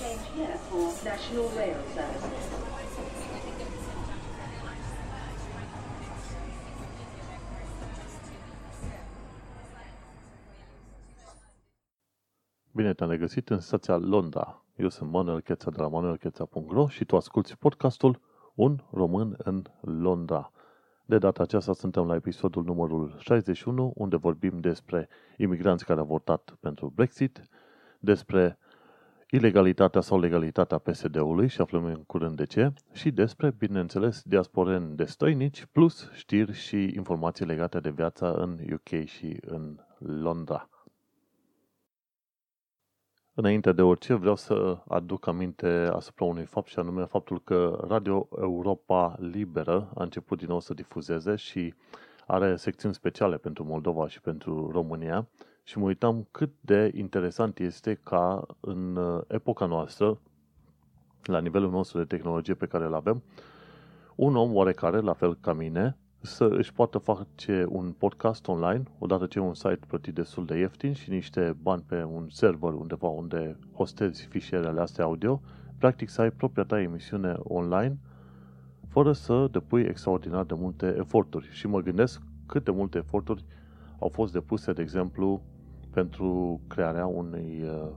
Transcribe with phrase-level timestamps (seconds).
[0.00, 2.28] Change here for National Rail Service.
[12.72, 14.64] Bine te-am regăsit în stația Londra.
[14.76, 18.20] Eu sunt Manuel Cheța de la manuelcheța.ro și tu asculti podcastul
[18.54, 20.52] Un român în Londra.
[21.04, 26.56] De data aceasta suntem la episodul numărul 61, unde vorbim despre imigranți care au votat
[26.60, 27.42] pentru Brexit,
[28.00, 28.58] despre
[29.30, 35.64] ilegalitatea sau legalitatea PSD-ului și aflăm în curând de ce, și despre, bineînțeles, diasporeni destoinici,
[35.72, 40.68] plus știri și informații legate de viața în UK și în Londra.
[43.34, 48.28] Înainte de orice, vreau să aduc aminte asupra unui fapt și anume faptul că Radio
[48.38, 51.74] Europa Liberă a început din nou să difuzeze și
[52.26, 55.28] are secțiuni speciale pentru Moldova și pentru România
[55.68, 60.18] și mă uitam cât de interesant este ca în epoca noastră,
[61.22, 63.22] la nivelul nostru de tehnologie pe care îl avem,
[64.14, 69.26] un om oarecare, la fel ca mine, să își poată face un podcast online, odată
[69.26, 73.58] ce un site plătit destul de ieftin și niște bani pe un server undeva unde
[73.72, 75.40] hostezi fișierele astea audio,
[75.78, 77.98] practic să ai propria ta emisiune online,
[78.88, 81.48] fără să depui extraordinar de multe eforturi.
[81.50, 83.44] Și mă gândesc cât de multe eforturi
[83.98, 85.42] au fost depuse, de exemplu,
[85.98, 87.88] pentru crearea unui, uh,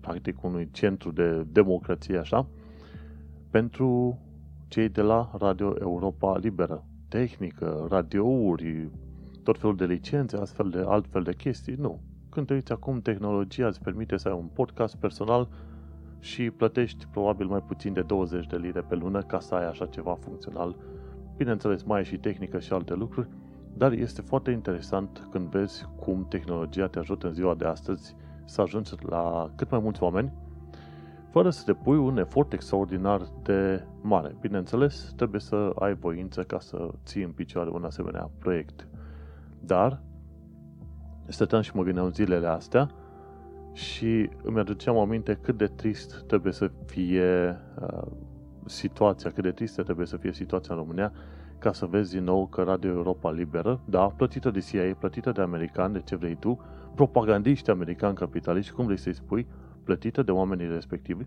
[0.00, 2.46] practic, unui centru de democrație, așa,
[3.50, 4.18] pentru
[4.68, 8.88] cei de la Radio Europa Liberă, tehnică, radiouri,
[9.42, 11.74] tot felul de licențe, astfel de altfel de chestii.
[11.74, 12.00] Nu.
[12.28, 15.48] Când te uiți acum, tehnologia îți permite să ai un podcast personal
[16.20, 19.86] și plătești probabil mai puțin de 20 de lire pe lună ca să ai așa
[19.86, 20.76] ceva funcțional.
[21.36, 23.28] Bineînțeles, mai ai și tehnică și alte lucruri,
[23.76, 28.60] dar este foarte interesant când vezi cum tehnologia te ajută în ziua de astăzi să
[28.60, 30.32] ajungi la cât mai mulți oameni
[31.30, 34.36] fără să depui un efort extraordinar de mare.
[34.40, 38.86] Bineînțeles, trebuie să ai voință ca să ții în picioare un asemenea proiect.
[39.60, 40.02] Dar,
[41.26, 42.90] stăteam și mă gândeam zilele astea
[43.72, 48.06] și îmi aduceam aminte cât de trist trebuie să fie uh,
[48.64, 51.12] situația, cât de tristă trebuie să fie situația în România
[51.58, 55.40] ca să vezi din nou că Radio Europa Liberă, da, plătită de CIA, plătită de
[55.40, 56.60] americani, de ce vrei tu,
[56.94, 59.46] propagandiști americani capitaliști, cum vrei să-i spui,
[59.84, 61.24] plătită de oamenii respectivi,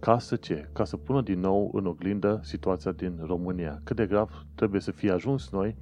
[0.00, 0.68] ca să ce?
[0.72, 3.80] Ca să pună din nou în oglindă situația din România.
[3.84, 5.76] Cât de grav trebuie să fie ajuns noi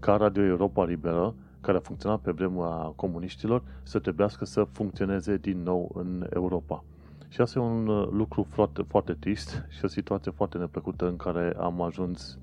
[0.00, 5.62] ca Radio Europa Liberă, care a funcționat pe vremea comuniștilor, să trebuiască să funcționeze din
[5.62, 6.84] nou în Europa.
[7.28, 11.16] Și asta e un uh, lucru foarte, foarte trist și o situație foarte neplăcută în
[11.16, 12.38] care am ajuns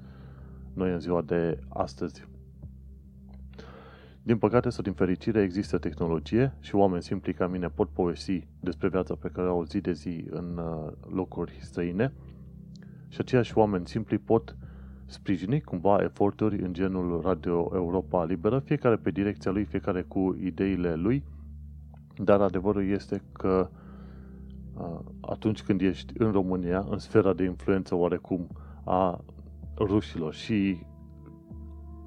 [0.75, 2.27] noi în ziua de astăzi.
[4.23, 8.89] Din păcate sau din fericire există tehnologie și oameni simpli ca mine pot povesti despre
[8.89, 12.13] viața pe care au zi de zi în uh, locuri străine
[13.07, 14.55] și aceiași oameni simpli pot
[15.05, 20.95] sprijini cumva eforturi în genul Radio Europa Liberă, fiecare pe direcția lui, fiecare cu ideile
[20.95, 21.23] lui,
[22.17, 23.69] dar adevărul este că
[24.73, 28.47] uh, atunci când ești în România, în sfera de influență oarecum
[28.83, 29.23] a
[29.77, 30.85] rușilor și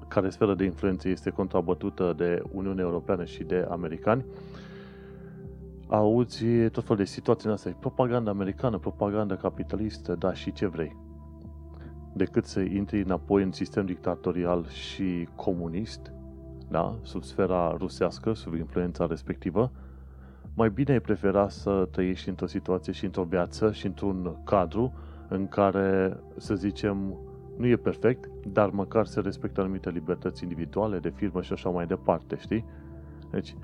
[0.07, 4.25] care sferă de influență este contrabătută de Uniunea Europeană și de americani,
[5.87, 10.95] auzi tot felul de situații în astea, propaganda americană, propaganda capitalistă, da, și ce vrei.
[12.13, 16.11] Decât să intri înapoi în sistem dictatorial și comunist,
[16.69, 19.71] da, sub sfera rusească, sub influența respectivă,
[20.53, 24.93] mai bine ai prefera să trăiești într-o situație și într-o viață și într-un cadru
[25.27, 27.17] în care, să zicem,
[27.59, 31.87] nu e perfect, dar măcar se respectă anumite libertăți individuale, de firmă și așa mai
[31.87, 32.65] departe, știi?
[33.31, 33.55] Deci,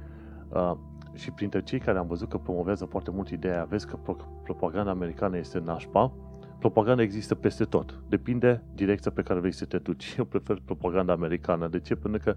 [0.50, 0.73] uh,
[1.13, 3.97] și printre cei care am văzut că promovează foarte mult ideea, vezi că
[4.44, 6.13] propaganda americană este nașpa,
[6.59, 8.00] propaganda există peste tot.
[8.09, 10.16] Depinde direcția pe care vrei să te duci.
[10.17, 11.67] Eu prefer propaganda americană.
[11.67, 11.95] De ce?
[11.95, 12.35] Pentru că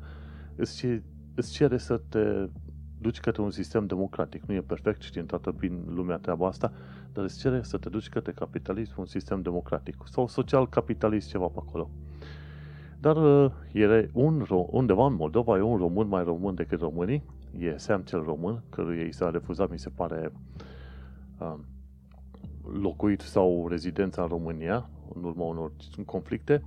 [0.57, 0.87] îți,
[1.35, 2.49] îți cere să te
[3.01, 4.43] duci către un sistem democratic.
[4.43, 6.73] Nu e perfect, știm toată prin lumea treaba asta,
[7.13, 11.47] dar îți cere să te duci către capitalism, un sistem democratic sau social capitalist, ceva
[11.47, 11.91] pe acolo.
[13.01, 17.23] Dar uh, e un, undeva în Moldova e un român mai român decât românii,
[17.59, 20.33] e Sam cel român, căruia i s-a refuzat, mi se pare,
[21.39, 21.55] uh,
[22.81, 25.73] locuit sau rezidența în România, în urma unor
[26.07, 26.63] conflicte,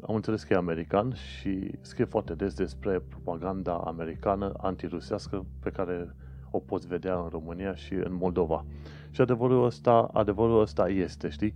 [0.00, 6.14] am înțeles că e american și scrie foarte des despre propaganda americană antirusească pe care
[6.50, 8.64] o poți vedea în România și în Moldova.
[9.10, 11.54] Și adevărul ăsta, adevărul ăsta este, știi?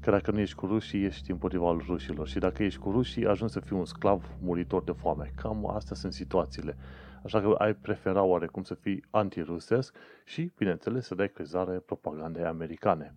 [0.00, 2.28] Că dacă nu ești cu rușii, ești împotriva rușilor.
[2.28, 5.32] Și dacă ești cu rușii, ajungi să fii un sclav muritor de foame.
[5.36, 6.76] Cam astea sunt situațiile.
[7.24, 13.14] Așa că ai prefera oarecum să fii antirusesc și, bineînțeles, să dai crezare propagandei americane.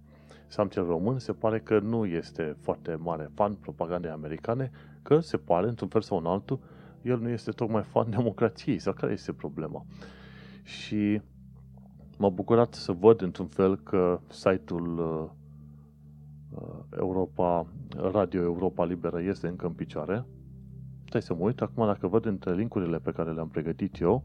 [0.54, 4.72] Sam cel român se pare că nu este foarte mare fan propagandei americane,
[5.02, 6.60] că se pare, într-un fel sau în altul,
[7.02, 9.86] el nu este tocmai fan democrației, sau care este problema.
[10.64, 11.22] Și
[12.18, 15.30] m-a bucurat să văd, într-un fel, că site-ul uh,
[16.62, 17.66] uh, Europa,
[17.98, 20.26] Radio Europa Liberă este încă în picioare.
[21.08, 24.24] Stai să mă uit, acum dacă văd între linkurile pe care le-am pregătit eu,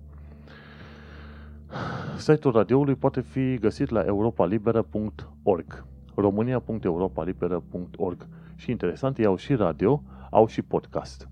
[2.18, 5.86] site-ul radioului poate fi găsit la europalibera.org
[6.20, 11.28] românia.europalibera.org Și interesant, ei au și radio, au și podcast.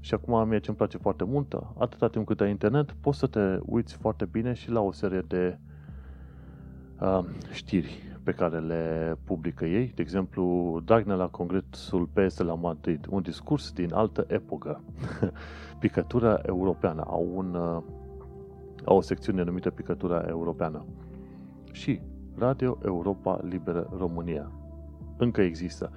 [0.00, 3.26] Și acum mie ce îmi place foarte mult, atâta timp cât ai internet, poți să
[3.26, 5.58] te uiți foarte bine și la o serie de
[7.00, 9.92] uh, știri pe care le publică ei.
[9.94, 14.82] De exemplu, Dragnea la Congresul PS la Madrid, un discurs din altă epocă.
[15.80, 17.04] Picătura europeană.
[17.06, 17.82] Au, un, uh,
[18.84, 20.84] au o secțiune numită Picătura europeană.
[21.72, 22.00] Și
[22.38, 24.50] Radio Europa Liberă România.
[25.16, 25.90] Încă există.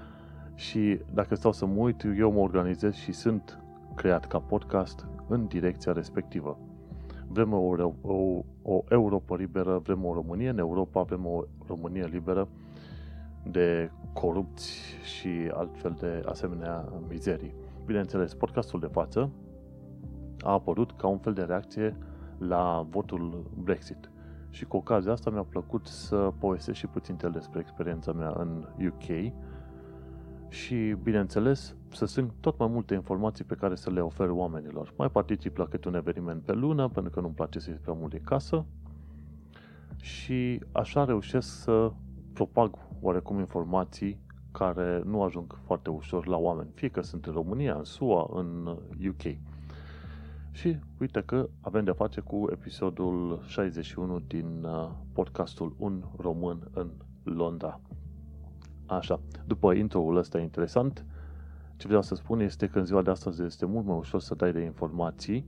[0.55, 3.59] Și dacă stau să mă uit, eu mă organizez și sunt
[3.95, 6.59] creat ca podcast în direcția respectivă.
[7.27, 12.47] Vrem o, o, o Europa liberă, vrem o Românie în Europa, vrem o Românie liberă
[13.43, 17.53] de corupți și altfel de asemenea mizerii.
[17.85, 19.29] Bineînțeles, podcastul de față
[20.39, 21.97] a apărut ca un fel de reacție
[22.37, 24.10] la votul Brexit.
[24.51, 29.33] Și cu ocazia asta mi-a plăcut să povestesc și puțin despre experiența mea în UK
[30.49, 34.93] și, bineînțeles, să sunt tot mai multe informații pe care să le ofer oamenilor.
[34.97, 37.93] Mai particip la câte un eveniment pe lună, pentru că nu-mi place să ies prea
[37.93, 38.65] mult de casă
[40.01, 41.91] și așa reușesc să
[42.33, 44.19] propag oarecum informații
[44.51, 48.77] care nu ajung foarte ușor la oameni, fie că sunt în România, în SUA, în
[49.07, 49.37] UK.
[50.51, 56.89] Și uite că avem de-a face cu episodul 61 din uh, podcastul Un Român în
[57.23, 57.79] Londra.
[58.85, 61.05] Așa, după intro-ul ăsta interesant,
[61.77, 64.35] ce vreau să spun este că în ziua de astăzi este mult mai ușor să
[64.35, 65.45] dai de informații,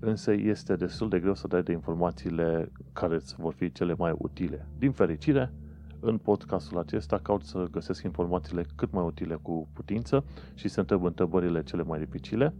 [0.00, 4.14] însă este destul de greu să dai de informațiile care îți vor fi cele mai
[4.18, 4.68] utile.
[4.78, 5.52] Din fericire,
[6.00, 10.24] în podcastul acesta caut să găsesc informațiile cât mai utile cu putință
[10.54, 12.54] și să întreb întrebările cele mai dificile,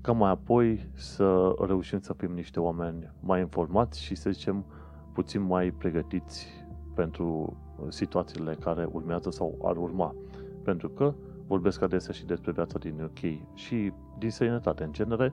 [0.00, 4.64] ca mai apoi să reușim să fim niște oameni mai informați și să zicem
[5.12, 6.46] puțin mai pregătiți
[6.94, 7.56] pentru
[7.88, 10.14] situațiile care urmează sau ar urma.
[10.62, 11.14] Pentru că
[11.46, 15.32] vorbesc adesea și despre viața din UK și din sănătate în genere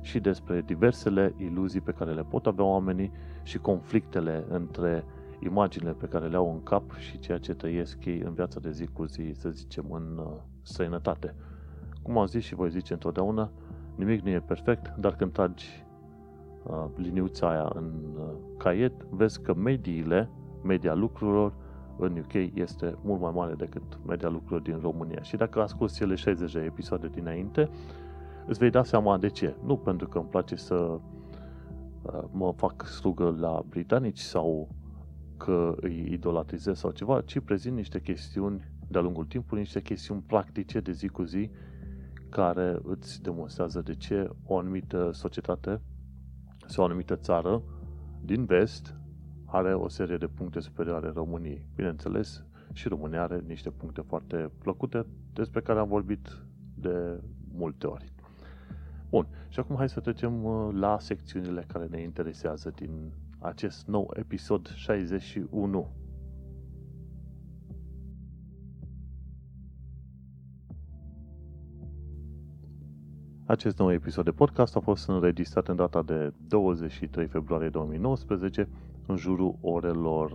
[0.00, 5.04] și despre diversele iluzii pe care le pot avea oamenii și conflictele între
[5.40, 8.70] imaginile pe care le au în cap și ceea ce trăiesc ei în viața de
[8.70, 10.32] zi cu zi, să zicem, în uh,
[10.62, 11.34] sănătate.
[12.02, 13.50] Cum am zis și voi zice întotdeauna,
[14.00, 15.84] nimic nu e perfect, dar când tragi
[16.62, 18.24] uh, liniuța aia în uh,
[18.58, 20.30] caiet, vezi că mediile,
[20.62, 21.52] media lucrurilor,
[21.98, 25.22] în UK este mult mai mare decât media lucrurilor din România.
[25.22, 27.68] Și dacă asculti cele 60 de episoade dinainte,
[28.46, 29.54] îți vei da seama de ce.
[29.64, 34.68] Nu pentru că îmi place să uh, mă fac slugă la britanici sau
[35.36, 40.80] că îi idolatrizez sau ceva, ci prezint niște chestiuni de-a lungul timpului, niște chestiuni practice
[40.80, 41.50] de zi cu zi
[42.30, 45.80] care îți demonstrează de ce o anumită societate
[46.66, 47.62] sau o anumită țară
[48.24, 48.94] din vest
[49.44, 51.66] are o serie de puncte superioare României.
[51.74, 56.38] Bineînțeles, și România are niște puncte foarte plăcute despre care am vorbit
[56.74, 57.20] de
[57.52, 58.12] multe ori.
[59.08, 64.10] Bun, și acum hai să trecem uh, la secțiunile care ne interesează din acest nou
[64.16, 65.90] episod 61.
[73.50, 78.68] Acest nou episod de podcast a fost înregistrat în data de 23 februarie 2019
[79.06, 80.32] în jurul orelor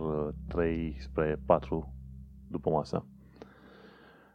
[0.48, 1.92] 3 uh, spre 4
[2.48, 3.06] după masă.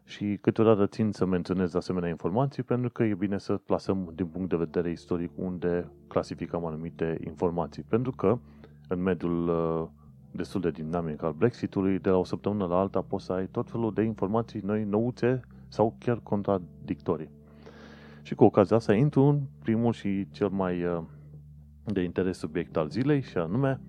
[0.03, 4.49] Și câteodată țin să menționez asemenea informații pentru că e bine să plasăm din punct
[4.49, 7.83] de vedere istoric unde clasificăm anumite informații.
[7.83, 8.37] Pentru că
[8.87, 9.87] în mediul uh,
[10.31, 13.69] destul de dinamic al Brexitului, de la o săptămână la alta poți să ai tot
[13.69, 17.39] felul de informații noi, nouțe sau chiar contradictorii.
[18.21, 21.01] Și cu ocazia asta intru în primul și cel mai uh,
[21.83, 23.79] de interes subiect al zilei și anume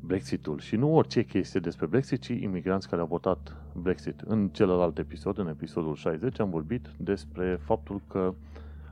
[0.00, 0.58] Brexitul.
[0.58, 4.20] Și nu orice chestie despre Brexit, ci imigranți care au votat Brexit.
[4.20, 8.34] În celălalt episod, în episodul 60, am vorbit despre faptul că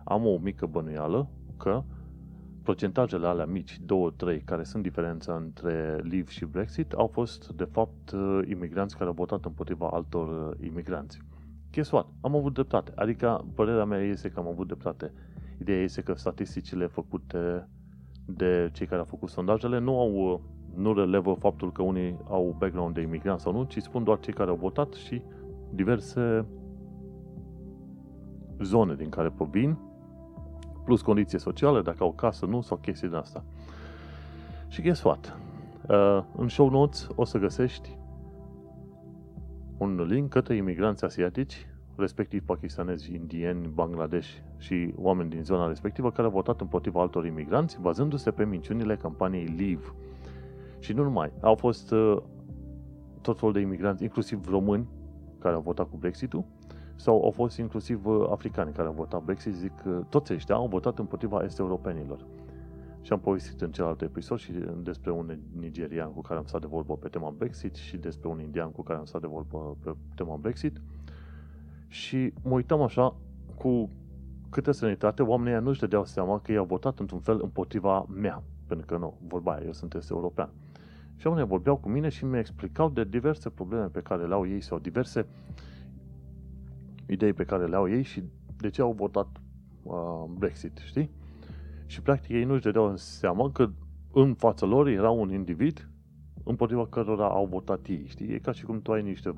[0.05, 1.83] am o mică bănuială că
[2.63, 8.11] procentajele alea mici, 2-3, care sunt diferența între Leave și Brexit, au fost, de fapt,
[8.11, 11.19] uh, imigranți care au votat împotriva altor uh, imigranți.
[11.73, 12.07] Guess what?
[12.21, 12.93] Am avut dreptate.
[12.95, 15.13] Adică, părerea mea este că am avut dreptate.
[15.61, 17.69] Ideea este că statisticile făcute
[18.27, 20.41] de cei care au făcut sondajele nu au
[20.75, 24.33] nu relevă faptul că unii au background de imigrant sau nu, ci spun doar cei
[24.33, 25.23] care au votat și
[25.71, 26.47] diverse
[28.61, 29.79] zone din care provin,
[30.85, 33.45] plus condiții sociale, dacă au casă, nu, sau chestii din asta.
[34.69, 35.37] Și guess what?
[35.89, 37.97] Uh, în show notes o să găsești
[39.83, 46.27] un link către imigranți asiatici, respectiv pakistanezi, indieni, Bangladesh și oameni din zona respectivă care
[46.27, 49.95] au votat împotriva altor imigranți, bazându-se pe minciunile campaniei Leave.
[50.79, 52.17] Și nu numai, au fost uh,
[53.21, 54.89] tot felul de imigranți, inclusiv români,
[55.39, 56.45] care au votat cu Brexit-ul,
[56.97, 60.67] sau au fost inclusiv uh, africani care au votat Brexit, zic că toți ăștia au
[60.67, 62.27] votat împotriva est-europenilor.
[63.03, 66.67] Și am povestit în celălalt episod și despre un nigerian cu care am stat de
[66.67, 69.95] vorbă pe tema Brexit și despre un indian cu care am stat de vorbă pe
[70.15, 70.81] tema Brexit.
[71.89, 73.17] Și mă uitam așa
[73.55, 73.91] cu
[74.51, 78.43] câtă sănătate, oamenii nu-și dădeau seama că ei au votat într-un fel împotriva mea.
[78.67, 80.51] Pentru că nu, vorba aia, eu sunt este european.
[81.17, 84.47] Și oamenii vorbeau cu mine și mi explicau de diverse probleme pe care le au
[84.47, 85.27] ei sau diverse
[87.07, 88.23] idei pe care le au ei și
[88.57, 89.29] de ce au votat
[89.83, 91.11] uh, Brexit, știi?
[91.93, 93.71] Și practic ei nu-și dădeau seama că
[94.13, 95.89] în fața lor era un individ
[96.45, 98.33] împotriva cărora au votat ei, știi?
[98.33, 99.35] E ca și cum tu ai niște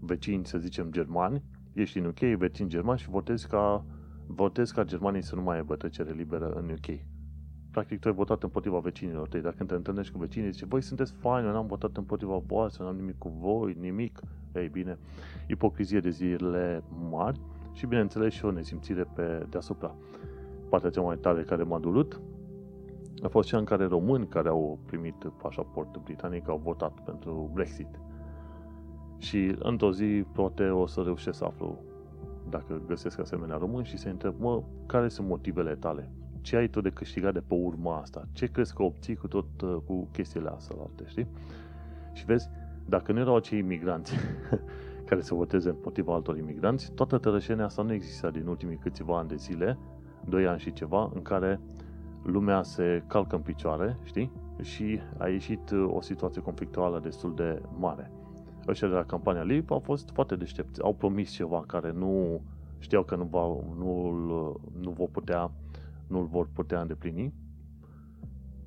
[0.00, 1.42] vecini, să zicem, germani,
[1.72, 3.84] ești în UK, vecini germani și votezi ca,
[4.26, 6.98] votezi ca germanii să nu mai aibă trecere liberă în UK.
[7.70, 9.40] Practic tu ai votat împotriva vecinilor tăi.
[9.40, 12.96] Dacă te întâlnești cu vecinii, zice, voi sunteți faini, eu n-am votat împotriva voastră, n-am
[12.96, 14.20] nimic cu voi, nimic.
[14.54, 14.98] Ei bine,
[15.48, 17.40] ipocrizie de zile mari
[17.72, 19.94] și bineînțeles și o nesimțire pe deasupra
[20.68, 22.20] partea cea mai tare care m-a durut
[23.22, 28.00] a fost cea în care români care au primit pașaport britanic au votat pentru Brexit.
[29.18, 31.78] Și într-o zi, poate o să reușesc să aflu
[32.48, 36.10] dacă găsesc asemenea români și să întreb, mă, care sunt motivele tale?
[36.40, 38.28] Ce ai tu de câștigat de pe urma asta?
[38.32, 39.46] Ce crezi că obții cu tot
[39.86, 41.26] cu chestiile astea, știi?
[42.12, 42.48] Și vezi,
[42.86, 44.14] dacă nu erau acei imigranți
[45.08, 49.28] care să voteze împotriva altor imigranți, toată tărășenia asta nu exista din ultimii câțiva ani
[49.28, 49.78] de zile
[50.24, 51.60] 2 ani și ceva, în care
[52.22, 54.32] lumea se calcă în picioare, știi?
[54.62, 58.12] Și a ieșit uh, o situație conflictuală destul de mare.
[58.68, 60.82] Ăștia de la campania LIP au fost foarte deștepți.
[60.82, 62.40] Au promis ceva care nu
[62.78, 63.46] știau că nu, va,
[63.78, 64.10] nu,
[64.80, 65.50] nu vor putea,
[66.06, 67.34] nu vor putea îndeplini.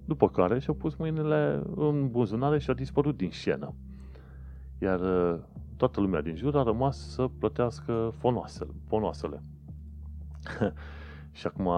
[0.06, 3.74] După care și-au pus mâinile în buzunare și au dispărut din scenă.
[4.78, 5.40] Iar uh,
[5.78, 8.72] toată lumea din jur a rămas să plătească fonoasele.
[8.88, 9.44] fonoasele.
[11.32, 11.70] Și acum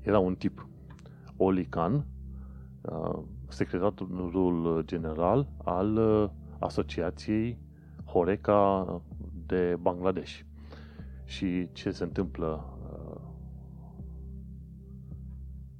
[0.00, 0.68] era un tip,
[1.36, 2.06] Oli Khan,
[2.82, 7.58] uh, secretarul general al uh, Asociației
[8.04, 9.02] Horeca
[9.46, 10.40] de Bangladesh.
[11.24, 12.78] Și ce se întâmplă?
[12.92, 13.20] Uh,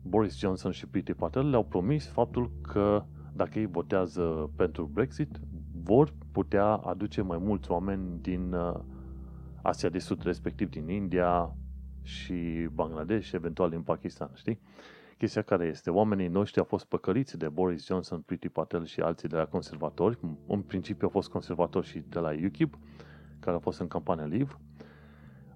[0.03, 5.41] Boris Johnson și Priti Patel le-au promis faptul că dacă ei votează pentru Brexit,
[5.83, 8.55] vor putea aduce mai mulți oameni din
[9.63, 11.57] Asia de Sud, respectiv din India,
[12.05, 14.61] și Bangladesh, eventual din Pakistan, știi?
[15.19, 19.29] Chestia care este, oamenii noștri au fost păcăliți de Boris Johnson, Priti Patel și alții
[19.29, 22.79] de la conservatori, în principiu au fost conservatori și de la UKIP,
[23.41, 24.57] care au fost în campania Leave,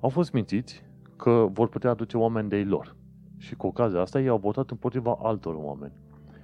[0.00, 0.84] au fost mințiți
[1.16, 2.96] că vor putea aduce oameni de ei lor.
[3.36, 5.92] Și cu ocazia asta ei au votat împotriva altor oameni.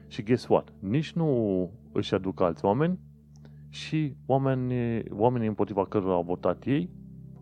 [0.06, 0.72] Și guess what?
[0.78, 2.98] Nici nu își aduc alți oameni
[3.68, 6.90] și oamenii, oamenii împotriva cărora au votat ei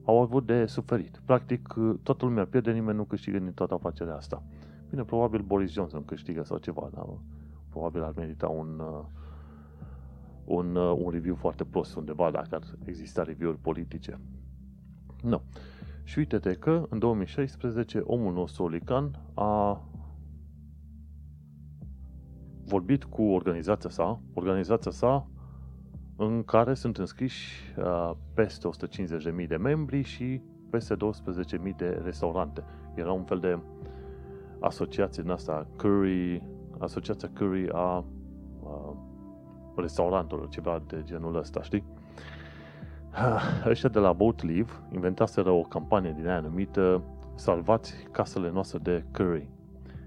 [0.05, 1.23] au avut de suferit.
[1.25, 4.43] Practic, toată lumea pierde, nimeni nu câștigă din toată afacerea asta.
[4.91, 7.07] Bine, probabil Boris Johnson câștigă sau ceva, dar
[7.69, 9.05] probabil ar merita un, uh,
[10.45, 14.21] un, uh, un review foarte prost undeva dacă ar exista review-uri politice.
[15.23, 15.43] Nu.
[16.05, 19.83] Și uite-te că în 2016 omul nostru Olican a
[22.65, 24.21] vorbit cu organizația sa.
[24.35, 25.27] Organizația sa
[26.27, 28.69] în care sunt înscriși uh, peste
[29.43, 32.65] 150.000 de membri și peste 12.000 de restaurante.
[32.95, 33.59] Era un fel de
[34.61, 36.43] asociație în asta, Curry,
[36.79, 38.05] asociația Curry a
[38.63, 38.97] uh,
[39.77, 41.85] restaurantelor, ceva de genul ăsta, știi?
[43.71, 47.03] Ăștia de la Boat Leave inventaseră o campanie din aia numită
[47.35, 49.49] Salvați casele noastre de curry.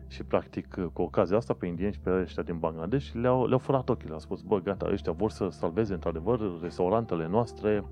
[0.07, 3.89] Și practic cu ocazia asta pe indieni și pe ăștia din Bangladesh le-au, le-au furat
[3.89, 7.83] ochii, le-au spus, bă, gata, ăștia vor să salveze într-adevăr restaurantele noastre,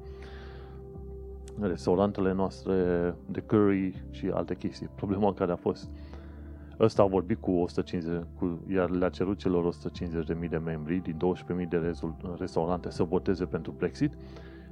[1.59, 2.73] restaurantele noastre
[3.25, 4.89] de curry și alte chestii.
[4.95, 5.89] Problema care a fost,
[6.79, 9.73] ăsta a vorbit cu 150, cu, iar le-a cerut celor
[10.43, 11.17] 150.000 de membri din
[11.61, 11.93] 12.000 de
[12.37, 14.13] restaurante să voteze pentru Brexit,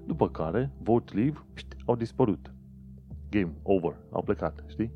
[0.06, 2.54] după care, vote leave, pșt, au dispărut.
[3.30, 4.92] Game over, au plecat, știi?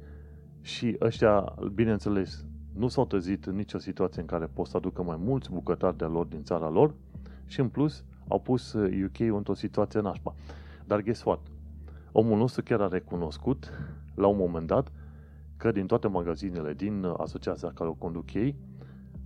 [0.66, 5.18] Și ăștia, bineînțeles, nu s-au trezit în nicio situație în care pot să aducă mai
[5.20, 6.94] mulți bucătari de lor din țara lor
[7.46, 10.36] și în plus au pus UK într-o situație nașpa.
[10.86, 11.40] Dar guess what?
[12.12, 13.72] Omul nostru chiar a recunoscut
[14.16, 14.92] la un moment dat
[15.58, 18.56] că din toate magazinele din asociația care o conduc ei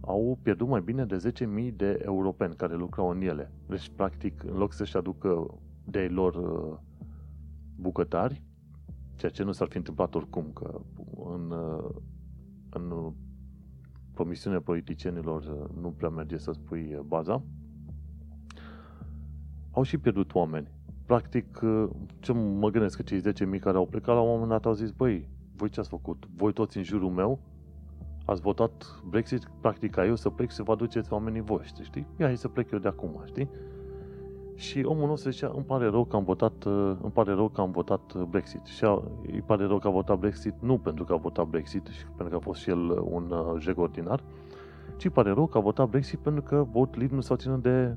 [0.02, 1.32] au pierdut mai bine de
[1.70, 3.52] 10.000 de europeni care lucrau în ele.
[3.68, 6.78] Deci, practic, în loc să-și aducă de lor uh,
[7.76, 8.42] bucătari,
[9.16, 10.82] ceea ce nu s-ar fi întâmplat oricum, că
[11.34, 11.90] în, uh,
[12.70, 13.14] în
[14.14, 17.44] promisiunea politicienilor uh, nu prea merge să spui baza,
[19.72, 20.68] au și pierdut oameni.
[21.06, 21.60] Practic,
[22.20, 23.22] ce mă gândesc că cei
[23.54, 26.28] 10.000 care au plecat la un moment dat au zis, băi, voi ce ați făcut?
[26.36, 27.40] Voi toți în jurul meu
[28.30, 32.08] ați votat Brexit, practic ca eu să plec să vă aduceți oamenii voștri, știi?
[32.20, 33.50] Ia, hai să plec eu de acum, știi?
[34.60, 37.62] Și omul nostru zicea, îmi pare rău că am votat, uh, îmi pare rău că
[37.62, 38.66] am votat uh, Brexit.
[38.66, 38.84] Și
[39.32, 42.28] îi pare rău că a votat Brexit, nu pentru că a votat Brexit și pentru
[42.30, 44.24] că a fost și el uh, un jeg ordinar,
[44.98, 47.96] ci pare rău că a votat Brexit pentru că vot liber nu s-au ținut de,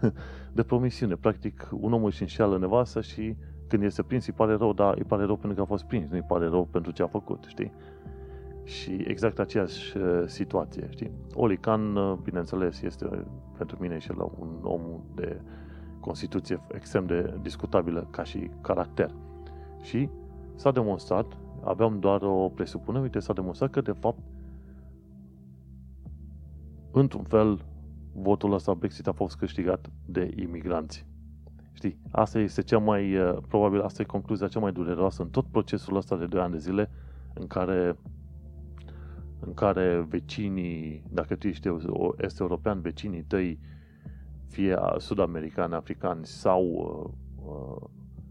[0.56, 1.14] de promisiune.
[1.14, 3.36] Practic, un om își înșeală nevastă și
[3.68, 6.08] când este prins îi pare rău, dar îi pare rău pentru că a fost prins,
[6.10, 7.72] nu îi pare rău pentru ce a făcut, știi?
[8.64, 11.10] Și exact aceeași uh, situație, știi?
[11.34, 14.82] Oli Khan, uh, bineînțeles, este pentru mine și la un om
[15.14, 15.40] de
[16.06, 19.10] constituție extrem de discutabilă ca și caracter.
[19.82, 20.08] Și
[20.54, 24.18] s-a demonstrat, aveam doar o presupunere, uite, s-a demonstrat că, de fapt,
[26.92, 27.64] într-un fel,
[28.12, 31.06] votul ăsta Brexit a fost câștigat de imigranți.
[31.72, 35.46] Știi, asta este cea mai, uh, probabil asta e concluzia cea mai dureroasă în tot
[35.46, 36.90] procesul ăsta de 2 ani de zile
[37.34, 37.96] în care
[39.40, 41.68] în care vecinii, dacă tu ești
[42.16, 43.58] este european, vecinii tăi,
[44.56, 47.10] fie sud-americani, africani sau uh,
[47.48, 47.88] uh,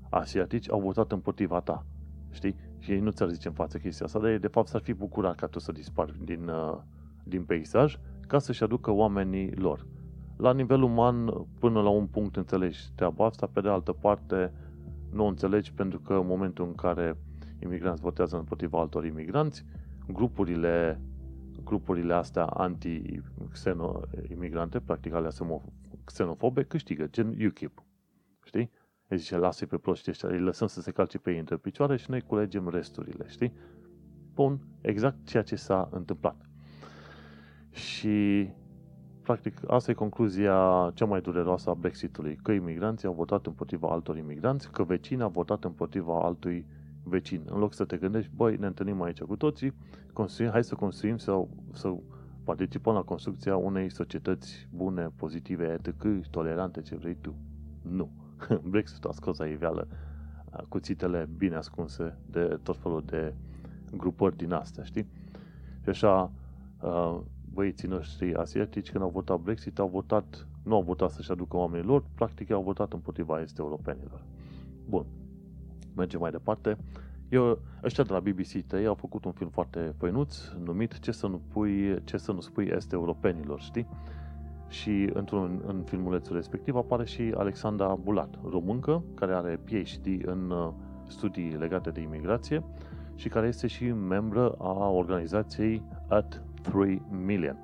[0.09, 1.85] asiatici, au votat împotriva ta.
[2.31, 2.55] Știi?
[2.79, 4.93] Și ei nu ți-ar zice în față chestia asta, dar ei de fapt s-ar fi
[4.93, 6.77] bucurat ca tu să dispari din, uh,
[7.23, 9.85] din peisaj ca să-și aducă oamenii lor.
[10.37, 14.53] La nivel uman, până la un punct înțelegi treaba asta, pe de altă parte
[15.11, 17.17] nu o înțelegi pentru că în momentul în care
[17.63, 19.65] imigranți votează împotriva altor imigranți,
[20.07, 21.01] grupurile,
[21.63, 25.29] grupurile astea anti-imigrante, practic alea
[26.05, 27.83] xenofobe, câștigă, gen UKIP.
[28.43, 28.71] Știi?
[29.07, 31.95] Îi zice, lasă pe proști ăștia, îi lăsăm să se calce pe ei între picioare
[31.97, 33.53] și noi culegem resturile, știi?
[34.33, 36.49] Bun, exact ceea ce s-a întâmplat.
[37.71, 38.49] Și,
[39.21, 44.17] practic, asta e concluzia cea mai dureroasă a Brexitului, că imigranții au votat împotriva altor
[44.17, 46.65] imigranți, că vecinii au votat împotriva altui
[47.03, 47.41] vecin.
[47.45, 49.73] În loc să te gândești, băi, ne întâlnim aici cu toții,
[50.13, 51.95] construim, hai să construim sau să
[52.45, 57.35] participăm la construcția unei societăți bune, pozitive, etc., tolerante, ce vrei tu.
[57.81, 58.09] Nu.
[58.71, 59.87] Brexit a scos la iveală
[60.69, 63.33] cuțitele bine ascunse de tot felul de
[63.97, 65.07] grupări din astea, știi?
[65.83, 66.31] Și așa,
[67.53, 71.85] băieții noștri asiatici, când au votat Brexit, au votat, nu au votat să-și aducă oamenii
[71.87, 74.21] lor, practic au votat împotriva este europenilor.
[74.89, 75.05] Bun
[75.95, 76.77] mergem mai departe.
[77.29, 81.27] Eu, ăștia de la BBC tăi au făcut un film foarte făinuț, numit Ce să
[81.27, 83.87] nu, pui, ce să nu spui este europenilor, știi?
[84.67, 90.71] Și într-un în filmulețul respectiv apare și Alexandra Bulat, româncă, care are PhD în uh,
[91.07, 92.63] studii legate de imigrație
[93.15, 97.57] și care este și membră a organizației At 3 Million.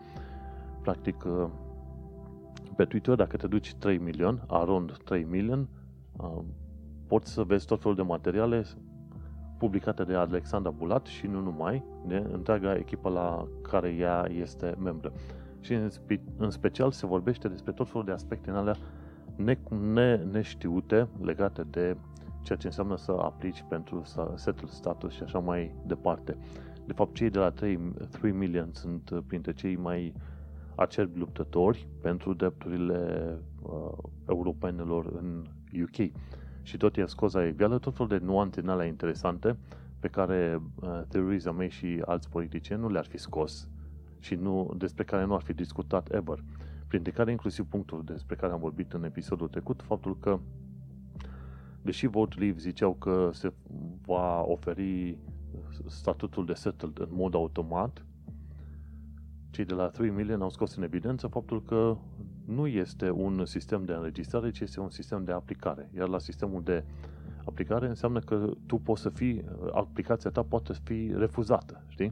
[0.81, 1.47] Practic, uh,
[2.75, 5.67] pe Twitter, dacă te duci 3 million, around 3 million,
[6.17, 6.39] uh,
[7.07, 8.65] poți să vezi tot felul de materiale
[9.61, 15.11] publicate de Alexandra Bulat și nu numai, de întreaga echipă la care ea este membră.
[15.59, 18.75] Și în, spe- în special se vorbește despre tot felul de aspecte în alea
[19.35, 19.57] ne-
[19.93, 21.97] ne- neștiute legate de
[22.43, 24.03] ceea ce înseamnă să aplici pentru
[24.35, 26.37] setul status și așa mai departe.
[26.85, 30.13] De fapt, cei de la 3, 3 million sunt printre cei mai
[30.75, 33.97] acerbi luptători pentru drepturile uh,
[34.29, 35.45] europenilor în
[35.83, 36.11] UK
[36.61, 39.57] și tot i-a scos la iveală tot felul de nuanțe în alea interesante
[39.99, 43.69] pe care uh, Theresa May și alți politicieni nu le-ar fi scos
[44.19, 46.43] și nu, despre care nu ar fi discutat ever.
[46.87, 50.39] Printre care inclusiv punctul despre care am vorbit în episodul trecut, faptul că
[51.81, 53.53] deși Vote Leave ziceau că se
[54.05, 55.17] va oferi
[55.87, 58.05] statutul de settled în mod automat,
[59.49, 61.97] cei de la 3 million au scos în evidență faptul că
[62.53, 65.89] nu este un sistem de înregistrare, ci este un sistem de aplicare.
[65.97, 66.83] Iar la sistemul de
[67.45, 72.11] aplicare înseamnă că tu poți să fii, aplicația ta poate fi refuzată, știi?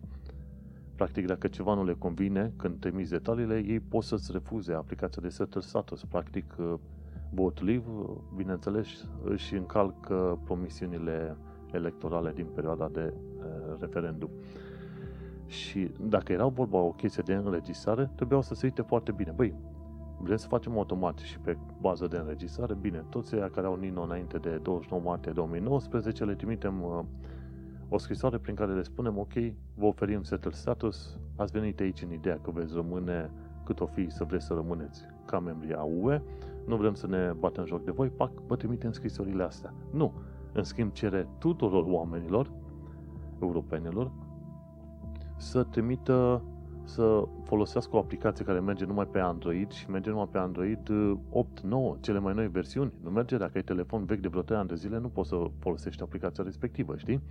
[0.95, 5.29] Practic, dacă ceva nu le convine, când trimiți detaliile, ei pot să-ți refuze aplicația de
[5.29, 6.03] settle status.
[6.03, 6.55] Practic,
[7.29, 7.85] vote leave,
[8.35, 8.87] bineînțeles,
[9.23, 11.37] își încalcă promisiunile
[11.71, 13.13] electorale din perioada de
[13.79, 14.29] referendum.
[15.47, 19.31] Și dacă era vorba o chestie de înregistrare, trebuiau să se uite foarte bine.
[19.35, 19.53] Băi,
[20.21, 24.01] vrem să facem automat și pe bază de înregistrare, bine, toți cei care au Nino
[24.01, 26.99] înainte de 29 martie 2019 le trimitem uh,
[27.89, 29.33] o scrisoare prin care le spunem, ok,
[29.75, 33.31] vă oferim settle status, ați venit aici în ideea că veți rămâne
[33.63, 36.21] cât o fi să vreți să rămâneți ca membri a UE,
[36.65, 39.73] nu vrem să ne batem joc de voi, pac, vă trimitem scrisorile astea.
[39.91, 40.13] Nu.
[40.53, 42.51] În schimb, cere tuturor oamenilor,
[43.41, 44.11] europenilor,
[45.37, 46.43] să trimită
[46.89, 50.89] să folosească o aplicație care merge numai pe Android și merge numai pe Android
[51.29, 52.93] 8, 9, cele mai noi versiuni.
[53.03, 55.35] Nu merge dacă ai telefon vechi de vreo 3 ani de zile, nu poți să
[55.59, 57.21] folosești aplicația respectivă, știi?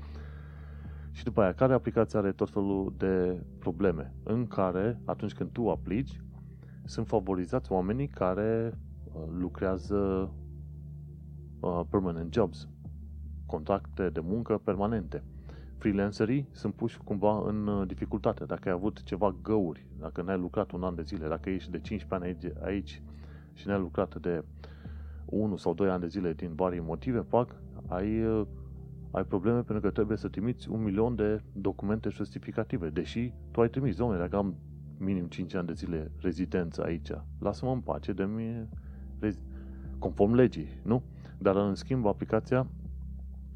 [1.10, 5.68] Și după aia, care aplicație are tot felul de probleme în care, atunci când tu
[5.70, 6.22] aplici,
[6.84, 8.78] sunt favorizați oamenii care
[9.12, 10.30] uh, lucrează
[11.60, 12.68] uh, permanent jobs,
[13.46, 15.22] contracte de muncă permanente.
[15.78, 18.44] Freelancerii sunt puși cumva în uh, dificultate.
[18.44, 21.80] Dacă ai avut ceva găuri, dacă n-ai lucrat un an de zile, dacă ești de
[21.80, 23.02] 15 ani aici, aici
[23.52, 24.44] și n-ai lucrat de
[25.24, 27.54] 1 sau 2 ani de zile din vari motive, pac,
[27.86, 28.22] ai,
[29.10, 32.88] ai probleme pentru că trebuie să trimiți un milion de documente justificative.
[32.88, 34.54] Deși tu ai trimis, domnule, dacă am
[34.98, 37.10] minim 5 ani de zile rezidență aici.
[37.38, 38.68] Lasă-mă în pace de mine,
[39.98, 41.02] conform legii, nu?
[41.38, 42.66] Dar în schimb aplicația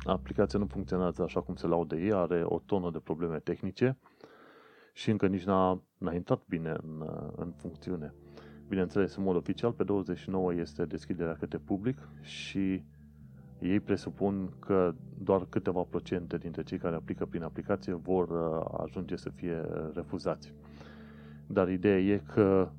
[0.04, 3.98] aplicația nu funcționează așa cum se laudă ei, are o tonă de probleme tehnice
[4.92, 8.14] și încă nici n-a, n-a intrat bine în, în funcțiune.
[8.68, 12.84] Bineînțeles, în mod oficial, pe 29 este deschiderea către public și
[13.60, 19.16] ei presupun că doar câteva procente dintre cei care aplică prin aplicație vor uh, ajunge
[19.16, 20.54] să fie refuzați.
[21.46, 22.70] Dar ideea e că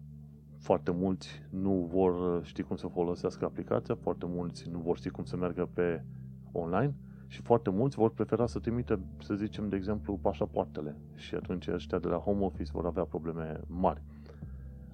[0.59, 5.23] foarte mulți nu vor ști cum să folosească aplicația, foarte mulți nu vor ști cum
[5.23, 6.03] să meargă pe
[6.51, 6.93] online
[7.33, 11.99] și foarte mulți vor prefera să trimite, să zicem, de exemplu, pașapoartele și atunci ăștia
[11.99, 14.01] de la home office vor avea probleme mari.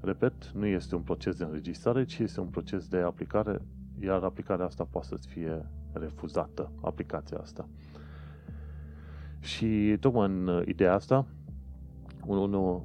[0.02, 3.62] Repet, nu este un proces de înregistrare, ci este un proces de aplicare,
[4.02, 7.68] iar aplicarea asta poate să fie refuzată, aplicația asta.
[9.40, 11.26] Și tocmai în ideea asta,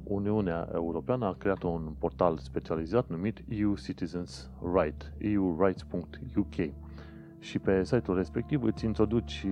[0.03, 6.84] Uniunea Europeană a creat un portal specializat numit EU Citizens Right, eurights.uk
[7.45, 9.45] și pe site-ul respectiv îți introduci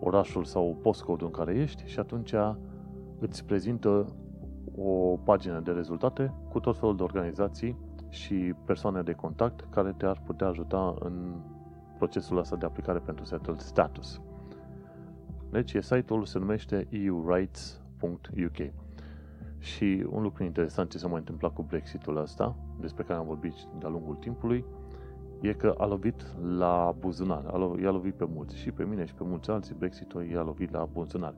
[0.00, 2.34] orașul sau postcode în care ești și atunci
[3.18, 4.06] îți prezintă
[4.76, 7.76] o pagină de rezultate cu tot felul de organizații
[8.08, 11.34] și persoane de contact care te-ar putea ajuta în
[11.96, 14.20] procesul ăsta de aplicare pentru settled status.
[15.50, 18.72] Deci site-ul se numește eurights.uk.
[19.58, 23.54] Și un lucru interesant ce s-a mai întâmplat cu Brexitul ăsta, despre care am vorbit
[23.78, 24.64] de-a lungul timpului,
[25.40, 26.26] e că a lovit
[26.58, 27.44] la buzunar,
[27.82, 30.84] i-a lovit pe mulți, și pe mine și pe mulți alții, Brexitul i-a lovit la
[30.92, 31.34] buzunar.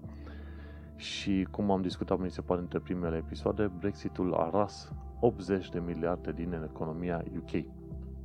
[0.96, 5.82] Și cum am discutat, mi se pare, între primele episoade, Brexitul a ras 80 de
[5.86, 7.64] miliarde din economia UK.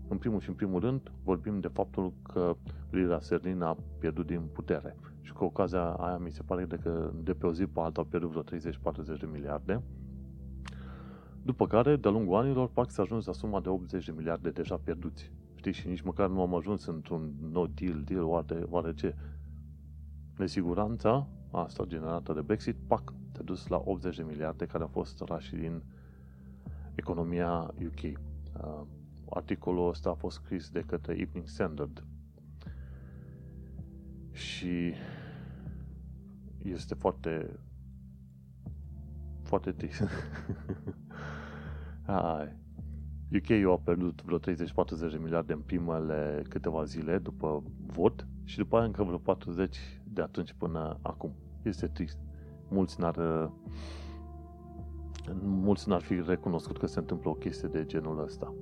[0.08, 2.56] În primul și în primul rând, vorbim de faptul că
[2.90, 7.12] lira sterlină a pierdut din putere și cu ocazia aia mi se pare de că
[7.24, 9.82] de pe o zi pe alta au pierdut vreo 30-40 de miliarde.
[11.44, 14.76] După care, de-a lungul anilor, pac s-a ajuns la suma de 80 de miliarde deja
[14.84, 15.32] pierduți.
[15.72, 15.82] Știi?
[15.82, 19.16] Și nici măcar nu am ajuns într-un no deal, deal, oare, oare ce.
[20.38, 25.22] Nesiguranța asta generată de Brexit, pac, te dus la 80 de miliarde care au fost
[25.22, 25.84] rași din
[26.96, 28.02] economia UK.
[28.04, 28.82] Uh,
[29.30, 32.04] articolul ăsta a fost scris de către Evening Standard.
[34.32, 34.94] Și
[36.64, 37.60] este foarte
[39.44, 40.02] foarte trist.
[42.06, 42.67] Hai.
[43.36, 44.44] UK a pierdut vreo 30-40
[45.12, 50.22] de miliarde în primele câteva zile după vot și după aia încă vreo 40 de
[50.22, 51.32] atunci până acum.
[51.62, 52.18] Este trist.
[52.70, 53.50] Mulți n-ar
[55.44, 58.54] mulți n-ar fi recunoscut că se întâmplă o chestie de genul ăsta.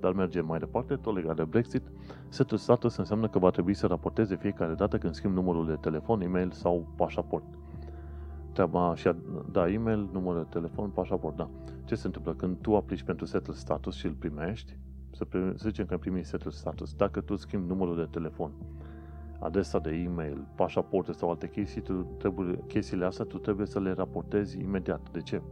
[0.00, 1.82] Dar mergem mai departe, tot legat de Brexit.
[2.28, 6.20] Setul status înseamnă că va trebui să raporteze fiecare dată când schimb numărul de telefon,
[6.20, 7.44] e-mail sau pașaport.
[8.52, 9.10] Treaba și
[9.50, 11.50] da, e-mail, număr de telefon, pașaport, da.
[11.84, 12.34] Ce se întâmplă?
[12.34, 14.76] Când tu aplici pentru setul status și îl primești,
[15.10, 18.52] să, primi, să zicem că primi setul status, dacă tu schimbi numărul de telefon,
[19.38, 23.92] adresa de e-mail, pașaportul sau alte chestii, tu trebuie, chestiile astea tu trebuie să le
[23.92, 25.10] raportezi imediat.
[25.12, 25.42] De ce?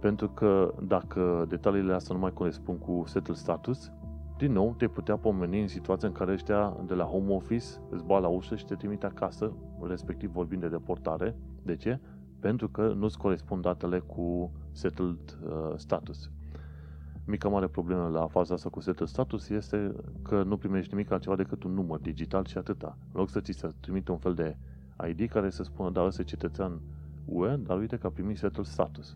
[0.00, 3.92] Pentru că dacă detaliile astea nu mai corespund cu setul status,
[4.36, 8.04] din nou te putea pomeni în situația în care ăștia de la home office îți
[8.04, 11.36] ba la ușă și te trimite acasă, respectiv vorbind de deportare.
[11.62, 12.00] De ce?
[12.44, 16.30] Pentru că nu-ți corespund datele cu settled uh, status.
[17.26, 21.36] Mica mare problemă la faza asta cu settled status este că nu primești nimic altceva
[21.36, 22.96] decât un număr digital și atâta.
[23.12, 24.56] În loc să ți se trimite un fel de
[25.08, 26.80] ID care să spună, da, ăsta e cetățean
[27.24, 29.14] UE, dar uite că a primit settled status.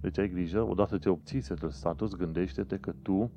[0.00, 3.30] Deci ai grijă, odată ce obții settled status, gândește-te că tu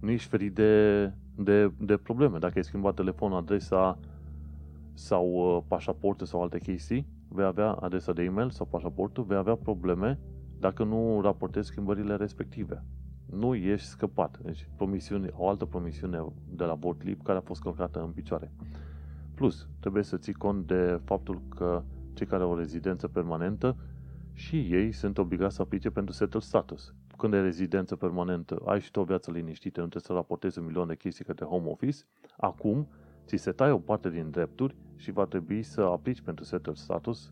[0.00, 1.04] nu ești ferit de,
[1.36, 2.38] de, de probleme.
[2.38, 3.98] Dacă ai schimbat telefonul, adresa
[4.94, 9.54] sau uh, pașaportul sau alte chestii, vei avea adresa de e-mail sau pașaportul, vei avea
[9.54, 10.18] probleme
[10.58, 12.84] dacă nu raportezi schimbările respective.
[13.26, 14.38] Nu ești scăpat.
[14.38, 18.52] Deci promisiune, o altă promisiune de la Bortlib care a fost călcată în picioare.
[19.34, 23.76] Plus, trebuie să ții cont de faptul că cei care au o rezidență permanentă
[24.32, 26.94] și ei sunt obligați să aplice pentru settled status.
[27.16, 30.64] Când ai rezidență permanentă, ai și tu o viață liniștită, nu trebuie să raportezi un
[30.64, 31.98] milion de chestii către home office.
[32.36, 32.88] Acum,
[33.26, 37.30] ți se taie o parte din drepturi și va trebui să aplici pentru settled status,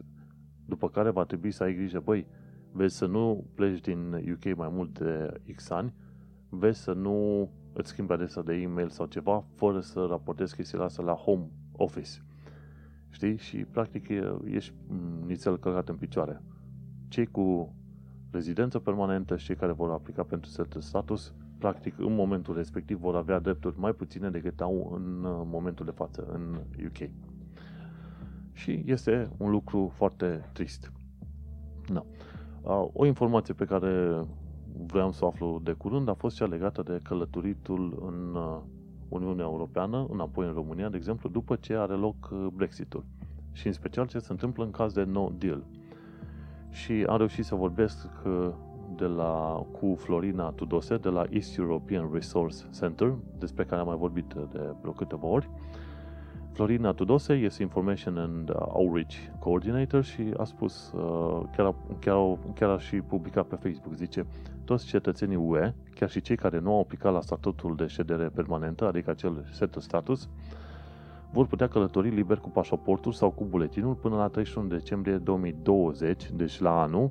[0.65, 2.27] după care va trebui să ai grijă, băi,
[2.73, 5.95] vezi să nu pleci din UK mai mult de X ani,
[6.49, 11.05] vezi să nu îți schimbi adresa de e-mail sau ceva, fără să raportezi chestiile astea
[11.05, 12.11] la home office.
[13.11, 13.37] Știi?
[13.37, 14.09] Și practic
[14.45, 14.75] ești
[15.27, 16.43] nițel călcat în picioare.
[17.09, 17.75] Cei cu
[18.31, 23.17] rezidență permanentă și cei care vor aplica pentru settled status, practic în momentul respectiv vor
[23.17, 27.11] avea drepturi mai puține decât au în momentul de față în UK.
[28.59, 30.93] Și este un lucru foarte trist.
[31.87, 32.03] No.
[32.93, 34.23] O informație pe care
[34.87, 38.37] vreau să o aflu de curând a fost cea legată de călătoritul în
[39.09, 43.05] Uniunea Europeană, înapoi în România, de exemplu, după ce are loc uh, Brexitul.
[43.53, 45.65] Și în special ce se întâmplă în caz de no deal.
[46.71, 48.49] Și am reușit să vorbesc uh,
[48.97, 53.97] de la, cu Florina Tudose de la East European Resource Center, despre care am mai
[53.97, 55.51] vorbit de vreo câteva ori.
[56.53, 62.79] Florina Tudose este Information and Outreach Coordinator și a spus, uh, chiar, chiar, chiar a
[62.79, 64.27] și publicat pe Facebook, zice,
[64.65, 68.87] toți cetățenii UE, chiar și cei care nu au aplicat la statutul de ședere permanentă,
[68.87, 70.29] adică acel settled status,
[71.33, 76.61] vor putea călători liber cu pașaportul sau cu buletinul până la 31 decembrie 2020, deci
[76.61, 77.11] la anul,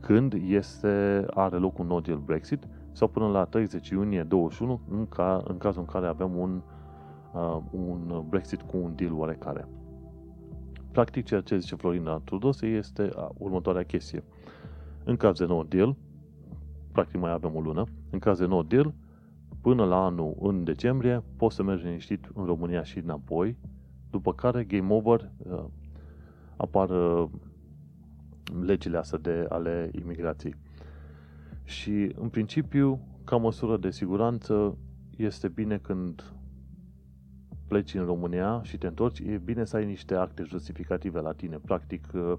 [0.00, 5.08] când este, are loc un no deal Brexit, sau până la 30 iunie 2021, în,
[5.08, 6.77] ca, în cazul în care avem un, uh,
[7.70, 9.68] un Brexit cu un deal oarecare.
[10.92, 14.24] Practic, ceea ce zice Florina Tudose este uh, următoarea chestie.
[15.04, 15.96] În caz de no deal,
[16.92, 18.94] practic mai avem o lună, în caz de no deal,
[19.60, 23.56] până la anul, în decembrie, poți să mergi liniștit în România și înapoi,
[24.10, 25.64] după care, game over, uh,
[26.56, 27.28] apar uh,
[28.60, 30.54] legile astea de, ale imigrației.
[31.64, 34.76] Și, în principiu, ca măsură de siguranță,
[35.16, 36.32] este bine când
[37.68, 41.58] pleci în România și te întorci, e bine să ai niște acte justificative la tine.
[41.64, 42.32] Practic, uh,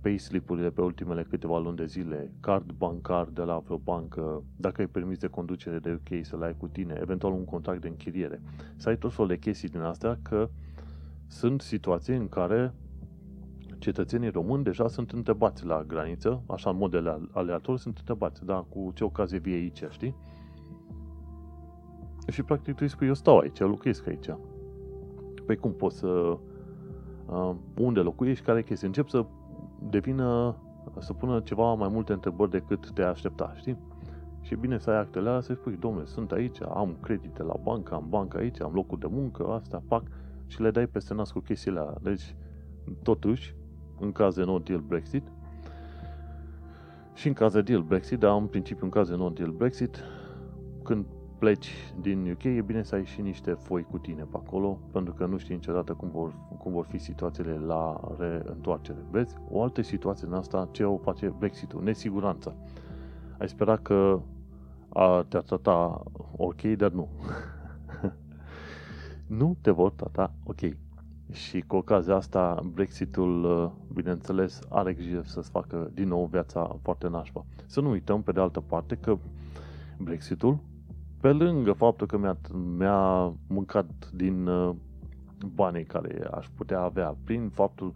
[0.00, 4.86] payslip-urile pe ultimele câteva luni de zile, card bancar de la vreo bancă, dacă ai
[4.86, 8.42] permis de conducere de UK să le ai cu tine, eventual un contract de închiriere.
[8.76, 10.48] Să ai tot felul de chestii din astea că
[11.26, 12.74] sunt situații în care
[13.78, 16.94] cetățenii români deja sunt întrebați la graniță, așa în mod
[17.30, 20.14] aleator sunt întrebați, da, cu ce ocazie vii aici, știi?
[22.28, 24.28] Și practic trebuie să spui, eu stau aici, eu locuiesc aici.
[25.46, 26.38] Păi cum poți să...
[27.26, 28.88] Uh, unde locuiești, care e chestia?
[28.88, 29.26] Încep să
[29.90, 30.56] devină,
[30.98, 33.78] să pună ceva mai multe întrebări decât te aștepta, știi?
[34.40, 37.94] Și bine să ai actele alea, să spui, domnule, sunt aici, am credite la bancă,
[37.94, 40.02] am bancă aici, am locul de muncă, asta, pac,
[40.46, 41.98] și le dai peste nas cu chestiile alea.
[42.02, 42.34] Deci,
[43.02, 43.54] totuși,
[44.00, 45.22] în caz de no deal Brexit,
[47.14, 50.04] și în caz de deal Brexit, dar în principiu în caz de no deal Brexit,
[50.82, 51.04] când
[51.38, 55.12] pleci din UK, e bine să ai și niște foi cu tine pe acolo, pentru
[55.12, 58.98] că nu știi niciodată cum vor, cum vor fi situațiile la reîntoarcere.
[59.10, 59.36] Vezi?
[59.50, 61.82] O altă situație în asta, ce o face Brexit-ul?
[61.82, 62.54] Nesiguranța.
[63.38, 64.20] Ai spera că
[64.88, 66.02] a, te-ar trata
[66.36, 67.08] ok, dar nu.
[69.40, 70.60] nu te vor trata ok.
[71.32, 77.44] Și cu ocazia asta, Brexitul, bineînțeles, are grijă să-ți facă din nou viața foarte nașpa.
[77.66, 79.18] Să nu uităm, pe de altă parte, că
[79.98, 80.58] Brexitul
[81.26, 82.36] pe lângă faptul că mi-a,
[82.76, 84.74] mi-a mâncat din uh,
[85.54, 87.92] banii care aș putea avea, prin faptul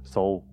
[0.00, 0.44] sau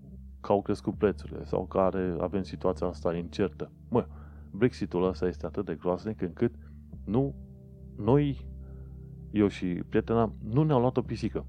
[0.42, 3.72] că au crescut prețurile sau care avem situația asta incertă.
[3.90, 4.06] Mă,
[4.52, 6.56] Brexitul ăsta este atât de groaznic încât
[7.06, 7.36] nu,
[7.98, 8.46] noi,
[9.32, 11.46] eu și prietena, nu ne-am luat o pisică.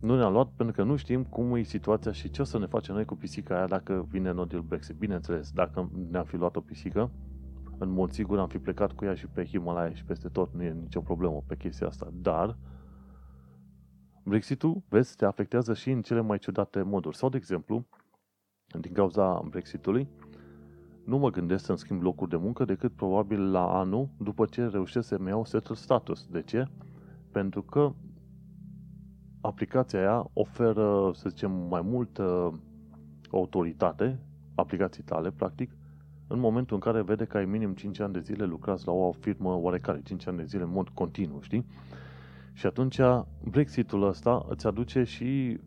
[0.00, 2.66] Nu ne-am luat pentru că nu știm cum e situația și ce o să ne
[2.66, 4.96] facem noi cu pisica aia dacă vine no deal Brexit.
[4.96, 7.10] Bineînțeles, dacă ne-am fi luat o pisică,
[7.78, 10.62] în mod sigur am fi plecat cu ea și pe Himalaya și peste tot, nu
[10.62, 12.08] e nicio problemă pe chestia asta.
[12.12, 12.56] Dar
[14.24, 17.16] Brexitul, vezi, te afectează și în cele mai ciudate moduri.
[17.16, 17.86] Sau, de exemplu,
[18.80, 20.08] din cauza Brexitului,
[21.04, 25.08] nu mă gândesc să-mi schimb locuri de muncă decât probabil la anul după ce reușesc
[25.08, 26.26] să-mi iau settled status.
[26.26, 26.64] De ce?
[27.32, 27.92] Pentru că
[29.40, 32.54] aplicația aia oferă, să zicem, mai multă
[33.30, 34.20] autoritate,
[34.54, 35.75] aplicații tale, practic,
[36.26, 39.12] în momentul în care vede că ai minim 5 ani de zile lucrați la o
[39.12, 41.66] firmă oarecare, 5 ani de zile în mod continuu, știi?
[42.52, 42.98] Și atunci
[43.44, 45.58] Brexitul ăsta îți aduce și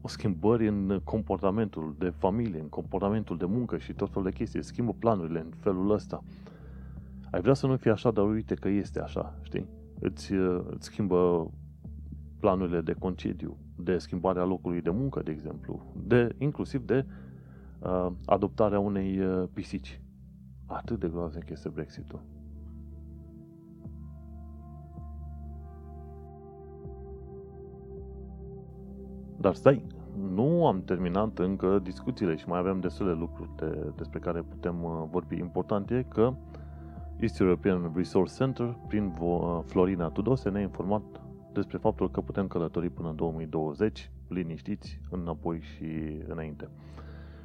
[0.00, 4.64] o schimbări în comportamentul de familie, în comportamentul de muncă și tot felul de chestii.
[4.64, 6.22] Schimbă planurile în felul ăsta.
[7.30, 9.66] Ai vrea să nu fie așa, dar uite că este așa, știi?
[10.00, 10.32] Îți,
[10.70, 11.50] îți schimbă
[12.40, 17.06] planurile de concediu, de schimbarea locului de muncă, de exemplu, de, inclusiv de
[17.78, 20.00] uh, adoptarea unei uh, pisici.
[20.66, 22.20] Atât de groaznic este Brexitul.
[29.40, 29.86] Dar stai,
[30.34, 35.02] nu am terminat încă discuțiile și mai avem destule lucruri de, despre care putem uh,
[35.10, 35.38] vorbi.
[35.38, 36.34] Important e că
[37.20, 41.02] East European Resource Center, prin uh, Florina Tudose, ne-a informat
[41.52, 45.84] despre faptul că putem călători până în 2020, liniștiți, înapoi și
[46.28, 46.68] înainte.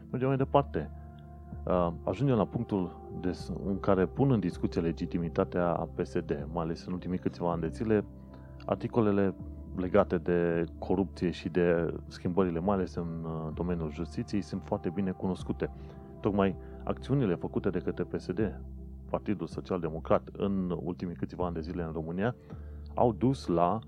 [0.09, 0.91] Mergem mai departe.
[1.65, 2.99] Uh, ajungem la punctul
[3.65, 8.05] în care pun în discuție legitimitatea PSD, mai ales în ultimii câțiva ani de zile,
[8.65, 9.35] articolele
[9.75, 15.11] legate de corupție și de schimbările, mai ales în uh, domeniul justiției, sunt foarte bine
[15.11, 15.69] cunoscute.
[16.19, 18.61] Tocmai acțiunile făcute de către PSD,
[19.09, 22.35] Partidul Social Democrat, în ultimii câțiva ani de zile în România,
[22.93, 23.79] au dus la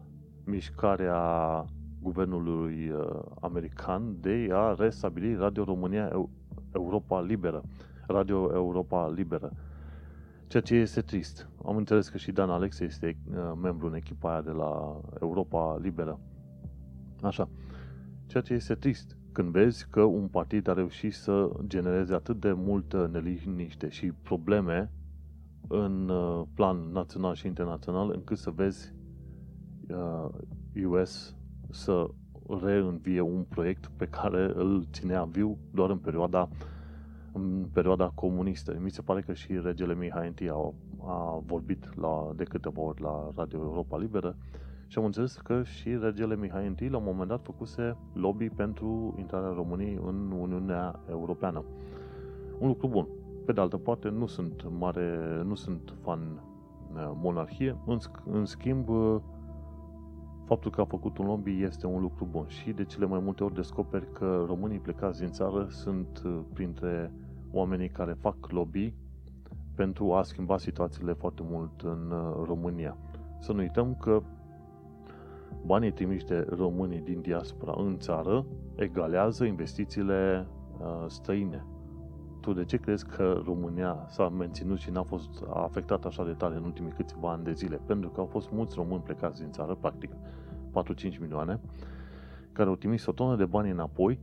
[0.45, 1.65] mișcarea
[2.01, 6.29] guvernului uh, american de a restabili Radio România
[6.73, 7.63] Europa Liberă.
[8.07, 9.51] Radio Europa Liberă.
[10.47, 11.49] Ceea ce este trist.
[11.65, 15.77] Am înțeles că și Dan Alex este uh, membru în echipa aia de la Europa
[15.81, 16.19] Liberă.
[17.21, 17.49] Așa.
[18.25, 19.17] Ceea ce este trist.
[19.31, 24.91] Când vezi că un partid a reușit să genereze atât de multă neliniște și probleme
[25.67, 28.93] în uh, plan național și internațional, încât să vezi
[30.85, 31.35] US uh,
[31.69, 32.09] să
[32.63, 36.49] reînvie un proiect pe care îl ținea viu doar în perioada
[37.33, 38.77] în perioada comunistă.
[38.79, 40.73] Mi se pare că și regele Mihai I a,
[41.05, 44.35] a vorbit la, de câteva ori la Radio Europa Liberă
[44.87, 49.15] și am înțeles că și regele Mihai I la un moment dat făcuse lobby pentru
[49.17, 51.63] intrarea României în Uniunea Europeană.
[52.59, 53.07] Un lucru bun.
[53.45, 56.19] Pe de altă parte, nu sunt mare, nu sunt fan
[56.93, 57.97] uh, monarhie, în,
[58.31, 59.15] în schimb, uh,
[60.45, 63.43] faptul că a făcut un lobby este un lucru bun și de cele mai multe
[63.43, 67.11] ori descoperi că românii plecați din țară sunt uh, printre
[67.51, 68.93] oamenii care fac lobby
[69.75, 72.97] pentru a schimba situațiile foarte mult în uh, România.
[73.39, 74.21] Să nu uităm că
[75.65, 80.47] banii trimiși de românii din diaspora în țară egalează investițiile
[80.79, 81.65] uh, străine.
[82.43, 86.55] Tu de ce crezi că România s-a menținut și n-a fost afectată așa de tare
[86.55, 87.79] în ultimii câțiva ani de zile?
[87.85, 91.59] Pentru că au fost mulți români plecați din țară, practic 4-5 milioane,
[92.51, 94.19] care au trimis o tonă de bani înapoi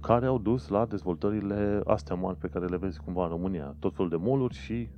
[0.00, 3.74] care au dus la dezvoltările astea mari pe care le vezi cumva în România.
[3.78, 4.88] Tot felul de moluri și,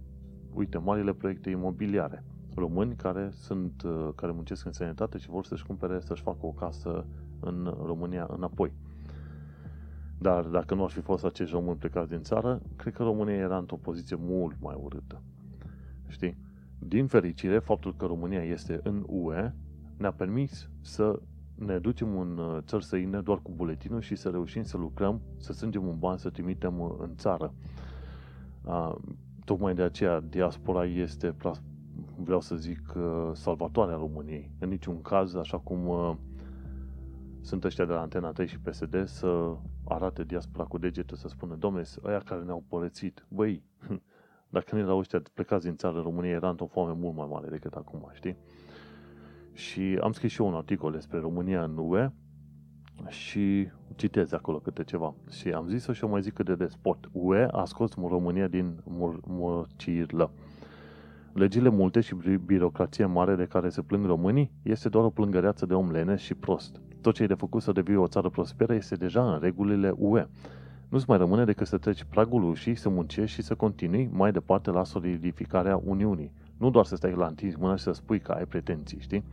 [0.55, 2.25] uite, marile proiecte imobiliare.
[2.55, 6.53] Români care sunt, uh, care muncesc în sănătate și vor să-și cumpere, să-și facă o
[6.53, 7.07] casă
[7.41, 8.73] în România înapoi.
[10.25, 13.59] Dar dacă nu ar fi fost acești români plecați din țară, cred că România era
[13.59, 15.23] într-o poziție mult mai urâtă.
[16.09, 16.37] Știi?
[16.79, 19.53] Din fericire, faptul că România este în UE
[19.97, 21.21] ne-a permis să
[21.55, 25.53] ne ducem în uh, țări săine doar cu buletinul și să reușim să lucrăm, să
[25.53, 27.55] strângem un ban, să trimitem uh, în țară.
[29.45, 31.35] Tocmai de aceea diaspora este,
[32.17, 34.51] vreau să zic, uh, salvatoarea României.
[34.59, 35.89] În niciun caz, așa cum
[37.45, 41.55] sunt ăștia de la Antena 3 și PSD, să arate diaspora cu degetul, să spună,
[41.55, 43.63] domne, ăia care ne-au părățit, băi,
[44.57, 47.73] dacă nu erau ăștia plecați din țară, România era într-o foame mult mai mare decât
[47.73, 48.37] acum, știi?
[49.53, 52.11] Și am scris și eu un articol despre România în UE
[53.09, 55.15] și citez acolo câte ceva.
[55.31, 57.09] Și am zis-o și o mai zic cât de despot.
[57.13, 58.83] UE a scos România din
[59.27, 60.33] murcirlă.
[61.33, 65.75] Legile multe și birocrație mare de care se plâng românii este doar o plângăreață de
[65.75, 66.81] om lenes și prost.
[67.05, 70.27] Tot ce e de făcut să devii o țară prosperă este deja în regulile UE.
[70.89, 74.71] Nu-ți mai rămâne decât să treci pragul ușii, să muncești și să continui mai departe
[74.71, 76.33] la solidificarea Uniunii.
[76.57, 79.25] Nu doar să stai la întins mâna și să spui că ai pretenții, știi?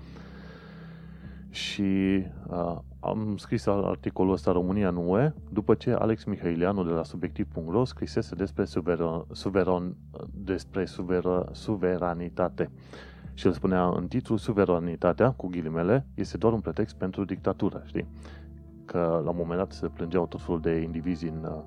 [1.49, 7.03] Și uh, am scris articolul ăsta România în UE după ce Alex Mihaileanu de la
[7.03, 9.95] subiectiv.ro scrisese despre, suveran, suveran,
[10.31, 12.69] despre suver, suveranitate.
[13.41, 18.07] Și el spunea în titlu, suveranitatea, cu ghilimele, este doar un pretext pentru dictatură, știi?
[18.85, 21.61] Că la un moment dat se plângeau tot felul de indivizi în uh,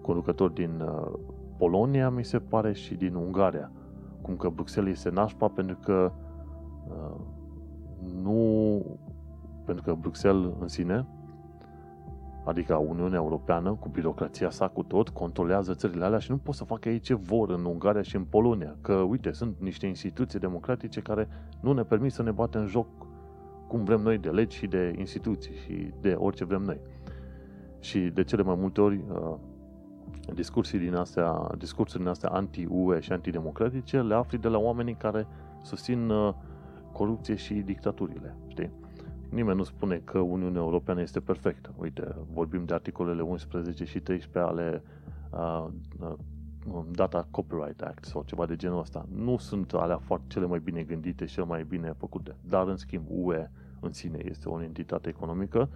[0.00, 1.12] conducători din uh,
[1.56, 3.70] Polonia, mi se pare, și din Ungaria
[4.20, 6.12] cum că Bruxelles este nașpa pentru că
[6.88, 7.20] uh,
[8.22, 8.82] nu
[9.64, 11.06] pentru că Bruxelles în sine
[12.44, 16.64] Adică Uniunea Europeană, cu birocrația sa cu tot, controlează țările alea și nu pot să
[16.64, 18.76] facă ei ce vor în Ungaria și în Polonia.
[18.80, 21.28] Că, uite, sunt niște instituții democratice care
[21.60, 22.86] nu ne permit să ne batem în joc
[23.68, 26.80] cum vrem noi de legi și de instituții și de orice vrem noi.
[27.80, 29.34] Și de cele mai multe ori, uh,
[30.34, 35.26] discursii din astea, discursurile din astea anti-UE și antidemocratice le afli de la oamenii care
[35.62, 36.34] susțin uh,
[36.92, 38.70] corupție și dictaturile, știi?
[39.28, 41.74] Nimeni nu spune că Uniunea Europeană este perfectă.
[41.76, 44.82] Uite, vorbim de articolele 11 și 13 ale
[45.30, 45.66] uh,
[46.00, 46.14] uh,
[46.90, 49.06] Data Copyright Act sau ceva de genul ăsta.
[49.14, 52.36] Nu sunt alea foarte cele mai bine gândite și cele mai bine făcute.
[52.40, 53.50] Dar, în schimb, UE
[53.80, 55.68] în sine este o entitate economică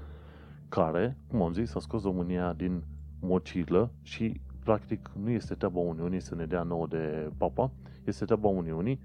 [0.69, 2.83] care, cum am zis, a scos România din
[3.21, 7.71] mocilă și, practic, nu este treaba Uniunii să ne dea nouă de papa,
[8.05, 9.01] este treaba Uniunii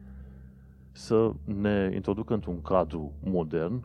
[0.92, 3.84] să ne introducă într-un cadru modern,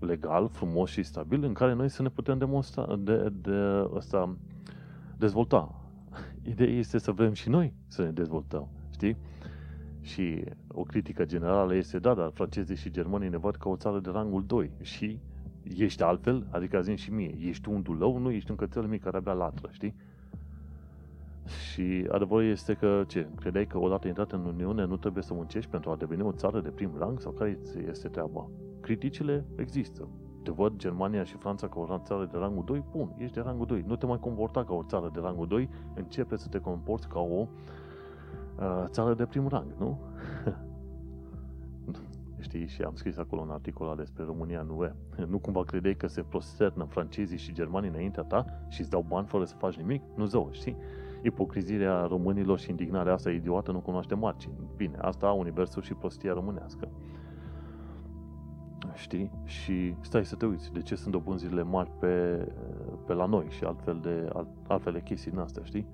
[0.00, 4.36] legal, frumos și stabil, în care noi să ne putem demonstra, de, de ăsta,
[5.16, 5.74] dezvolta.
[6.52, 9.16] Ideea este să vrem și noi să ne dezvoltăm, știi?
[10.00, 14.00] Și o critică generală este, da, dar francezii și germanii ne văd ca o țară
[14.00, 15.18] de rangul 2 și
[15.62, 19.16] ești altfel, adică zim și mie, ești un dulău, nu ești un cățel mic care
[19.16, 19.94] abia latră, știi?
[21.50, 25.70] Și adevărul este că, ce, credeai că odată intrat în Uniune nu trebuie să muncești
[25.70, 28.48] pentru a deveni o țară de prim rang sau care este treaba?
[28.80, 30.08] Criticile există.
[30.42, 33.66] Te văd Germania și Franța ca o țară de rangul 2, bun, ești de rangul
[33.66, 33.84] 2.
[33.86, 37.20] Nu te mai comporta ca o țară de rangul 2, începe să te comporți ca
[37.20, 39.98] o uh, țară de prim rang, nu?
[42.38, 44.92] Știi, și am scris acolo un articol despre România în UE.
[45.26, 49.26] Nu cumva credeai că se prosternă francezii și germanii înaintea ta și îți dau bani
[49.26, 50.02] fără să faci nimic?
[50.14, 50.76] Nu zău, știi?
[51.22, 54.54] Ipocrizirea românilor și indignarea asta idiotă nu cunoaște margini.
[54.76, 56.88] Bine, asta a universul și prostia românească.
[58.94, 59.30] Știi?
[59.44, 62.46] Și stai să te uiți, de ce sunt dobânzile mari pe,
[63.06, 64.28] pe la noi și altfel de,
[64.66, 65.86] altfel de chestii din astea, știi?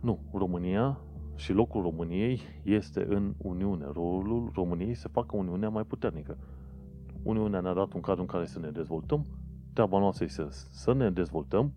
[0.00, 0.98] Nu, România
[1.34, 3.84] și locul României este în Uniune.
[3.92, 6.36] Rolul României să facă Uniunea mai puternică.
[7.22, 9.26] Uniunea ne-a dat un cadru în care să ne dezvoltăm,
[9.72, 11.72] treaba noastră este să ne dezvoltăm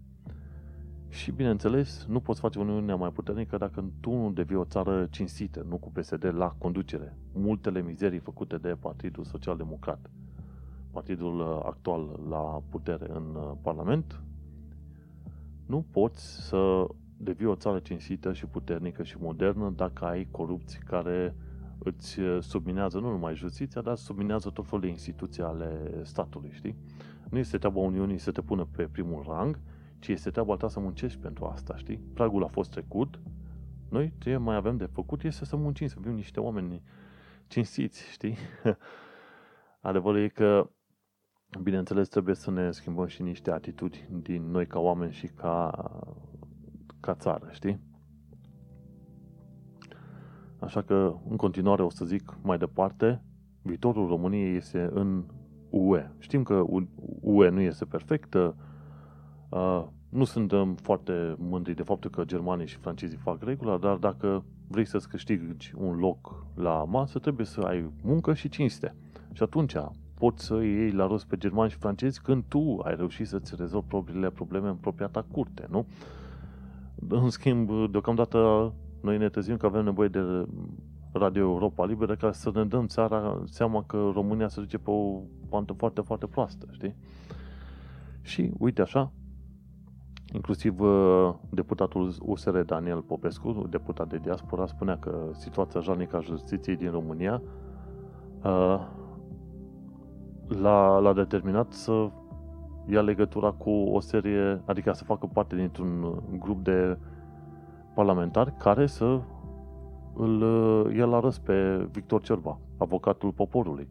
[1.13, 5.65] și, bineînțeles, nu poți face Uniunea mai puternică dacă tu nu devii o țară cinstită,
[5.69, 7.17] nu cu PSD la conducere.
[7.33, 10.09] Multele mizerii făcute de Partidul Social Democrat,
[10.91, 14.21] partidul uh, actual la putere în uh, Parlament,
[15.65, 16.87] nu poți să
[17.17, 21.35] devii o țară cinstită și puternică și modernă dacă ai corupți care
[21.77, 26.75] îți uh, subminează nu numai justiția, dar subminează tot felul de instituții ale statului, știi?
[27.29, 29.59] Nu este treaba Uniunii să te pună pe primul rang,
[30.03, 31.97] ci este treaba ta să muncești pentru asta, știi?
[32.13, 33.19] Pragul a fost trecut,
[33.89, 36.81] noi ce mai avem de făcut este să muncim, să fim niște oameni
[37.47, 38.37] cinstiți, știi?
[39.89, 40.69] Adevărul e că,
[41.61, 45.71] bineînțeles, trebuie să ne schimbăm și niște atitudini din noi ca oameni și ca,
[46.99, 47.79] ca țară, știi?
[50.59, 53.23] Așa că, în continuare, o să zic mai departe,
[53.61, 55.25] viitorul României este în
[55.69, 56.11] UE.
[56.17, 56.63] Știm că
[57.21, 58.55] UE nu este perfectă,
[59.53, 64.43] Uh, nu suntem foarte mândri de faptul că germanii și francezii fac regula, dar dacă
[64.67, 68.95] vrei să-ți câștigi un loc la masă, trebuie să ai muncă și cinste.
[69.31, 69.73] Și atunci
[70.13, 73.87] poți să iei la rost pe germani și francezi când tu ai reușit să-ți rezolvi
[73.87, 75.85] propriile probleme în propria ta curte, nu?
[77.09, 80.47] În schimb, deocamdată noi ne trezim că avem nevoie de
[81.11, 85.21] Radio Europa Liberă ca să ne dăm țara, seama că România se duce pe o
[85.49, 86.95] pantă foarte, foarte proastă, știi?
[88.21, 89.11] Și uite așa,
[90.33, 96.75] Inclusiv uh, deputatul USR Daniel Popescu, deputat de diaspora, spunea că situația jalnică a justiției
[96.75, 97.41] din România
[98.43, 98.79] uh,
[100.47, 102.09] l-a, l-a determinat să
[102.85, 106.97] ia legătura cu o serie, adică să facă parte dintr-un grup de
[107.95, 109.19] parlamentari care să
[110.13, 113.87] îl uh, ia la răs pe Victor Cerba, avocatul poporului,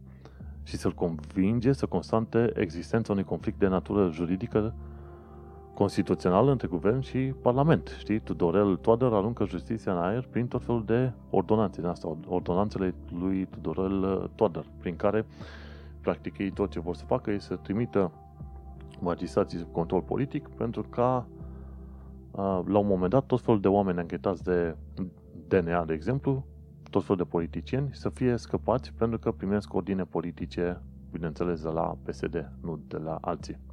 [0.62, 4.74] și să-l convinge să constante existența unui conflict de natură juridică
[5.83, 7.97] constituțional între guvern și parlament.
[7.99, 12.95] Știi, Tudorel Toader aruncă justiția în aer prin tot felul de ordonanțe din asta, ordonanțele
[13.20, 15.26] lui Tudorel uh, Toader, prin care
[16.01, 18.11] practic ei tot ce vor să facă este să trimită
[19.01, 21.26] magistrații sub control politic pentru ca
[22.30, 24.76] uh, la un moment dat tot felul de oameni anchetați de
[25.49, 26.45] DNA, de exemplu,
[26.91, 31.97] tot felul de politicieni să fie scăpați pentru că primesc ordine politice, bineînțeles, de la
[32.05, 33.72] PSD, nu de la alții.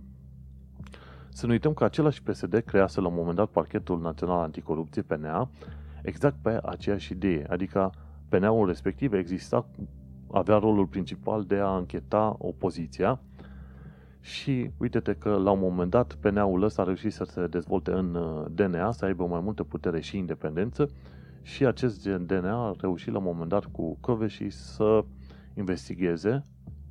[1.30, 5.50] Să nu uităm că același PSD crease la un moment dat Parchetul Național Anticorupție, PNA,
[6.02, 7.92] exact pe aceeași idee, adică
[8.30, 9.66] PNA-ul respectiv exista,
[10.32, 13.20] avea rolul principal de a încheta opoziția
[14.22, 18.16] Și uite-te că la un moment dat PNA-ul ăsta a reușit să se dezvolte în
[18.16, 20.90] uh, DNA, să aibă mai multă putere și independență
[21.42, 25.04] și acest DNA a reușit la un moment dat cu și să
[25.54, 26.44] investigheze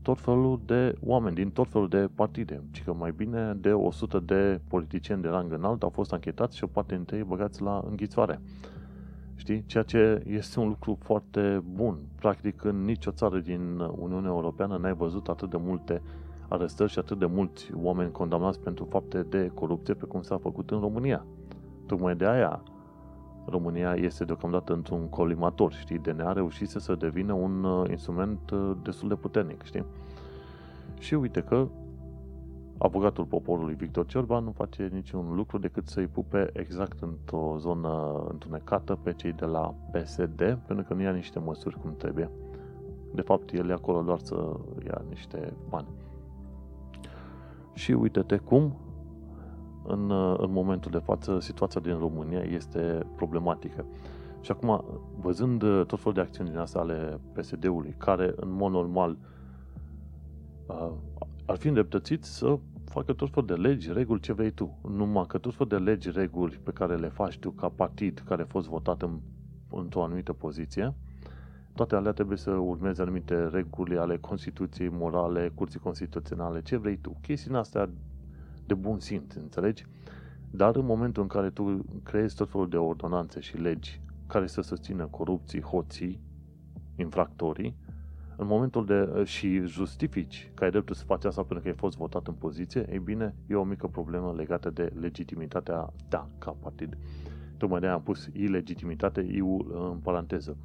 [0.08, 2.62] tot felul de oameni din tot felul de partide.
[2.70, 6.64] Ci că mai bine de 100 de politicieni de rang înalt au fost anchetați și
[6.64, 8.40] o parte dintre ei băgați la înghițoare.
[9.34, 9.64] Știi?
[9.66, 11.98] Ceea ce este un lucru foarte bun.
[12.18, 16.02] Practic, în nicio țară din Uniunea Europeană n-ai văzut atât de multe
[16.48, 20.70] arestări și atât de mulți oameni condamnați pentru fapte de corupție pe cum s-a făcut
[20.70, 21.24] în România.
[21.86, 22.62] Tocmai de aia
[23.50, 25.98] România este deocamdată într-un colimator, știi?
[25.98, 29.84] DNA a reușit să devină un uh, instrument uh, destul de puternic, știi?
[30.98, 31.68] Și uite că
[32.78, 38.98] avocatul poporului Victor Ciorba nu face niciun lucru decât să-i pupe exact într-o zonă întunecată
[39.02, 42.30] pe cei de la PSD, pentru că nu ia niște măsuri cum trebuie.
[43.14, 45.88] De fapt, el e acolo doar să ia niște bani.
[47.74, 48.76] Și uite-te cum
[49.88, 53.84] în, în momentul de față situația din România este problematică.
[54.40, 54.84] Și acum,
[55.20, 59.16] văzând tot felul de acțiuni din astea ale PSD-ului, care în mod normal
[60.66, 60.90] uh,
[61.46, 64.78] ar fi îndreptățit să facă tot felul de legi, reguli, ce vrei tu.
[64.88, 68.42] Numai că tot felul de legi, reguli pe care le faci tu ca partid care
[68.42, 69.18] a fost votat în,
[69.70, 70.94] într-o anumită poziție,
[71.74, 77.16] toate alea trebuie să urmeze anumite reguli ale Constituției morale, Curții Constituționale, ce vrei tu.
[77.20, 77.90] Chestiile astea
[78.68, 79.86] de bun simț, înțelegi?
[80.50, 84.60] Dar în momentul în care tu creezi tot felul de ordonanțe și legi care să
[84.60, 86.20] susțină corupții, hoții,
[86.96, 87.76] infractorii,
[88.36, 91.96] în momentul de și justifici că ai dreptul să faci asta pentru că ai fost
[91.96, 96.96] votat în poziție, ei bine, e o mică problemă legată de legitimitatea ta ca partid.
[97.56, 100.56] Tocmai de-aia am pus ilegitimitate, eu în paranteză.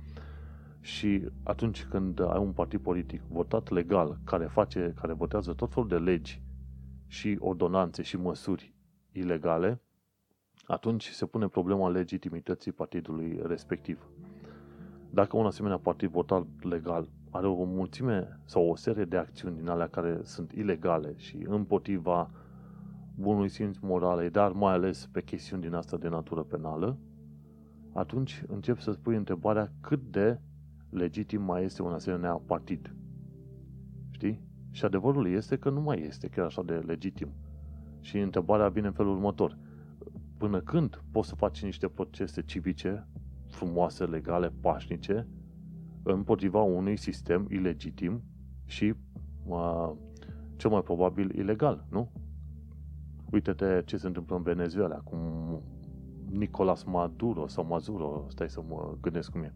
[0.80, 5.88] Și atunci când ai un partid politic votat legal, care face, care votează tot felul
[5.90, 6.42] de legi
[7.14, 8.74] și ordonanțe și măsuri
[9.12, 9.82] ilegale,
[10.66, 14.10] atunci se pune problema legitimității partidului respectiv.
[15.10, 19.68] Dacă un asemenea partid votat legal are o mulțime sau o serie de acțiuni din
[19.68, 22.32] alea care sunt ilegale și împotriva
[23.16, 26.98] bunului simț morale, dar mai ales pe chestiuni din asta de natură penală,
[27.94, 30.40] atunci încep să spui întrebarea cât de
[30.90, 32.96] legitim mai este un asemenea partid.
[34.12, 34.52] Știi?
[34.74, 37.34] Și adevărul este că nu mai este chiar așa de legitim.
[38.00, 39.58] Și întrebarea vine în felul următor.
[40.38, 43.08] Până când poți să faci niște procese civice
[43.48, 45.28] frumoase, legale, pașnice,
[46.04, 48.24] împotriva unui sistem ilegitim
[48.66, 48.94] și
[49.46, 49.92] uh,
[50.56, 52.12] cel mai probabil ilegal, nu?
[53.32, 55.20] Uite-te ce se întâmplă în Venezuela, cum
[56.30, 59.54] Nicolas Maduro sau Mazuro, stai să mă gândesc cum e.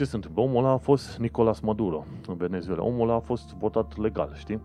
[0.00, 0.42] Ce se întâmplă?
[0.42, 2.84] Omul ăla a fost Nicolas Maduro în Venezuela.
[2.84, 4.60] Omul ăla a fost votat legal, știi?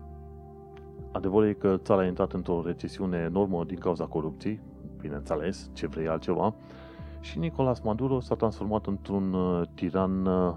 [1.12, 4.60] Adevărul e că țara a intrat într-o recesiune enormă din cauza corupției,
[5.00, 6.54] bineînțeles, ce vrei altceva,
[7.20, 10.54] și Nicolas Maduro s-a transformat într-un uh, tiran uh,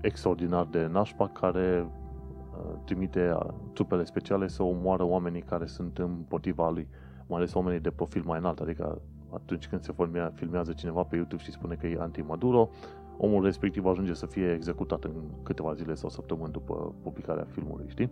[0.00, 3.38] extraordinar de nașpa care uh, trimite
[3.72, 6.88] trupele speciale să omoară oamenii care sunt împotriva lui,
[7.26, 9.00] mai ales oamenii de profil mai înalt, adică
[9.34, 9.94] atunci când se
[10.34, 12.68] filmează cineva pe YouTube și spune că e anti-Maduro,
[13.16, 15.12] omul respectiv ajunge să fie executat în
[15.42, 18.10] câteva zile sau săptămâni după publicarea filmului, știi?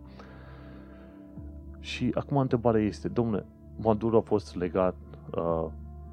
[1.80, 3.46] Și acum întrebarea este, domnule,
[3.76, 4.96] Maduro a fost legat,
[5.36, 5.66] uh,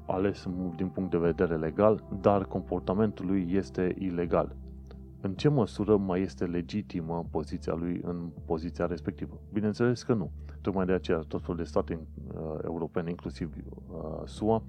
[0.06, 4.56] ales din punct de vedere legal, dar comportamentul lui este ilegal.
[5.20, 9.40] În ce măsură mai este legitimă poziția lui în poziția respectivă?
[9.52, 10.30] Bineînțeles că nu.
[10.60, 11.98] Tocmai de aceea tot felul de state
[12.34, 14.62] uh, europene, inclusiv uh, SUA,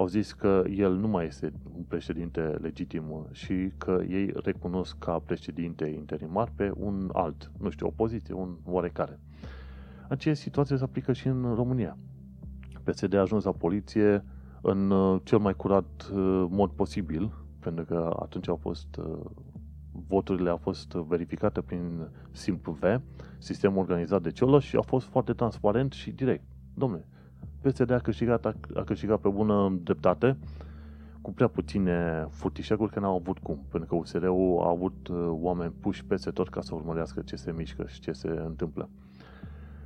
[0.00, 5.18] au zis că el nu mai este un președinte legitim și că ei recunosc ca
[5.18, 9.20] președinte interimar pe un alt, nu știu, opoziție, un oarecare.
[10.08, 11.96] Aceeași situație se aplică și în România.
[12.84, 14.24] PSD a ajuns la poliție
[14.60, 19.18] în uh, cel mai curat uh, mod posibil, pentru că atunci au fost uh,
[20.06, 22.82] voturile au fost verificate prin simplu V,
[23.38, 26.44] sistemul organizat de Ciolă și a fost foarte transparent și direct.
[26.74, 27.06] Domnule,
[27.60, 30.36] PSD a câștigat, a, a câștigat pe bună dreptate,
[31.20, 35.72] cu prea puține furtișeguri, că n-au avut cum, pentru că USR-ul a avut uh, oameni
[35.80, 38.88] puși peste tot ca să urmărească ce se mișcă și ce se întâmplă.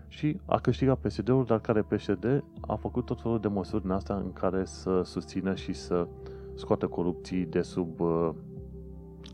[0.08, 4.14] Și a câștigat PSD-ul, dar care PSD a făcut tot felul de măsuri în asta
[4.14, 6.06] în care să susțină și să
[6.54, 8.30] scoată corupții de sub, uh,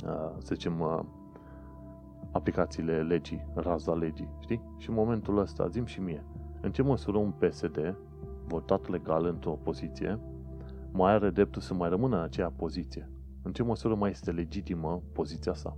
[0.04, 1.00] uh, să zicem, uh,
[2.30, 4.62] aplicațiile legii, raza legii, știi?
[4.76, 6.24] Și în momentul ăsta, zim și mie,
[6.60, 7.96] în ce măsură un PSD
[8.50, 10.18] votat legal într-o poziție,
[10.92, 13.10] mai are dreptul să mai rămână în aceea poziție.
[13.42, 15.76] În ce măsură mai este legitimă poziția sa?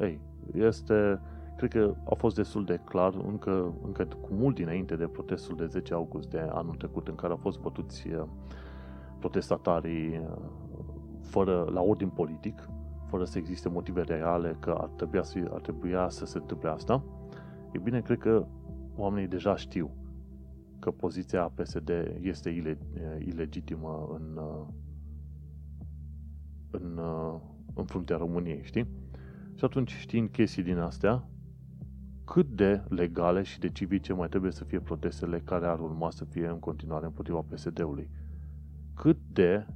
[0.00, 0.20] Ei,
[0.54, 1.20] este
[1.56, 5.66] cred că a fost destul de clar încă, încă cu mult dinainte de protestul de
[5.66, 8.24] 10 august de anul trecut în care au fost bătuți uh,
[9.18, 10.36] protestatarii uh,
[11.22, 12.68] fără, la ordin politic,
[13.06, 17.02] fără să existe motive reale că ar trebui să, ar trebui să se întâmple asta,
[17.72, 18.46] e bine, cred că
[18.96, 19.90] oamenii deja știu
[20.78, 22.78] că poziția PSD este ile,
[23.18, 24.38] ilegitimă în,
[26.70, 27.00] în,
[27.74, 28.86] în fruntea României, știi?
[29.54, 31.28] Și atunci, știind chestii din astea,
[32.24, 36.24] cât de legale și de civice mai trebuie să fie protestele care ar urma să
[36.24, 38.10] fie în continuare împotriva PSD-ului?
[38.94, 39.66] Cât de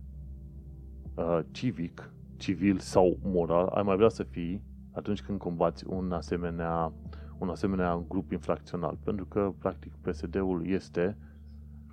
[1.14, 6.92] uh, civic, civil sau moral ai mai vrea să fii atunci când combați un asemenea,
[7.40, 8.98] un asemenea grup infracțional?
[9.04, 11.16] Pentru că, practic, PSD-ul este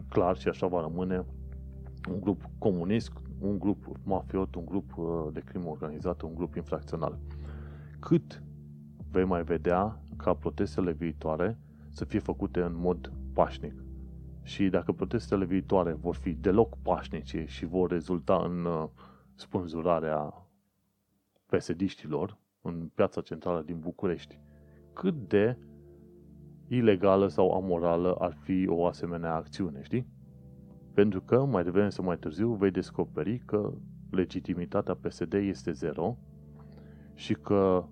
[0.09, 1.25] clar și așa va rămâne
[2.09, 7.19] un grup comunist, un grup mafiot, un grup uh, de crimă organizată, un grup infracțional.
[7.99, 8.43] Cât
[9.11, 13.73] vei mai vedea ca protestele viitoare să fie făcute în mod pașnic?
[14.43, 18.87] Și dacă protestele viitoare vor fi deloc pașnice și vor rezulta în uh,
[19.35, 20.47] spânzurarea
[21.45, 24.39] pesediștilor în piața centrală din București,
[24.97, 25.57] cât de
[26.67, 30.07] ilegală sau amorală ar fi o asemenea acțiune, știi?
[30.93, 33.73] Pentru că mai devreme sau mai târziu vei descoperi că
[34.09, 36.17] legitimitatea PSD este zero
[37.13, 37.85] și că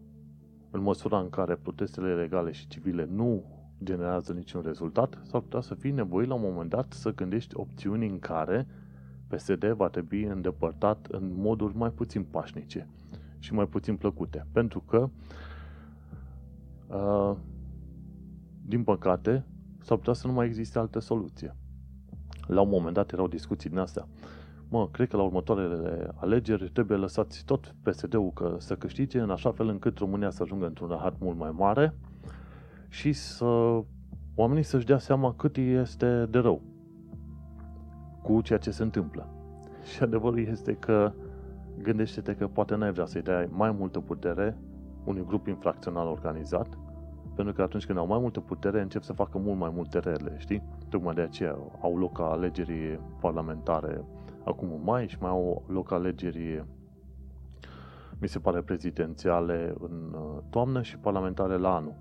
[0.72, 3.44] în măsura în care protestele legale și civile nu
[3.84, 8.08] generează niciun rezultat, s-ar putea să fii nevoit la un moment dat să gândești opțiuni
[8.08, 8.68] în care
[9.28, 12.88] PSD va trebui îndepărtat în moduri mai puțin pașnice
[13.40, 14.46] și mai puțin plăcute.
[14.52, 15.10] Pentru că,
[16.88, 17.36] uh,
[18.66, 19.46] din păcate,
[19.82, 21.56] s-ar putea să nu mai existe altă soluție.
[22.48, 24.08] La un moment dat erau discuții din astea.
[24.70, 29.52] Mă, cred că la următoarele alegeri trebuie lăsați tot PSD-ul că să câștige în așa
[29.52, 31.94] fel încât România să ajungă într-un rahat mult mai mare
[32.88, 33.46] și să
[34.36, 36.62] oamenii să-și dea seama cât este de rău
[38.22, 39.28] cu ceea ce se întâmplă.
[39.94, 41.12] Și adevărul este că
[41.82, 44.58] gândește-te că poate n-ai vrea să-i dai mai multă putere
[45.06, 46.78] unui grup infracțional organizat,
[47.36, 50.36] pentru că atunci când au mai multă putere, încep să facă mult mai multe rele,
[50.38, 50.64] știi?
[50.90, 54.06] Tocmai de aceea au loc alegeri parlamentare
[54.44, 56.66] acum în mai și mai au loc alegeri
[58.20, 61.94] mi se pare prezidențiale în uh, toamnă și parlamentare la anul.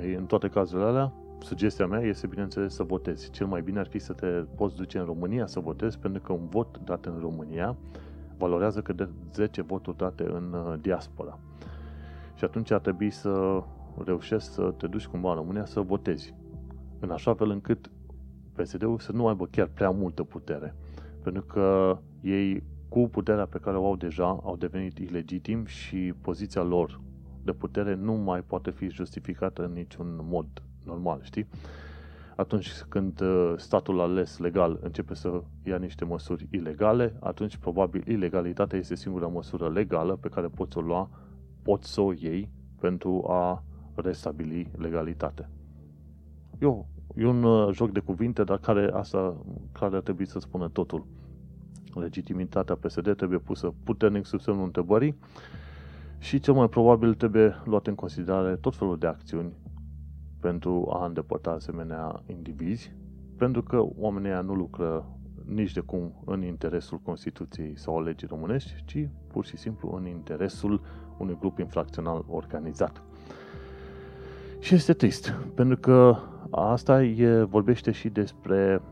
[0.00, 3.30] Ei, în toate cazurile alea, sugestia mea este, bineînțeles, să votezi.
[3.30, 6.32] Cel mai bine ar fi să te poți duce în România să votezi, pentru că
[6.32, 7.76] un vot dat în România
[8.38, 11.38] valorează cât de 10 voturi date în uh, diaspora.
[12.36, 13.62] Și atunci ar trebui să
[14.04, 16.34] reușești să te duci cumva în România să votezi.
[17.00, 17.90] În așa fel încât
[18.52, 20.74] PSD-ul să nu aibă chiar prea multă putere.
[21.22, 26.62] Pentru că ei, cu puterea pe care o au deja, au devenit ilegitim și poziția
[26.62, 27.00] lor
[27.42, 30.46] de putere nu mai poate fi justificată în niciun mod
[30.84, 31.46] normal, știi?
[32.36, 38.78] Atunci când uh, statul ales legal începe să ia niște măsuri ilegale, atunci probabil ilegalitatea
[38.78, 41.10] este singura măsură legală pe care poți o lua,
[41.66, 42.50] poți să o iei
[42.80, 43.62] pentru a
[43.94, 45.48] restabili legalitate.
[46.60, 46.86] Eu,
[47.16, 49.36] e un uh, joc de cuvinte, dar care asta
[49.72, 51.06] care ar trebui să spună totul.
[51.94, 55.16] Legitimitatea PSD trebuie pusă puternic sub semnul întrebării
[56.18, 59.52] și cel mai probabil trebuie luat în considerare tot felul de acțiuni
[60.40, 62.92] pentru a îndepărta asemenea indivizi,
[63.36, 68.84] pentru că oamenii nu lucră nici de cum în interesul Constituției sau a legii românești,
[68.84, 70.80] ci pur și simplu în interesul
[71.18, 73.02] unui grup infracțional organizat.
[74.58, 76.16] Și este trist, pentru că
[76.50, 78.82] asta e, vorbește și despre,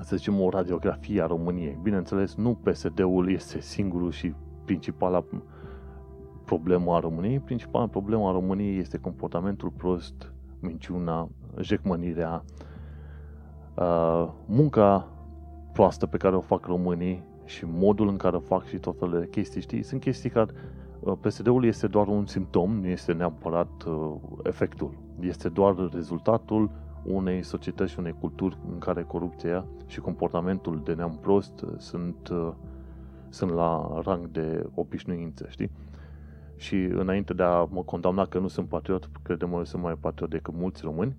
[0.00, 1.78] să zicem, o radiografie a României.
[1.82, 5.24] Bineînțeles, nu PSD-ul este singurul și principala
[6.44, 7.38] problemă a României.
[7.40, 11.28] Principala problemă a României este comportamentul prost, minciuna,
[11.60, 12.44] jecmănirea,
[13.74, 15.08] uh, munca
[15.72, 19.20] proastă pe care o fac românii și modul în care o fac și tot felul
[19.20, 19.82] de chestii, știi?
[19.82, 20.62] Sunt chestii care Uh,
[21.14, 24.90] PSD-ul este doar un simptom, nu este neapărat uh, efectul.
[25.20, 26.70] Este doar rezultatul
[27.04, 32.32] unei societăți și unei culturi în care corupția și comportamentul de neam prost uh, sunt,
[33.28, 35.70] sunt la rang de obișnuință, știi?
[36.56, 40.30] Și înainte de a mă condamna că nu sunt patriot, credem că sunt mai patriot
[40.30, 41.16] decât mulți români,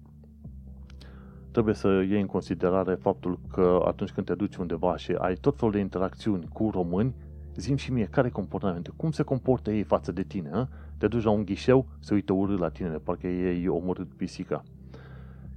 [1.51, 5.57] trebuie să iei în considerare faptul că atunci când te duci undeva și ai tot
[5.57, 7.15] felul de interacțiuni cu români,
[7.57, 8.91] Zim și mie, care comportamente?
[8.95, 10.49] Cum se comportă ei față de tine?
[10.53, 10.67] A?
[10.97, 14.63] Te duci la un ghișeu, se uită urât la tine, parcă ei omorât pisica.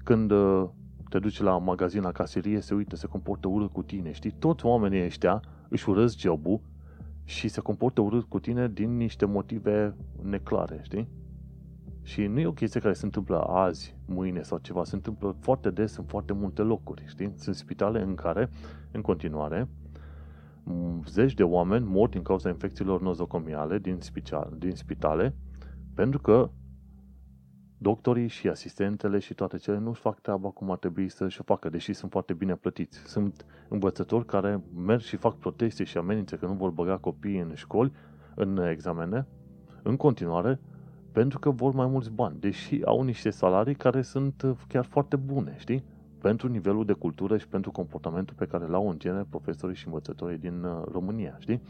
[0.04, 0.68] Când uh,
[1.08, 4.12] te duci la magazin, la caserie, se uită, se comportă urât cu tine.
[4.12, 6.60] Știi, toți oamenii ăștia își urăsc jobul
[7.24, 11.08] și se comportă urât cu tine din niște motive neclare, știi?
[12.02, 15.70] Și nu e o chestie care se întâmplă azi, mâine sau ceva, se întâmplă foarte
[15.70, 17.32] des în foarte multe locuri, știi?
[17.36, 18.50] Sunt spitale în care,
[18.90, 19.68] în continuare,
[21.06, 25.34] zeci de oameni mor din cauza infecțiilor nozocomiale din, spital, din spitale,
[25.94, 26.50] pentru că
[27.78, 31.44] doctorii și asistentele și toate cele nu își fac treaba cum ar trebui să-și o
[31.44, 32.98] facă, deși sunt foarte bine plătiți.
[32.98, 37.54] Sunt învățători care merg și fac proteste și amenințe că nu vor băga copiii în
[37.54, 37.92] școli,
[38.34, 39.26] în examene,
[39.82, 40.60] în continuare,
[41.12, 45.54] pentru că vor mai mulți bani, deși au niște salarii care sunt chiar foarte bune,
[45.58, 45.84] știi?
[46.20, 50.38] Pentru nivelul de cultură și pentru comportamentul pe care l-au în genere profesorii și învățătorii
[50.38, 51.60] din uh, România, știi?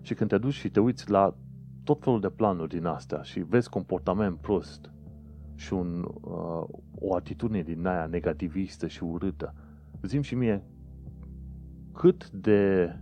[0.00, 1.34] Și când te duci și te uiți la
[1.84, 4.90] tot felul de planuri din astea și vezi comportament prost
[5.54, 6.64] și un, uh,
[6.98, 9.54] o atitudine din aia negativistă și urâtă,
[10.02, 10.62] zim și mie
[11.92, 12.92] cât de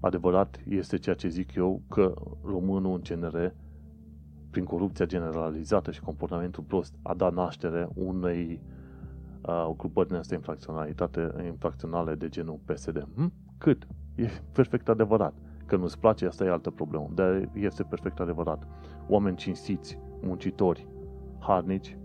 [0.00, 3.56] adevărat este ceea ce zic eu că românul în genere
[4.50, 8.76] prin corupția generalizată și comportamentul prost a dat naștere unei uh,
[9.76, 13.08] grupări din astea infracționalitate, infracționale de genul PSD.
[13.14, 13.32] Hm?
[13.58, 13.86] Cât?
[14.14, 15.34] E perfect adevărat.
[15.66, 17.08] Că nu-ți place, asta e altă problemă.
[17.14, 18.66] Dar este perfect adevărat.
[19.08, 20.88] Oameni cinstiți, muncitori,
[21.38, 21.96] harnici,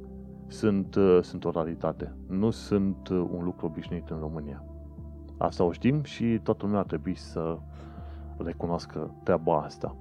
[0.48, 2.16] sunt, uh, sunt o raritate.
[2.28, 4.64] Nu sunt uh, un lucru obișnuit în România.
[5.38, 7.58] Asta o știm și toată lumea ar trebui să
[8.38, 9.96] recunoască treaba asta.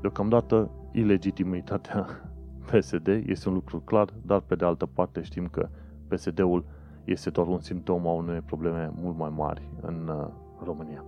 [0.00, 2.06] Deocamdată, ilegitimitatea
[2.70, 5.68] PSD este un lucru clar, dar pe de altă parte știm că
[6.14, 6.64] PSD-ul
[7.04, 10.26] este doar un simptom a unei probleme mult mai mari în uh,
[10.64, 11.04] România.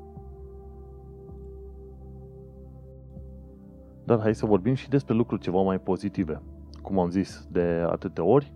[4.05, 6.43] Dar hai să vorbim și despre lucruri ceva mai pozitive.
[6.83, 8.53] Cum am zis de atâtea ori,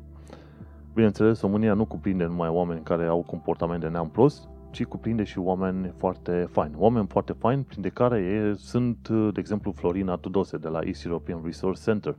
[0.95, 5.39] bineînțeles, România nu cuprinde numai oameni care au comportament de neam prost, ci cuprinde și
[5.39, 6.75] oameni foarte faini.
[6.79, 11.41] Oameni foarte faini, printre care e, sunt, de exemplu, Florina Tudose de la East European
[11.45, 12.17] Resource Center,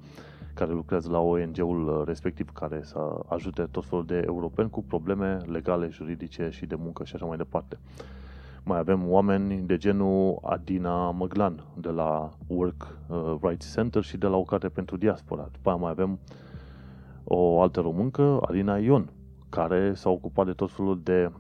[0.60, 5.90] care lucrează la ONG-ul respectiv, care să ajute tot felul de europeni cu probleme legale,
[5.90, 7.78] juridice și de muncă și așa mai departe.
[8.64, 14.28] Mai avem oameni de genul Adina Măglan de la Work uh, Rights Center și de
[14.28, 15.50] la o carte pentru diaspora.
[15.52, 16.20] După aia mai avem
[17.24, 19.10] o altă româncă, Alina Ion,
[19.50, 21.32] care s-a ocupat de tot felul de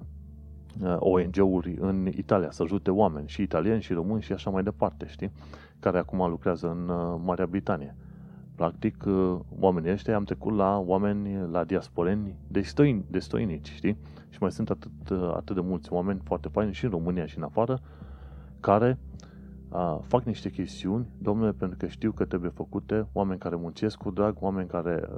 [0.83, 5.07] uh, ONG-uri în Italia, să ajute oameni, și italieni, și români, și așa mai departe,
[5.07, 5.31] știi?
[5.79, 7.95] Care acum lucrează în uh, Marea Britanie.
[8.59, 9.03] Practic,
[9.59, 12.35] oamenii ăștia am trecut la oameni, la diasporeni
[13.07, 13.97] de stoinici, știi?
[14.29, 14.91] Și mai sunt atât,
[15.35, 17.81] atât de mulți oameni foarte faini și în România și în afară,
[18.59, 18.99] care
[19.69, 24.11] a, fac niște chestiuni, domnule, pentru că știu că trebuie făcute, oameni care muncesc cu
[24.11, 25.09] drag, oameni care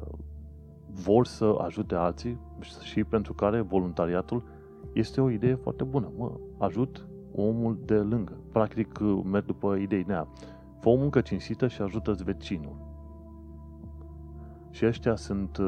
[0.88, 2.39] vor să ajute alții
[2.82, 4.44] și pentru care voluntariatul
[4.94, 6.12] este o idee foarte bună.
[6.18, 8.38] Mă, ajut omul de lângă.
[8.52, 9.00] Practic,
[9.32, 10.28] merg după idei nea.
[10.80, 12.91] Fă o muncă cinstită și ajută-ți vecinul.
[14.72, 15.59] Și ăștia sunt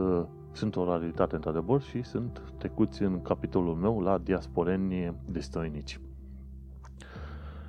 [0.53, 5.99] sunt o raritate într-adevăr și sunt trecuți în capitolul meu la diasporeni destoinici.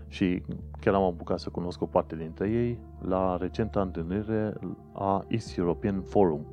[0.08, 0.42] Și
[0.80, 4.54] chiar am apucat să cunosc o parte dintre ei la recenta întâlnire
[4.92, 6.46] a East European Forum.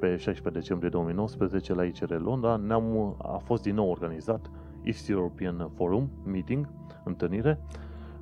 [0.00, 4.50] Pe 16 decembrie 2019 la ICR Londra ne-am, a fost din nou organizat
[4.82, 6.68] East European Forum Meeting,
[7.04, 7.60] întâlnire.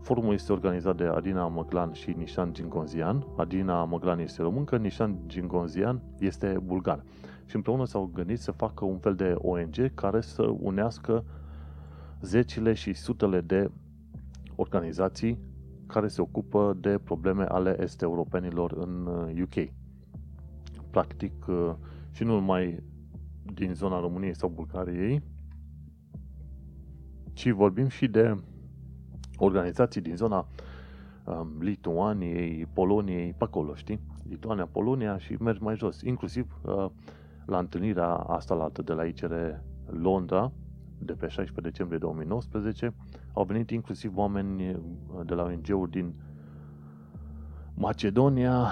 [0.02, 3.26] Forumul este organizat de Adina Măglan și Nishan Gingonzian.
[3.36, 7.04] Adina Măglan este româncă, Nishan Gingonzian este bulgar
[7.44, 11.24] și împreună s-au gândit să facă un fel de ONG care să unească
[12.20, 13.70] zecile și sutele de
[14.56, 15.38] organizații
[15.86, 19.06] care se ocupă de probleme ale est-europenilor în
[19.42, 19.54] UK.
[19.54, 19.66] Uh,
[20.90, 21.74] Practic, uh,
[22.10, 22.82] și nu numai
[23.54, 25.22] din zona României sau Bulgariei,
[27.32, 28.36] ci vorbim și de
[29.36, 30.46] organizații din zona
[31.24, 34.00] um, Lituaniei, Poloniei, pe acolo, știi?
[34.28, 36.00] Lituania, Polonia și mergi mai jos.
[36.00, 36.86] Inclusiv uh,
[37.46, 39.34] la întâlnirea asta la de la ICR
[39.86, 40.52] Londra,
[40.98, 42.94] de pe 16 decembrie 2019,
[43.32, 44.76] au venit inclusiv oameni
[45.24, 46.14] de la ONG-uri din
[47.74, 48.68] Macedonia,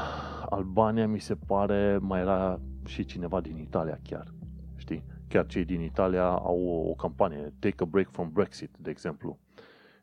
[0.50, 4.34] Albania, mi se pare, mai era și cineva din Italia chiar.
[4.76, 5.04] Știi?
[5.28, 9.38] Chiar cei din Italia au o, o campanie, Take a Break from Brexit, de exemplu.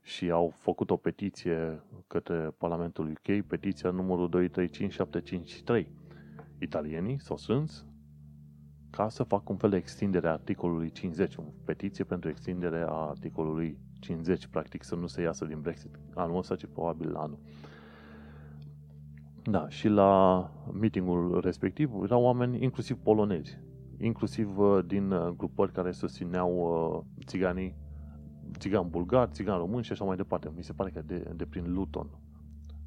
[0.07, 5.87] Și au făcut o petiție către Parlamentul UK, petiția numărul 235753.
[6.59, 7.85] Italienii s-au strâns,
[8.89, 12.91] ca să facă un fel de extindere a articolului 50, o petiție pentru extindere a
[12.91, 17.39] articolului 50, practic să nu se iasă din Brexit anul ăsta, ci probabil anul.
[19.43, 23.59] Da, și la meetingul respectiv erau oameni inclusiv polonezi,
[23.99, 27.75] inclusiv uh, din uh, grupări care susțineau uh, țiganii,
[28.57, 30.51] țigan bulgari, țigan români și așa mai departe.
[30.55, 32.07] Mi se pare că de, de prin Luton,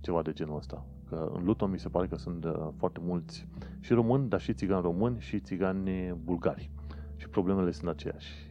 [0.01, 0.87] ceva de genul ăsta.
[1.09, 3.47] Că în Luton mi se pare că sunt uh, foarte mulți
[3.81, 6.71] și români, dar și țigani români și țigani bulgari.
[7.17, 8.51] Și problemele sunt aceeași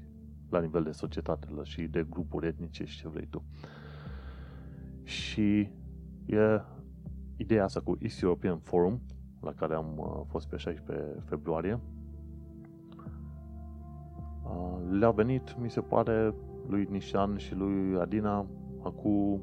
[0.49, 3.43] la nivel de societate și de grupuri etnice și ce vrei tu.
[5.03, 5.69] Și
[6.25, 6.61] e
[7.37, 9.01] ideea asta cu East European Forum,
[9.41, 11.79] la care am uh, fost pe 16 februarie,
[14.43, 16.33] uh, le-a venit, mi se pare,
[16.69, 18.45] lui Nishan și lui Adina
[18.83, 19.41] acum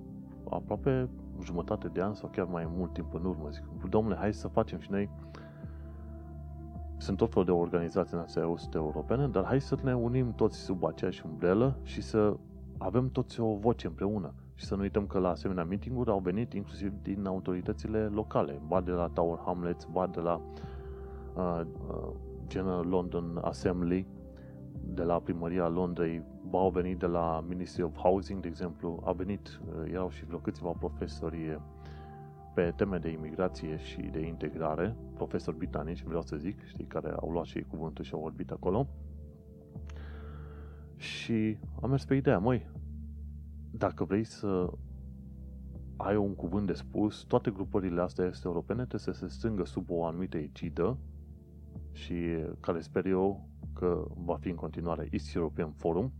[0.51, 1.09] aproape
[1.43, 3.49] jumătate de an sau chiar mai mult timp în urmă.
[3.51, 5.11] Zic, domnule, hai să facem și noi
[6.97, 11.22] sunt tot felul de organizații naționale europene, dar hai să ne unim toți sub aceeași
[11.27, 12.37] umbrelă și să
[12.79, 14.33] avem toți o voce împreună.
[14.55, 18.81] Și să nu uităm că la asemenea meeting au venit inclusiv din autoritățile locale, ba
[18.81, 20.41] de la Tower Hamlets, ba de la
[21.35, 22.09] uh, uh,
[22.47, 24.07] General London Assembly,
[24.85, 29.12] de la primăria Londrei, ba au venit de la Ministry of Housing, de exemplu, a
[29.12, 31.61] venit, uh, erau și vreo câțiva profesori
[32.55, 37.31] pe teme de imigrație și de integrare, profesori britanici, vreau să zic, știi, care au
[37.31, 38.89] luat și ei cuvântul și au vorbit acolo.
[40.97, 42.70] Și am mers pe ideea, măi,
[43.70, 44.72] dacă vrei să
[45.97, 49.91] ai un cuvânt de spus, toate grupările astea este europene trebuie să se strângă sub
[49.91, 50.99] o anumită ecidă
[51.93, 52.14] și
[52.61, 53.49] care sper eu
[53.79, 56.12] că va fi în continuare East European Forum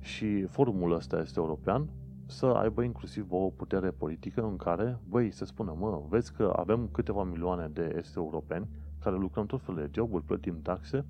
[0.00, 1.88] și forumul ăsta este european
[2.26, 6.88] să aibă inclusiv o putere politică în care, băi, să spună, mă, vezi că avem
[6.92, 8.68] câteva milioane de este europeni
[9.02, 11.04] care lucrăm tot felul de joburi, plătim taxe,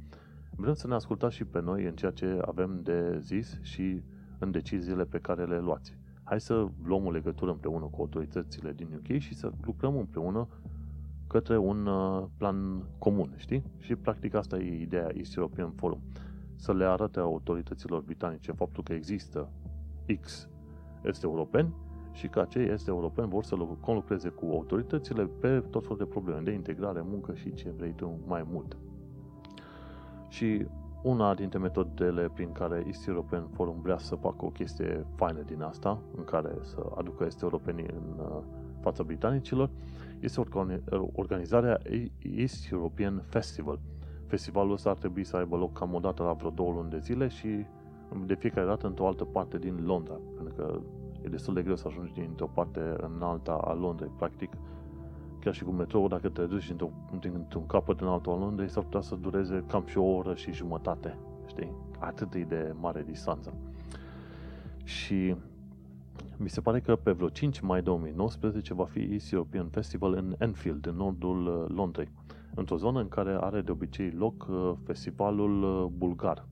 [0.57, 4.03] vrem să ne ascultați și pe noi în ceea ce avem de zis și
[4.39, 5.97] în deciziile pe care le luați.
[6.23, 10.49] Hai să luăm o legătură împreună cu autoritățile din UK și să lucrăm împreună
[11.27, 13.63] către un uh, plan comun, știi?
[13.79, 16.01] Și practic asta e ideea East European Forum.
[16.57, 19.49] Să le arate autorităților britanice faptul că există
[20.21, 20.49] X
[21.05, 21.75] este europeni
[22.13, 26.41] și că acei este europeni vor să conlucreze cu autoritățile pe tot felul de probleme
[26.41, 28.77] de integrare, muncă și ce vrei tu mai mult.
[30.29, 30.67] Și
[31.03, 35.63] una dintre metodele prin care East European Forum vrea să facă o chestie faină din
[35.63, 38.43] asta, în care să aducă este europenii în uh,
[38.81, 39.71] fața britanicilor,
[40.21, 40.43] este
[41.13, 41.79] organizarea
[42.37, 43.79] East European Festival.
[44.27, 46.99] Festivalul ăsta ar trebui să aibă loc cam o dată la vreo două luni de
[46.99, 47.65] zile și
[48.27, 50.81] de fiecare dată într-o altă parte din Londra, pentru că
[51.25, 54.53] e destul de greu să ajungi dintr-o parte în alta a Londrei, practic.
[55.41, 56.91] Chiar și cu metrou, dacă te duci dintr-un,
[57.21, 60.53] dintr-un capăt în altul al Londrei, s-ar putea să dureze cam și o oră și
[60.53, 61.73] jumătate, știi?
[61.99, 63.55] Atât e de mare distanță.
[64.85, 65.37] Și
[66.39, 70.35] mi se pare că pe vreo 5 mai 2019 va fi East European Festival în
[70.39, 72.09] Enfield, în nordul uh, Londrei,
[72.55, 76.47] într-o zonă în care are de obicei loc uh, festivalul uh, bulgar,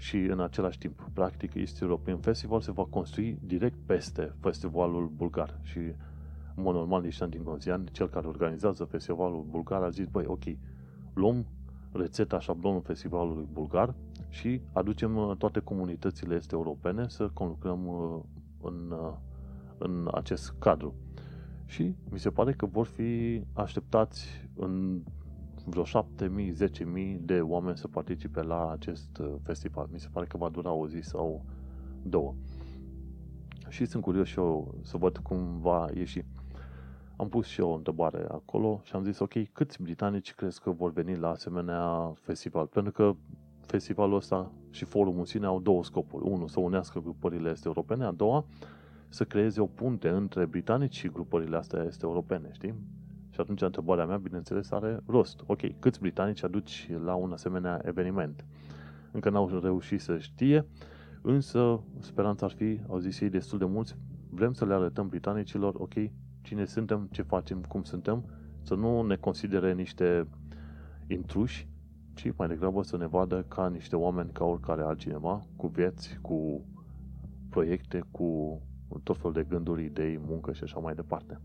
[0.00, 5.58] și în același timp, practic, East European Festival se va construi direct peste festivalul bulgar.
[5.62, 5.78] Și
[6.54, 10.42] în mod normal, Nișan din Gozian, cel care organizează festivalul bulgar, a zis, băi, ok,
[11.14, 11.46] luăm
[11.92, 13.94] rețeta șablonul festivalului bulgar
[14.28, 18.18] și aducem uh, toate comunitățile este europene să conlucrăm uh,
[18.62, 19.12] în, uh,
[19.78, 20.94] în acest cadru.
[21.66, 25.02] Și mi se pare că vor fi așteptați în
[25.64, 29.88] vreo 7.000, 10.000 de oameni să participe la acest uh, festival.
[29.92, 31.44] Mi se pare că va dura o zi sau
[32.02, 32.34] două.
[33.68, 36.24] Și sunt curios și eu să văd cum va ieși.
[37.16, 40.70] Am pus și eu o întrebare acolo și am zis, ok, câți britanici crezi că
[40.70, 42.66] vor veni la asemenea festival?
[42.66, 43.14] Pentru că
[43.66, 46.24] festivalul ăsta și forumul sine au două scopuri.
[46.24, 48.44] Unul, să unească grupările este europene, a doua,
[49.08, 52.74] să creeze o punte între britanici și grupările astea este europene, știi?
[53.30, 55.40] Și atunci întrebarea mea, bineînțeles, are rost.
[55.46, 58.44] Ok, câți britanici aduci la un asemenea eveniment?
[59.12, 60.66] Încă n-au reușit să știe,
[61.22, 63.96] însă speranța ar fi, au zis ei destul de mulți,
[64.30, 65.94] vrem să le arătăm britanicilor, ok,
[66.42, 68.24] cine suntem, ce facem, cum suntem,
[68.62, 70.26] să nu ne considere niște
[71.06, 71.68] intruși,
[72.14, 76.64] ci mai degrabă să ne vadă ca niște oameni ca oricare altcineva, cu vieți, cu
[77.48, 78.60] proiecte, cu
[79.02, 81.40] tot felul de gânduri, idei, muncă și așa mai departe.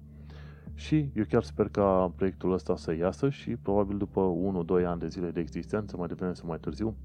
[0.74, 4.34] Și eu chiar sper ca proiectul ăsta să iasă și probabil după
[4.82, 6.96] 1-2 ani de zile de existență, mai devreme sau mai târziu,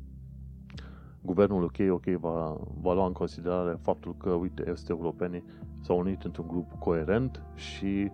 [1.23, 5.45] guvernul UK, OK va, va lua în considerare faptul că, uite, este europenii
[5.81, 8.11] s-au unit într-un grup coerent și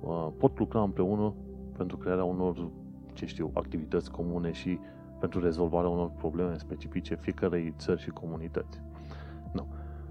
[0.00, 1.34] uh, pot lucra împreună
[1.76, 2.70] pentru crearea unor,
[3.12, 4.78] ce știu, activități comune și
[5.20, 8.80] pentru rezolvarea unor probleme specifice fiecarei țări și comunități.
[9.52, 9.62] No.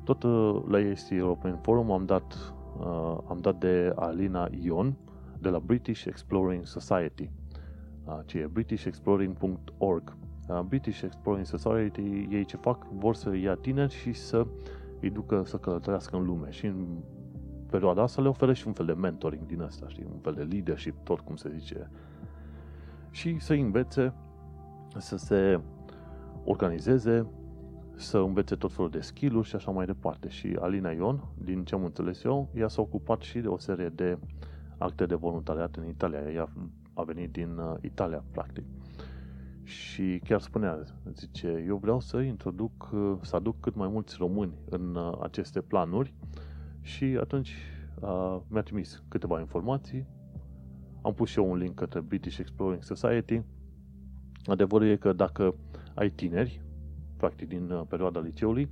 [0.04, 4.96] Tot uh, la EST European Forum am dat uh, am dat de Alina Ion
[5.40, 7.30] de la British Exploring Society,
[8.06, 10.16] uh, ce e britishexploring.org.
[10.48, 12.88] Uh, British Exploring Society, ei ce fac?
[12.92, 14.48] Vor să ia tineri și să
[15.00, 16.86] îi ducă să călătorească în lume și în
[17.70, 20.42] perioada asta le oferă și un fel de mentoring din asta, știi, un fel de
[20.42, 21.90] leadership, tot cum se zice.
[23.12, 24.14] Și să învețe
[24.98, 25.62] să se
[26.44, 27.28] organizeze,
[27.96, 30.30] să învețe tot felul de skill-uri și așa mai departe.
[30.30, 33.90] Și Alina Ion, din ce am înțeles eu, ea s-a ocupat și de o serie
[33.90, 34.18] de
[34.78, 36.20] acte de voluntariat în Italia.
[36.20, 36.50] Ea
[36.94, 38.64] a venit din uh, Italia, practic.
[39.64, 40.84] Și chiar spunea,
[41.14, 45.62] zice, eu vreau să introduc, uh, să aduc cât mai mulți români în uh, aceste
[45.62, 46.14] planuri
[46.82, 47.56] și atunci
[48.00, 50.06] uh, mi-a trimis câteva informații,
[51.02, 53.42] am pus și eu un link către British Exploring Society.
[54.46, 55.56] Adevărul e că dacă
[55.94, 56.62] ai tineri,
[57.18, 58.70] practic din perioada liceului,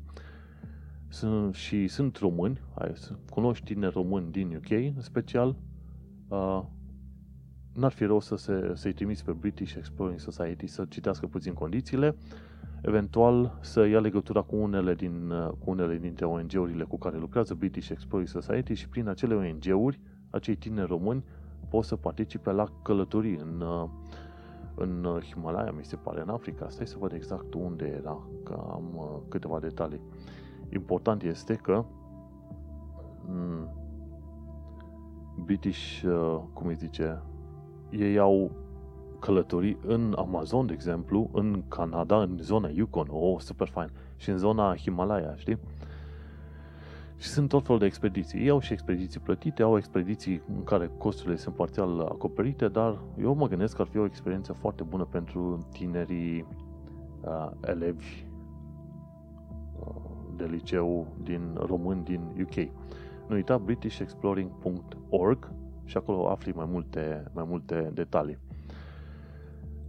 [1.07, 2.93] sunt, și sunt români, ai,
[3.29, 5.55] cunoști tineri români din UK, în special,
[6.27, 6.61] uh,
[7.73, 12.15] n-ar fi rău să se, să-i trimiți pe British Exploring Society să citească puțin condițiile,
[12.81, 17.89] eventual să ia legătura cu unele, din, cu unele dintre ONG-urile cu care lucrează British
[17.89, 19.99] Exploring Society și prin acele ONG-uri,
[20.29, 21.23] acei tineri români
[21.69, 23.63] pot să participe la călătorii în,
[24.75, 26.69] în Himalaya, mi se pare, în Africa.
[26.69, 30.01] Stai să văd exact unde era, că am câteva detalii.
[30.69, 31.85] Important este că
[33.27, 33.69] mm,
[35.45, 36.01] British,
[36.53, 37.21] cum îi zice,
[37.89, 38.51] ei au
[39.19, 44.37] călătorii în Amazon, de exemplu, în Canada, în zona Yukon, oh, super fain, și în
[44.37, 45.59] zona Himalaya, știi?
[47.19, 48.39] Și sunt tot felul de expediții.
[48.39, 53.33] Ei au și expediții plătite, au expediții în care costurile sunt parțial acoperite, dar eu
[53.33, 56.45] mă gândesc că ar fi o experiență foarte bună pentru tinerii
[57.21, 58.25] uh, elevi
[59.79, 59.95] uh,
[60.35, 62.55] de liceu din român din UK.
[63.27, 65.51] Nu uita britishexploring.org
[65.83, 68.37] și acolo afli mai multe, mai multe detalii.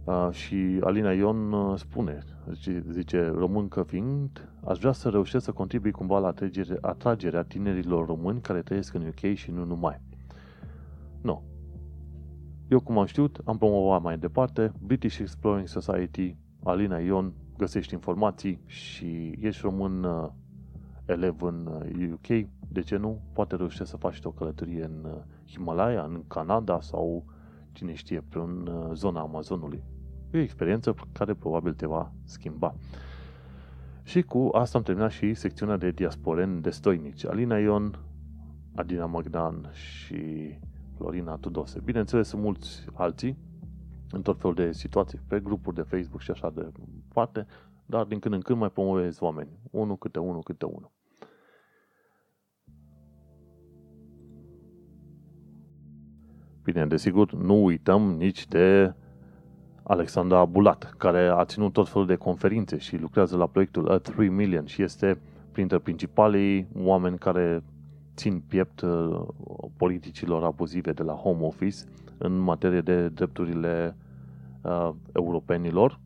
[0.03, 2.19] Uh, și Alina Ion uh, spune,
[2.51, 8.05] zice, zice, româncă fiind, aș vrea să reușesc să contribui cumva la atragere, atragerea tinerilor
[8.05, 10.01] români care trăiesc în UK și nu numai.
[11.21, 11.43] Nu.
[12.67, 18.61] Eu, cum am știut, am promovat mai departe British Exploring Society, Alina Ion, găsești informații
[18.65, 20.29] și ești român uh,
[21.05, 21.65] elev în
[22.13, 23.21] UK, uh, de ce nu?
[23.33, 25.21] Poate reușești să faci o călătorie în uh,
[25.51, 27.25] Himalaya, în Canada sau
[27.71, 29.83] cine știe, prin uh, zona Amazonului.
[30.31, 32.73] E o experiență care probabil te va schimba.
[34.03, 37.25] Și cu asta am terminat și secțiunea de diasporeni destoinici.
[37.25, 37.99] Alina Ion,
[38.75, 40.53] Adina Magdan și
[40.95, 41.79] Florina Tudose.
[41.83, 43.37] Bineînțeles, sunt mulți alții
[44.11, 46.71] în tot felul de situații, pe grupuri de Facebook și așa de
[47.13, 47.45] parte,
[47.85, 49.49] dar din când în când mai promovez oameni.
[49.71, 50.91] Unul câte unul câte unul.
[56.63, 58.93] Bine, desigur, nu uităm nici de
[59.83, 64.29] Alexandra Bulat, care a ținut tot felul de conferințe și lucrează la proiectul A 3
[64.29, 65.19] Million și este
[65.51, 67.63] printre principalii oameni care
[68.15, 69.21] țin piept uh,
[69.77, 71.77] politicilor abuzive de la Home Office
[72.17, 73.95] în materie de drepturile
[74.61, 75.99] uh, europenilor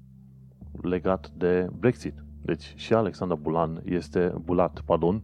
[0.82, 2.23] legat de Brexit.
[2.41, 5.23] Deci și Alexandra Bulan este, Bulat pardon,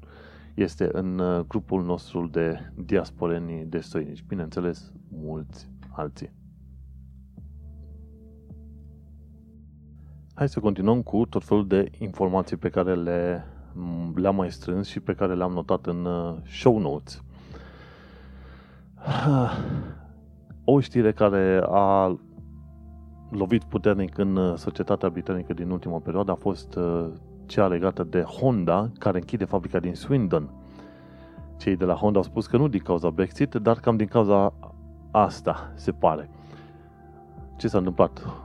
[0.53, 4.23] este în uh, grupul nostru de diasporeni destoinici.
[4.27, 6.40] Bineînțeles, mulți alții.
[10.33, 13.45] Hai să continuăm cu tot felul de informații pe care le,
[14.15, 17.23] le-am mai strâns și pe care le-am notat în uh, show notes.
[20.63, 22.17] O știre care a
[23.29, 27.07] lovit puternic în uh, societatea britanică din ultima perioadă a fost uh,
[27.45, 30.49] cea legată de Honda, care închide fabrica din Swindon.
[31.57, 34.53] Cei de la Honda au spus că nu din cauza Brexit, dar cam din cauza
[35.11, 36.29] asta, se pare.
[37.57, 38.41] Ce s-a întâmplat?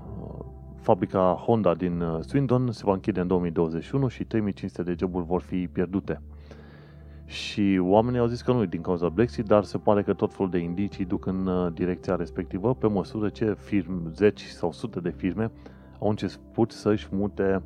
[0.86, 5.40] Fabrica Honda din uh, Swindon se va închide în 2021 și 3500 de joburi vor
[5.40, 6.20] fi pierdute.
[7.24, 10.34] Și oamenii au zis că nu e din cauza Brexit, dar se pare că tot
[10.34, 15.00] felul de indicii duc în uh, direcția respectivă pe măsură ce firme, zeci sau sute
[15.00, 15.50] de firme
[15.98, 17.62] au început să-și mute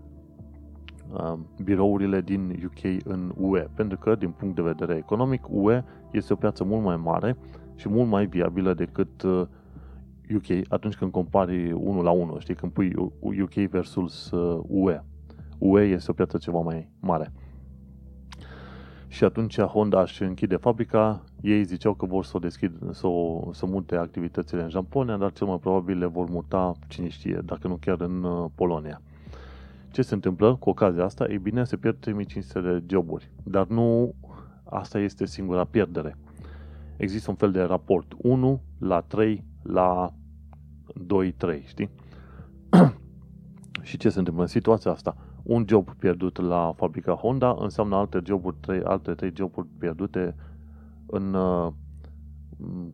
[1.12, 3.66] uh, birourile din UK în UE.
[3.74, 7.36] Pentru că, din punct de vedere economic, UE este o piață mult mai mare
[7.74, 9.22] și mult mai viabilă decât
[10.34, 14.30] UK uh, atunci când compari unul la unul, știi, când pui UK versus
[14.62, 14.94] UE.
[14.94, 15.00] Uh,
[15.58, 17.32] UE este o piață ceva mai mare.
[19.08, 23.50] Și atunci Honda își închide fabrica, ei ziceau că vor să o deschid, să, o,
[23.52, 27.68] să mute activitățile în Japonia, dar cel mai probabil le vor muta, cine știe, dacă
[27.68, 29.02] nu chiar în uh, Polonia.
[29.92, 31.26] Ce se întâmplă cu ocazia asta?
[31.28, 34.14] Ei bine, se pierd 3500 de joburi, dar nu
[34.64, 36.16] asta este singura pierdere
[37.00, 40.12] există un fel de raport 1 la 3 la
[40.94, 41.90] 2, 3, știi?
[43.82, 45.16] și ce se întâmplă în situația asta?
[45.42, 50.34] Un job pierdut la fabrica Honda înseamnă alte joburi, 3, alte 3 joburi pierdute
[51.06, 51.72] în uh,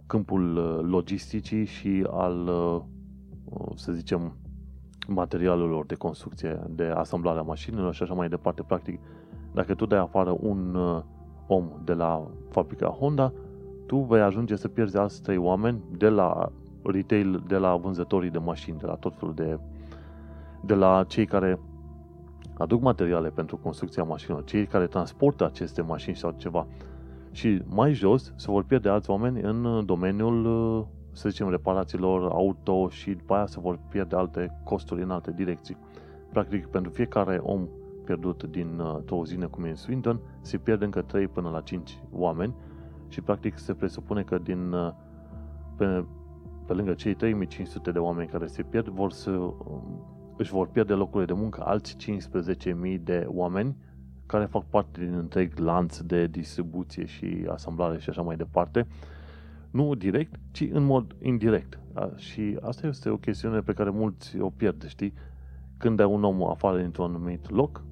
[0.06, 2.82] câmpul uh, logisticii și al, uh,
[3.74, 4.36] să zicem,
[5.08, 8.62] materialelor de construcție, de asamblare a mașinilor și așa mai departe.
[8.62, 9.00] Practic,
[9.52, 10.76] dacă tu dai afară un
[11.46, 13.32] om de la fabrica Honda,
[13.86, 16.52] tu vei ajunge să pierzi alți trei oameni de la
[16.90, 19.58] retail, de la vânzătorii de mașini, de la tot felul de
[20.60, 21.60] de la cei care
[22.58, 26.66] aduc materiale pentru construcția mașinilor, cei care transportă aceste mașini sau ceva.
[27.30, 33.10] Și mai jos se vor pierde alți oameni în domeniul, să zicem, reparațiilor auto și
[33.10, 35.76] după aia se vor pierde alte costuri în alte direcții.
[36.32, 37.68] Practic, pentru fiecare om
[38.04, 41.60] pierdut din uh, o uzină cum e în Swindon, se pierd încă 3 până la
[41.60, 42.54] 5 oameni
[43.08, 44.92] și practic se presupune că din, uh,
[45.76, 46.04] pe,
[46.66, 50.92] pe lângă cei 3500 de oameni care se pierd, vor să um, își vor pierde
[50.92, 53.76] locurile de muncă alți 15.000 de oameni
[54.26, 58.86] care fac parte din întreg lanț de distribuție și asamblare și așa mai departe,
[59.70, 61.78] nu direct, ci în mod indirect.
[62.16, 65.12] Și asta este o chestiune pe care mulți o pierd, știi?
[65.76, 67.84] Când ai un om afară dintr-un anumit loc,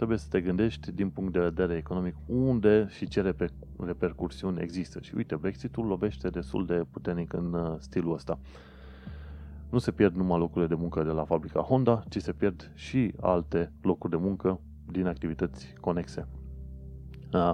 [0.00, 3.34] trebuie să te gândești din punct de vedere economic unde și ce
[3.78, 5.00] repercursiuni există.
[5.00, 8.38] Și uite, Brexitul lovește destul de puternic în uh, stilul ăsta
[9.70, 13.12] nu se pierd numai locurile de muncă de la fabrica Honda, ci se pierd și
[13.20, 16.26] alte locuri de muncă din activități conexe.
[17.32, 17.52] Uh,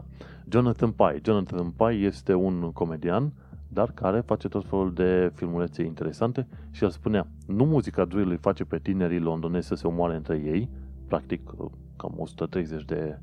[0.48, 1.20] Jonathan Pye.
[1.24, 3.32] Jonathan Pye este un comedian,
[3.68, 8.36] dar care face tot felul de filmulețe interesante și el spunea, nu muzica drill îi
[8.36, 10.68] face pe tinerii londonezi să se omoare între ei,
[11.08, 11.50] practic
[11.96, 13.18] cam 130 de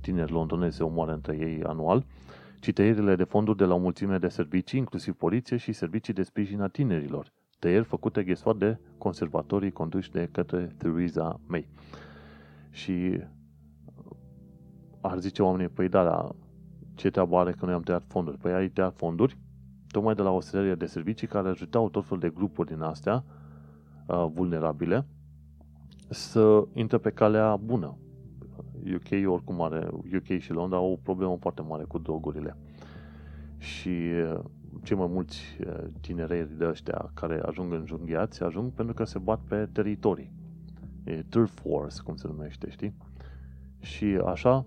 [0.00, 2.04] tineri londonezi se omoară între ei anual,
[2.60, 6.22] ci tăierile de fonduri de la o mulțime de servicii, inclusiv poliție și servicii de
[6.22, 11.68] sprijin a tinerilor tăieri făcute ghesot de conservatorii conduși de către Theresa May.
[12.70, 13.20] Și
[15.00, 16.28] ar zice oamenii, păi da, da,
[16.94, 18.38] ce treabă are că noi am tăiat fonduri?
[18.38, 19.38] Păi ai tăiat fonduri
[19.88, 23.24] tocmai de la o serie de servicii care ajutau tot felul de grupuri din astea
[24.06, 25.06] uh, vulnerabile
[26.12, 27.96] să intre pe calea bună.
[28.94, 32.56] UK oricum are, UK și Londra au o problemă foarte mare cu drogurile.
[33.58, 34.40] Și uh,
[34.82, 39.18] cei mai mulți eh, tinerei de ăștia care ajung în junghiați, ajung pentru că se
[39.18, 40.32] bat pe teritorii.
[41.04, 42.94] E turf wars, cum se numește, știi?
[43.78, 44.64] Și așa,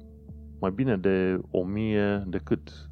[0.59, 2.89] mai bine de o mie decât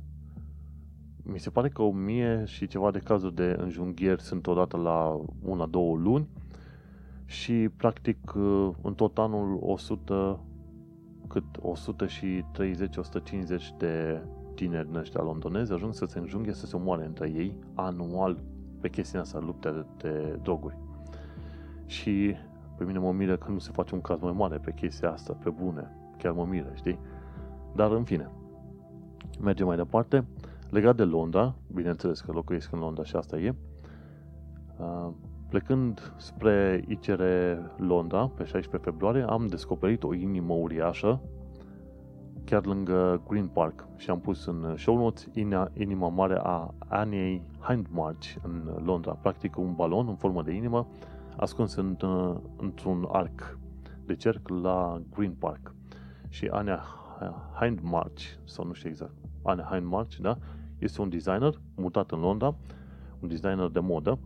[1.24, 5.20] mi se pare că o mie și ceva de cazuri de înjunghieri sunt odată la
[5.42, 6.28] una, două luni
[7.34, 10.40] și practic eh, în tot anul 100
[11.28, 11.48] cât 130-150
[13.78, 14.22] de
[14.56, 18.44] tineri din ăștia londonezi ajung să se înjunghe să se omoare între ei anual
[18.80, 20.78] pe chestia asta, lupte de, de droguri.
[21.86, 22.36] Și
[22.78, 25.38] pe mine mă miră că nu se face un caz mai mare pe chestia asta,
[25.44, 25.96] pe bune.
[26.18, 27.00] Chiar mă miră, știi?
[27.76, 28.30] Dar în fine,
[29.42, 30.26] mergem mai departe.
[30.70, 33.56] Legat de Londra, bineînțeles că locuiesc în Londra și asta e,
[35.54, 37.22] plecând spre ICR
[37.78, 41.22] Londra, pe 16 februarie, am descoperit o inimă uriașă
[42.46, 45.28] chiar lângă Green Park și am pus în show notes
[45.74, 49.12] inima mare a Annie Hindmarch în Londra.
[49.12, 50.88] Practic un balon în formă de inimă
[51.38, 51.98] ascuns în,
[52.58, 53.58] într-un arc
[54.06, 55.76] de cerc la Green Park.
[56.30, 56.84] Și Anya
[57.60, 60.38] Hindmarch, sau nu știu exact, Anya Hindmarch, da?
[60.80, 62.56] Este un designer mutat în Londra,
[63.20, 64.20] un designer de modă.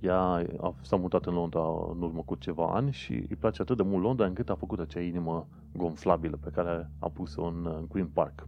[0.00, 0.20] Ea
[0.60, 1.60] a, s-a mutat în Londra
[1.94, 4.78] în urmă cu ceva ani și îi place atât de mult Londra încât a făcut
[4.78, 5.46] acea inimă
[5.76, 8.46] gonflabilă pe care a pus-o în Green Park.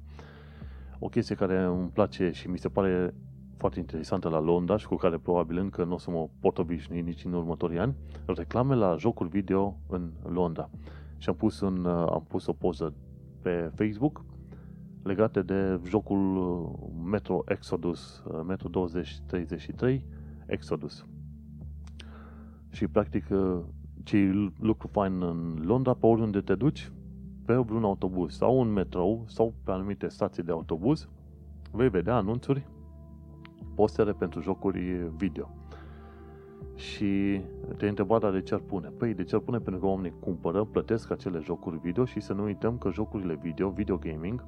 [0.98, 3.14] O chestie care îmi place și mi se pare
[3.56, 7.00] foarte interesantă la Londra și cu care probabil încă nu o să mă pot obișnui
[7.00, 7.94] nici în următorii ani,
[8.26, 10.70] reclame la jocuri video în Londra.
[11.18, 12.94] Și am pus, în, am pus o poză
[13.42, 14.24] pe Facebook
[15.02, 16.18] legate de jocul
[17.04, 20.04] Metro Exodus, Metro 2033
[20.46, 21.06] Exodus.
[22.70, 23.26] Și practic
[24.02, 26.92] ce e lucru fain în Londra, pe oriunde te duci,
[27.44, 31.08] pe un autobuz sau un metrou sau pe anumite stații de autobuz,
[31.70, 32.66] vei vedea anunțuri,
[33.74, 35.50] postere pentru jocuri video.
[36.74, 37.40] Și
[37.76, 38.88] te întrebat de ce ar pune?
[38.88, 39.58] Păi de ce ar pune?
[39.58, 43.70] Pentru că oamenii cumpără, plătesc acele jocuri video și să nu uităm că jocurile video,
[43.70, 44.44] video gaming,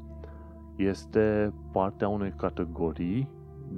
[0.76, 3.28] este partea unei categorii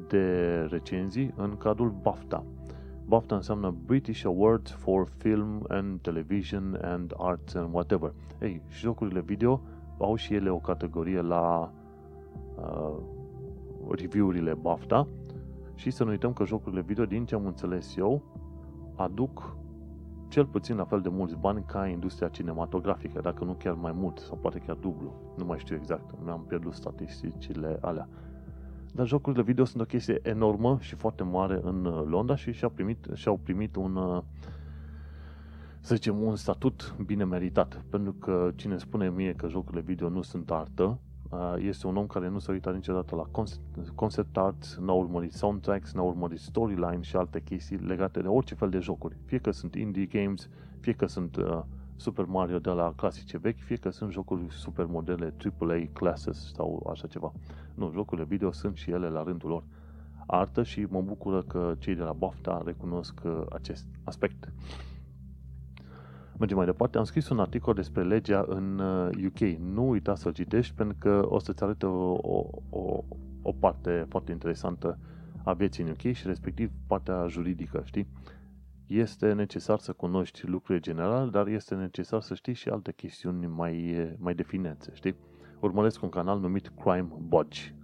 [0.08, 2.44] de recenzii în cadrul BAFTA.
[3.14, 8.12] BAFTA înseamnă British Awards for Film and Television and Arts and whatever.
[8.40, 9.60] Ei, și jocurile video
[9.98, 11.72] au și ele o categorie la
[12.56, 12.96] uh,
[13.90, 15.08] review-urile BAFTA
[15.74, 18.22] și să nu uităm că jocurile video, din ce am înțeles eu,
[18.94, 19.56] aduc
[20.28, 24.18] cel puțin la fel de mulți bani ca industria cinematografică, dacă nu chiar mai mult,
[24.18, 25.12] sau poate chiar dublu.
[25.36, 28.08] Nu mai știu exact, mi-am pierdut statisticile alea.
[28.94, 32.70] Dar jocurile video sunt o chestie enormă și foarte mare în uh, Londra și și-au
[32.70, 34.22] primit, și-au primit un, uh,
[35.80, 37.84] să zicem, un statut bine meritat.
[37.90, 40.98] Pentru că cine spune mie că jocurile video nu sunt artă,
[41.30, 43.44] uh, este un om care nu s-a uitat niciodată la
[43.94, 48.68] concept art, n-a urmărit soundtracks, n-a urmărit storyline și alte chestii legate de orice fel
[48.68, 49.16] de jocuri.
[49.24, 50.48] Fie că sunt indie games,
[50.80, 51.62] fie că sunt uh,
[51.96, 56.90] Super Mario de la clasice vechi, fie că sunt jocuri super modele AAA classes sau
[56.92, 57.32] așa ceva.
[57.74, 59.62] Nu, jocurile video sunt și ele la rândul lor
[60.26, 64.52] artă și mă bucură că cei de la BAFTA recunosc uh, acest aspect.
[66.38, 66.98] Mergem mai departe.
[66.98, 68.78] Am scris un articol despre legea în
[69.26, 69.40] UK.
[69.40, 73.04] Uh, nu uita să-l citești pentru că o să-ți arăte o, o, o,
[73.42, 74.98] o parte foarte interesantă
[75.44, 78.06] a vieții în UK și respectiv partea juridică, știi?
[78.86, 83.94] Este necesar să cunoști lucruri generale, dar este necesar să știi și alte chestiuni mai,
[84.18, 85.16] mai definețe, știi?
[85.60, 87.74] Urmăresc un canal numit Crime Bodge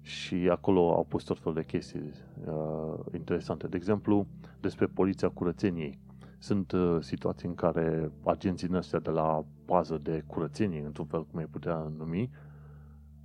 [0.00, 2.12] și acolo au pus tot felul de chestii
[2.44, 3.66] uh, interesante.
[3.66, 4.26] De exemplu,
[4.60, 5.98] despre poliția curățeniei
[6.38, 11.38] sunt uh, situații în care agenții ăștia de la pază de curățenie, într-un fel cum
[11.38, 12.30] ai putea numi,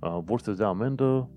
[0.00, 1.28] uh, vor să-ți dea amendă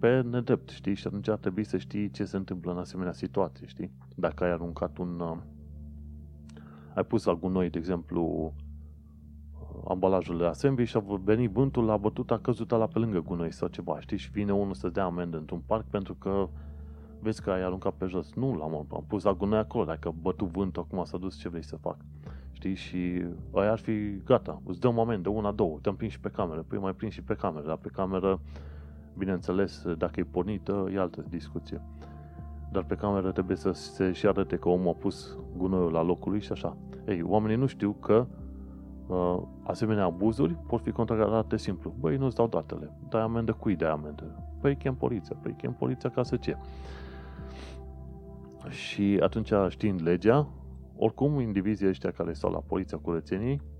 [0.00, 0.94] pe nedrept, știi?
[0.94, 3.90] Și atunci ar trebui să știi ce se întâmplă în asemenea situații, știi?
[4.16, 5.20] Dacă ai aruncat un...
[5.20, 5.36] Uh,
[6.94, 8.52] ai pus la gunoi, de exemplu,
[9.88, 13.52] ambalajul de assembly și a venit vântul, a bătut, a căzut la pe lângă gunoi
[13.52, 14.16] sau ceva, știi?
[14.16, 16.48] Și vine unul să-ți dea amendă într-un parc pentru că
[17.20, 18.34] vezi că ai aruncat pe jos.
[18.34, 21.64] Nu l-am am pus la gunoi acolo, dacă bătu vântul, acum s-a dus, ce vrei
[21.64, 21.96] să fac?
[22.52, 22.74] Știi?
[22.74, 23.24] Și
[23.54, 26.28] aia ar fi gata, îți dă un moment de una, două, te-am prins și pe
[26.28, 28.40] cameră, păi mai prins și pe cameră, dar pe cameră,
[29.20, 31.82] bineînțeles, dacă e pornită, e altă discuție.
[32.72, 36.30] Dar pe cameră trebuie să se și arate că omul a pus gunoiul la locul
[36.30, 36.76] lui și așa.
[37.06, 38.26] Ei, oamenii nu știu că
[39.06, 41.94] uh, asemenea abuzuri pot fi contracarate simplu.
[42.00, 42.90] Băi, nu-ți dau datele.
[43.08, 44.24] Dai amendă, cui dai amendă?
[44.60, 45.36] Păi chem poliția.
[45.42, 46.56] Păi chem poliția ca să ce?
[48.68, 50.48] Și atunci, știind legea,
[50.96, 53.79] oricum indivizii ăștia care stau la poliția curățenii uh,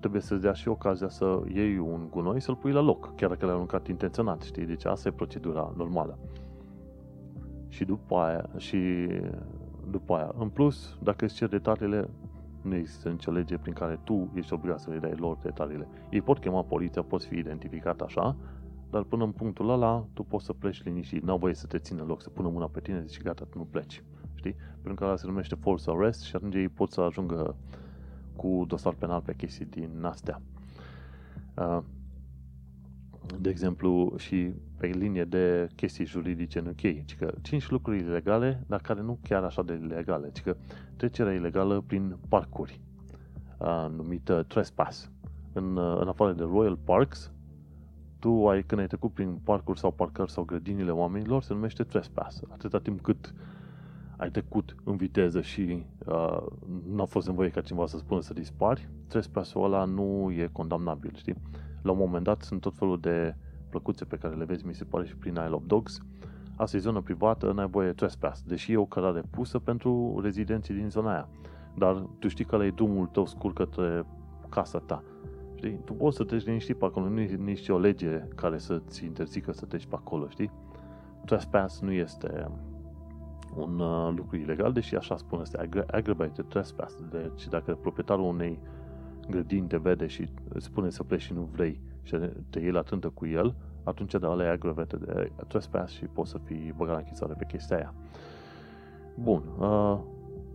[0.00, 3.46] trebuie să-ți dea și ocazia să iei un gunoi să-l pui la loc, chiar dacă
[3.46, 4.66] l-ai aruncat intenționat, știi?
[4.66, 6.18] Deci asta e procedura normală.
[7.68, 9.08] Și după aia, și
[9.90, 12.08] după aia, în plus, dacă îți cer detaliile,
[12.62, 15.88] nu există nicio lege prin care tu ești obligat să le dai lor detaliile.
[16.10, 18.36] Ei pot chema poliția, poți fi identificat așa,
[18.90, 21.22] dar până în punctul ăla, tu poți să pleci liniștit.
[21.22, 23.64] N-au voie să te țină loc, să pună mâna pe tine, zici gata, tu nu
[23.64, 24.04] pleci.
[24.34, 24.54] Știi?
[24.72, 27.56] Pentru că ăla se numește false arrest și atunci ei pot să ajungă
[28.38, 30.40] cu dosar penal pe chestii din astea.
[31.54, 31.78] Uh,
[33.40, 38.64] de exemplu, și pe linie de chestii juridice în UK, ci că 5 lucruri ilegale,
[38.66, 40.56] dar care nu chiar așa de ilegale, ci că
[40.96, 42.80] trecerea ilegală prin parcuri,
[43.58, 45.10] uh, numită trespass.
[45.52, 47.32] În, uh, în afară de Royal Parks,
[48.18, 52.42] tu ai, când ai trecut prin parcuri sau parcări sau grădinile oamenilor, se numește trespass.
[52.48, 53.34] Atâta timp cât
[54.18, 56.42] ai trecut în viteză și uh,
[56.88, 61.12] nu a fost nevoie ca cineva să spună să dispari, trespass-ul ăla nu e condamnabil,
[61.14, 61.34] știi?
[61.82, 63.34] La un moment dat sunt tot felul de
[63.68, 66.00] plăcuțe pe care le vezi, mi se pare, și prin Isle of Dogs.
[66.56, 70.90] Asta e zonă privată, n-ai voie trespass, deși e o cărare pusă pentru rezidenții din
[70.90, 71.28] zona aia.
[71.76, 74.04] Dar tu știi că e drumul tău scurt către
[74.48, 75.02] casa ta.
[75.54, 75.80] Știi?
[75.84, 79.52] Tu poți să treci liniștit pe acolo, nu e nici o lege care să-ți interzică
[79.52, 80.50] să treci pe acolo, știi?
[81.24, 82.50] Trespass nu este
[83.56, 87.02] un uh, lucru ilegal, deși așa spune, este aggravated trespass.
[87.10, 88.58] Deci dacă proprietarul unei
[89.30, 92.18] grădini te vede și îți spune să pleci și nu vrei și
[92.50, 93.54] te iei la trântă cu el,
[93.84, 97.76] atunci de ăla e aggravated trespass și poți să fii băgat la închisoare pe chestia
[97.76, 97.94] aia.
[99.14, 99.98] Bun, uh,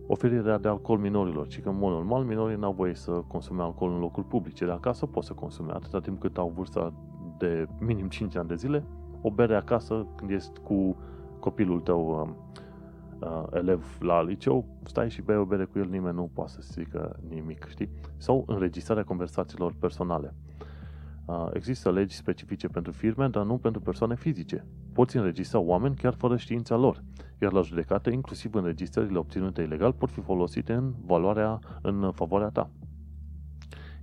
[0.06, 3.92] oferirea de alcool minorilor, ci că în mod normal minorii n-au voie să consume alcool
[3.92, 6.92] în locuri publice, de acasă pot să consume atâta timp cât au vârsta
[7.38, 8.84] de minim 5 ani de zile,
[9.22, 10.96] o bere acasă când ești cu
[11.38, 12.28] copilul tău uh,
[13.20, 16.58] uh, elev la liceu, stai și bei o bere cu el, nimeni nu poate să
[16.62, 17.90] zică nimic, știi?
[18.16, 20.34] Sau înregistrarea conversațiilor personale.
[21.24, 24.66] Uh, există legi specifice pentru firme, dar nu pentru persoane fizice.
[24.92, 27.02] Poți înregistra oameni chiar fără știința lor,
[27.42, 32.70] iar la judecată, inclusiv înregistrările obținute ilegal, pot fi folosite în valoarea, în favoarea ta.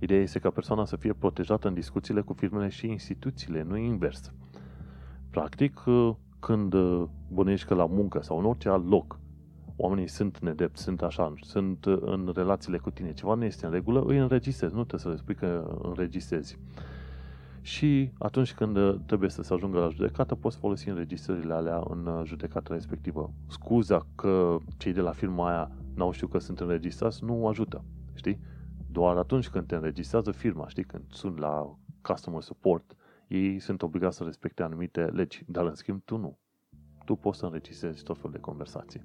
[0.00, 4.32] Ideea este ca persoana să fie protejată în discuțiile cu firmele și instituțiile, nu invers.
[5.30, 9.18] Practic, uh, când uh, bănuiești că la muncă sau în orice alt loc
[9.76, 14.02] oamenii sunt nedepți, sunt așa, sunt în relațiile cu tine, ceva nu este în regulă,
[14.06, 16.58] îi înregistrezi, nu trebuie să le spui că înregistrezi
[17.62, 22.06] și atunci când uh, trebuie să se ajungă la judecată, poți folosi înregistrările alea în
[22.06, 23.32] uh, judecata respectivă.
[23.48, 28.40] Scuza că cei de la firma aia n-au știut că sunt înregistrați, nu ajută, știi?
[28.90, 32.96] Doar atunci când te înregistrează firma, știi, când sunt la customer support,
[33.32, 36.38] ei sunt obligați să respecte anumite legi, dar în schimb tu nu.
[37.04, 39.02] Tu poți să înregistrezi tot felul de conversații.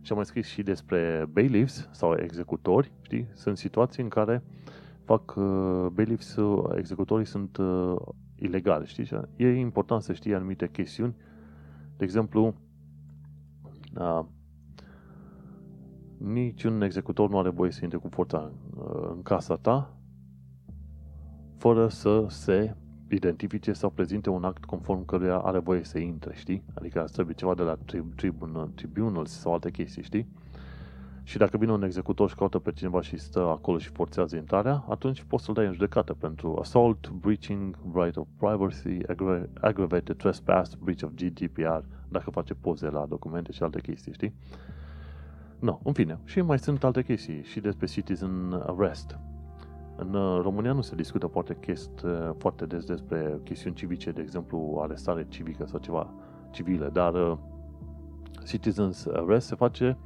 [0.00, 3.28] Și am mai scris și despre bailiffs sau executori, știi?
[3.34, 4.42] Sunt situații în care
[5.04, 7.96] fac uh, bailiffs, uh, executorii sunt uh,
[8.36, 9.04] ilegale, știi?
[9.04, 11.16] Și e important să știi anumite chestiuni.
[11.96, 12.54] De exemplu,
[13.98, 14.24] uh,
[16.18, 19.98] niciun executor nu are voie să intre cu forța uh, în casa ta
[21.56, 22.76] fără să se
[23.08, 26.62] identifice sau prezinte un act conform căruia are voie să intre, știi?
[26.74, 30.28] Adică trebuie ceva de la trib- tribunal, tribunals sau alte chestii, știi?
[31.22, 34.84] Și dacă vine un executor și caută pe cineva și stă acolo și forțează intrarea,
[34.88, 38.98] atunci poți să-l dai în judecată pentru assault, breaching right of privacy,
[39.60, 44.34] aggravated trespass, breach of GDPR, dacă face poze la documente și alte chestii, știi?
[45.58, 46.18] No, în fine.
[46.24, 49.18] Și mai sunt alte chestii și despre citizen arrest.
[50.00, 54.20] În uh, România nu se discută foarte, chest, uh, foarte des despre chestiuni civice, de
[54.20, 56.10] exemplu, arestare civică sau ceva
[56.50, 57.36] civile, dar uh,
[58.46, 59.98] citizens arrest se face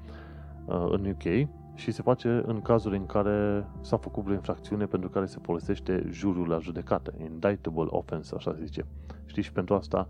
[0.66, 5.26] în UK și se face în cazuri în care s-a făcut vreo infracțiune pentru care
[5.26, 8.86] se folosește jurul la judecată, indictable offense, așa se zice.
[9.26, 10.08] Știi, și pentru asta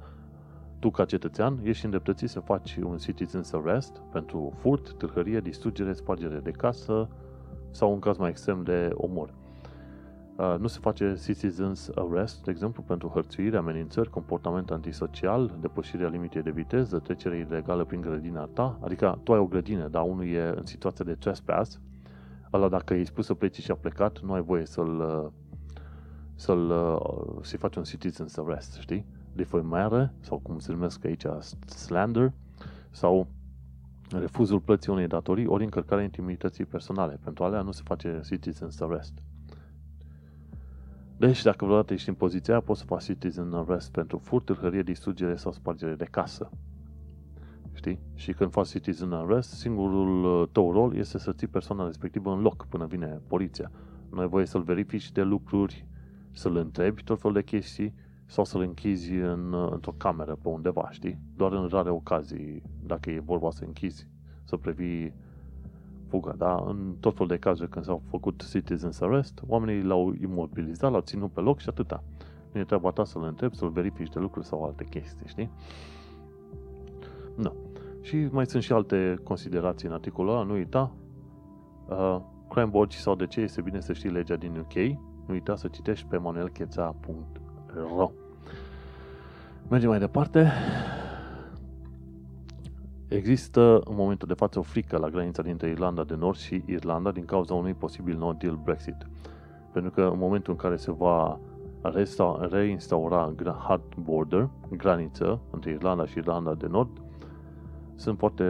[0.78, 6.38] tu ca cetățean ești îndreptățit să faci un citizen's arrest pentru furt, tâlhărie, distrugere, spargere
[6.38, 7.08] de casă
[7.70, 9.34] sau un caz mai extrem de omor.
[10.42, 16.42] Uh, nu se face citizen's arrest, de exemplu, pentru hărțuire, amenințări, comportament antisocial, depășirea limitei
[16.42, 20.52] de viteză, trecere ilegală prin grădina ta, adică tu ai o grădină, dar unul e
[20.56, 21.80] în situație de trespass,
[22.52, 25.30] ăla dacă i spus să pleci și a plecat, nu ai voie să-l uh,
[26.34, 29.06] să-l, uh, să-i faci un citizen's arrest, știi?
[29.32, 31.26] defăimare, sau cum se numesc aici,
[31.66, 32.32] slander,
[32.90, 33.26] sau
[34.10, 37.18] refuzul plății unei datorii, ori încălcarea intimității personale.
[37.24, 39.12] Pentru alea nu se face citizen's arrest.
[41.26, 45.36] Deci, dacă vreodată ești în poziția poți să faci citizen arrest pentru furt, tâlhărie, distrugere
[45.36, 46.50] sau spargere de casă.
[47.72, 48.00] Știi?
[48.14, 52.40] Și când faci citizen arrest, singurul uh, tău rol este să ții persoana respectivă în
[52.40, 53.70] loc până vine poliția.
[54.10, 55.86] Nu ai voie să-l verifici de lucruri,
[56.32, 57.94] să-l întrebi tot felul de chestii
[58.26, 61.18] sau să-l închizi în, într-o cameră pe undeva, știi?
[61.36, 64.08] Doar în rare ocazii, dacă e vorba să închizi,
[64.44, 65.14] să previi
[66.12, 66.64] fuga, da?
[66.66, 71.30] În tot felul de cazuri când s-au făcut citizen's arrest, oamenii l-au imobilizat, l-au ținut
[71.32, 72.02] pe loc și atâta.
[72.52, 75.50] Nu e treaba ta să-l întrebi, să-l verifici de lucruri sau alte chestii, știi?
[77.36, 77.52] Nu.
[78.00, 80.92] Și mai sunt și alte considerații în articolul ăla, nu uita.
[81.88, 84.74] Uh, Crime Watch sau de ce este bine să știi legea din UK,
[85.26, 88.10] nu uita să citești pe manuelcheța.ro
[89.68, 90.52] Mergem mai departe.
[93.14, 97.10] Există în momentul de față o frică la granița dintre Irlanda de Nord și Irlanda
[97.10, 99.06] din cauza unui posibil no deal Brexit.
[99.72, 101.38] Pentru că în momentul în care se va
[101.82, 103.34] resta, reinstaura
[103.68, 107.02] hard border, graniță între Irlanda și Irlanda de Nord,
[107.94, 108.44] sunt foarte,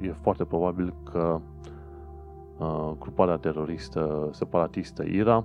[0.00, 1.40] e foarte probabil că
[2.58, 5.44] uh, gruparea teroristă separatistă IRA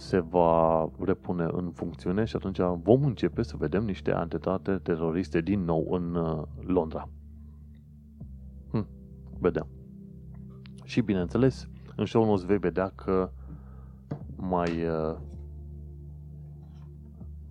[0.00, 5.64] se va repune în funcțiune și atunci vom începe să vedem niște atentate teroriste din
[5.64, 7.08] nou în uh, Londra.
[8.70, 8.86] Hm,
[9.38, 9.66] vedem.
[10.84, 13.30] Și bineînțeles, în show notes vei vedea că
[14.36, 15.16] mai uh,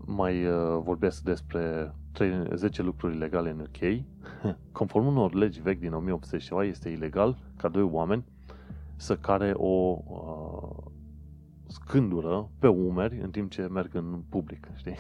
[0.06, 1.94] mai uh, vorbesc despre
[2.54, 4.06] 10 lucruri ilegale în UK.
[4.72, 8.26] Conform unor legi vechi din 1800 ceva, este ilegal ca doi oameni
[8.96, 10.92] să care o uh,
[11.70, 14.96] scândură pe umeri în timp ce merg în public, știi?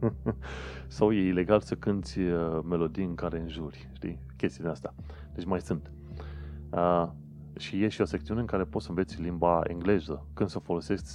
[0.86, 4.18] Sau e ilegal să cânti uh, melodii în care înjuri, știi?
[4.36, 4.94] Chestii de asta.
[5.34, 5.90] Deci mai sunt.
[6.70, 7.08] Uh,
[7.58, 11.10] și e și o secțiune în care poți să înveți limba engleză când să folosești,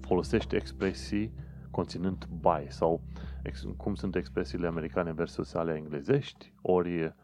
[0.00, 1.32] folosești expresii
[1.70, 3.00] conținând by sau
[3.42, 7.14] ex, cum sunt expresiile americane versus ale englezești, ori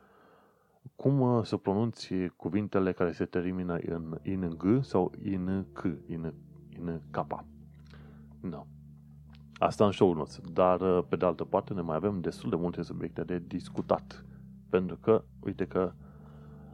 [0.97, 6.33] cum uh, să pronunți cuvintele care se termină în in g sau in c, in
[6.85, 7.45] în capa.
[8.41, 8.67] No.
[9.59, 12.57] Asta în show notes, dar uh, pe de altă parte ne mai avem destul de
[12.57, 14.25] multe subiecte de discutat.
[14.69, 15.93] Pentru că, uite că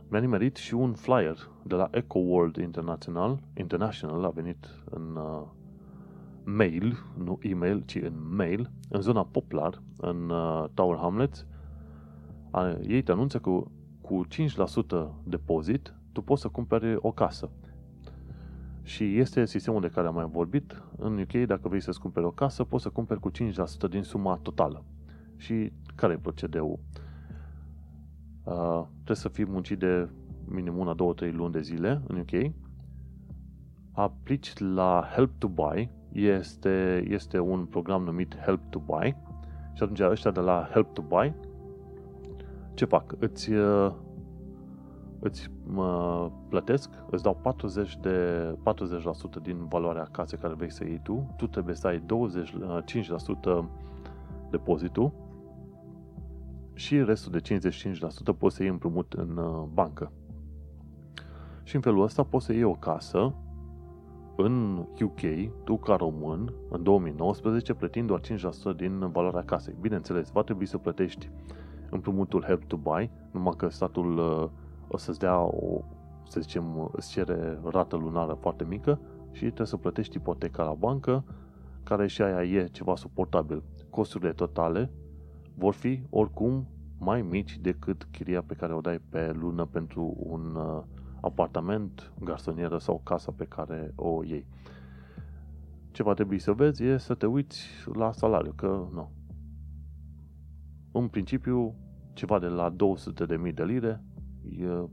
[0.09, 5.43] mi-a nimerit și un flyer de la Eco World International, International a venit în uh,
[6.45, 11.47] mail, nu e-mail, ci în mail, în zona Poplar, în uh, Tower Hamlets.
[12.53, 13.51] Uh, ei te anunță că
[14.01, 17.51] cu 5% depozit tu poți să cumperi o casă.
[18.83, 20.83] Și este sistemul de care am mai vorbit.
[20.97, 23.33] În UK, dacă vrei să-ți cumperi o casă, poți să cumperi cu 5%
[23.91, 24.85] din suma totală.
[25.37, 26.79] Și care e procedeul?
[28.45, 30.09] Uh, trebuie să fii muncit de
[30.45, 32.53] minim una, două, trei luni de zile în UK,
[33.93, 39.17] aplici la Help to Buy, este, este un program numit Help to Buy
[39.73, 41.35] și atunci ăștia de la Help to Buy
[42.75, 43.15] ce fac?
[43.19, 43.93] Îți, uh,
[45.19, 48.57] îți mă, plătesc, îți dau 40 de,
[49.39, 52.03] 40% din valoarea casei care vrei să iei tu, tu trebuie să ai
[53.63, 53.65] 25%
[54.51, 55.13] depozitul
[56.75, 57.59] și restul de
[58.35, 60.13] 55% poți să iei împrumut în uh, bancă.
[61.63, 63.35] Și în felul ăsta poți să iei o casă
[64.37, 65.21] în UK,
[65.65, 69.77] tu ca român, în 2019, plătind doar 5% din valoarea casei.
[69.81, 71.31] Bineînțeles, va trebui să plătești
[71.91, 74.49] împrumutul Help to Buy, numai că statul uh,
[74.89, 75.81] o să-ți dea o,
[76.29, 79.01] să zicem, îți cere rată lunară foarte mică
[79.31, 81.25] și trebuie să plătești ipoteca la bancă,
[81.83, 83.63] care și aia e ceva suportabil.
[83.91, 84.91] Costurile totale
[85.55, 86.67] vor fi oricum
[86.99, 90.83] mai mici decât chiria pe care o dai pe lună pentru un uh,
[91.21, 94.47] apartament, garsonieră sau casa pe care o iei.
[95.91, 99.11] Ce va trebui să vezi e să te uiți la salariu, că nu.
[100.93, 101.75] În principiu,
[102.13, 102.75] ceva de la
[103.47, 104.12] 200.000 de lire, e,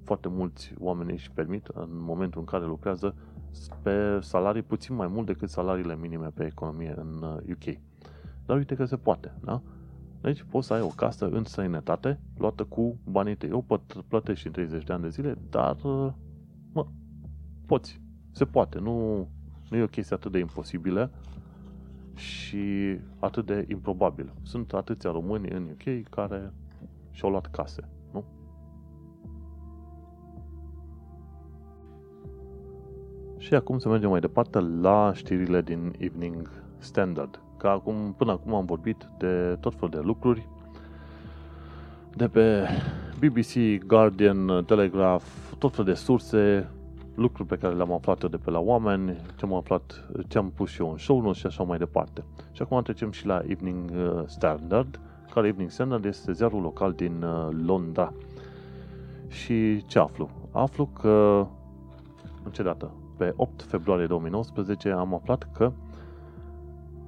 [0.03, 3.15] foarte mulți oameni își permit în momentul în care lucrează
[3.81, 7.65] pe salarii puțin mai mult decât salariile minime pe economie în UK.
[7.65, 7.73] Uh,
[8.45, 9.61] Dar uite că se poate, da?
[10.21, 13.49] Deci poți să ai o casă în sănătate luată cu banii tăi.
[13.49, 16.13] Eu pot plătești în 30 de ani de zile, dar uh,
[16.73, 16.87] mă,
[17.65, 18.01] poți.
[18.31, 18.79] Se poate.
[18.79, 19.27] Nu,
[19.69, 21.11] nu e o chestie atât de imposibilă
[22.15, 24.33] și atât de improbabil.
[24.41, 26.53] Sunt atâția români în UK care
[27.11, 27.89] și-au luat case,
[33.39, 37.41] Și acum să mergem mai departe la știrile din Evening Standard.
[37.57, 40.47] Ca acum, până acum am vorbit de tot felul de lucruri,
[42.15, 42.67] de pe
[43.19, 45.25] BBC, Guardian, Telegraph,
[45.57, 46.69] tot felul de surse,
[47.15, 50.51] lucruri pe care le-am aflat eu de pe la oameni, ce am aflat, ce am
[50.55, 52.23] pus și eu în show și așa mai departe.
[52.51, 54.99] Și acum trecem și la Evening uh, Standard,
[55.33, 58.13] care Evening Standard este ziarul local din uh, Londra.
[59.27, 60.29] Și ce aflu?
[60.51, 61.47] Aflu că,
[62.43, 62.91] în ce dată?
[63.19, 65.71] Pe 8 februarie 2019 am aflat că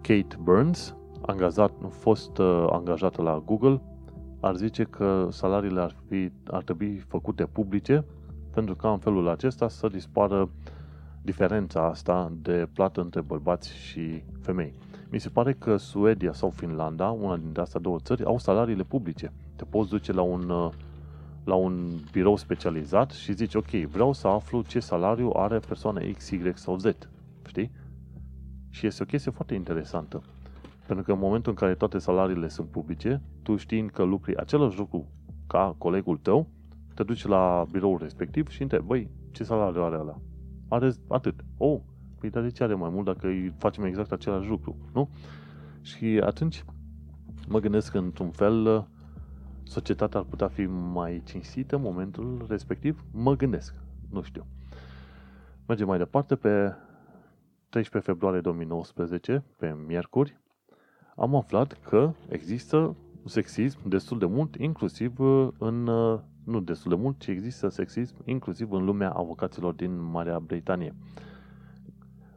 [0.01, 3.81] Kate Burns, angajat, fost uh, angajată la Google,
[4.39, 8.05] ar zice că salariile ar, fi, ar trebui făcute publice
[8.53, 10.49] pentru ca în felul acesta să dispară
[11.21, 14.73] diferența asta de plată între bărbați și femei.
[15.09, 19.31] Mi se pare că Suedia sau Finlanda, una dintre astea două țări, au salariile publice.
[19.55, 20.71] Te poți duce la un, uh,
[21.43, 26.29] la un birou specializat și zici, ok, vreau să aflu ce salariu are persoana X,
[26.29, 26.85] Y sau Z.
[27.47, 27.71] Știi?
[28.69, 30.21] Și este o chestie foarte interesantă.
[30.85, 34.77] Pentru că în momentul în care toate salariile sunt publice, tu știind că lucri același
[34.77, 35.07] lucru
[35.47, 36.47] ca colegul tău,
[36.93, 40.21] te duci la biroul respectiv și întrebi, băi, ce salariu are ăla?
[40.67, 41.45] Are atât.
[41.57, 41.79] Oh,
[42.19, 45.09] păi dar de ce are mai mult dacă îi facem exact același lucru, nu?
[45.81, 46.63] Și atunci
[47.47, 48.87] mă gândesc că într-un fel
[49.71, 53.03] societatea ar putea fi mai cinstită în momentul respectiv.
[53.11, 53.73] Mă gândesc,
[54.09, 54.45] nu știu.
[55.67, 56.73] Mergem mai departe pe
[57.69, 60.39] 13 februarie 2019, pe miercuri,
[61.15, 62.95] am aflat că există
[63.25, 65.19] sexism destul de mult, inclusiv
[65.57, 65.83] în,
[66.43, 70.95] nu destul de mult, ci există sexism inclusiv în lumea avocaților din Marea Britanie.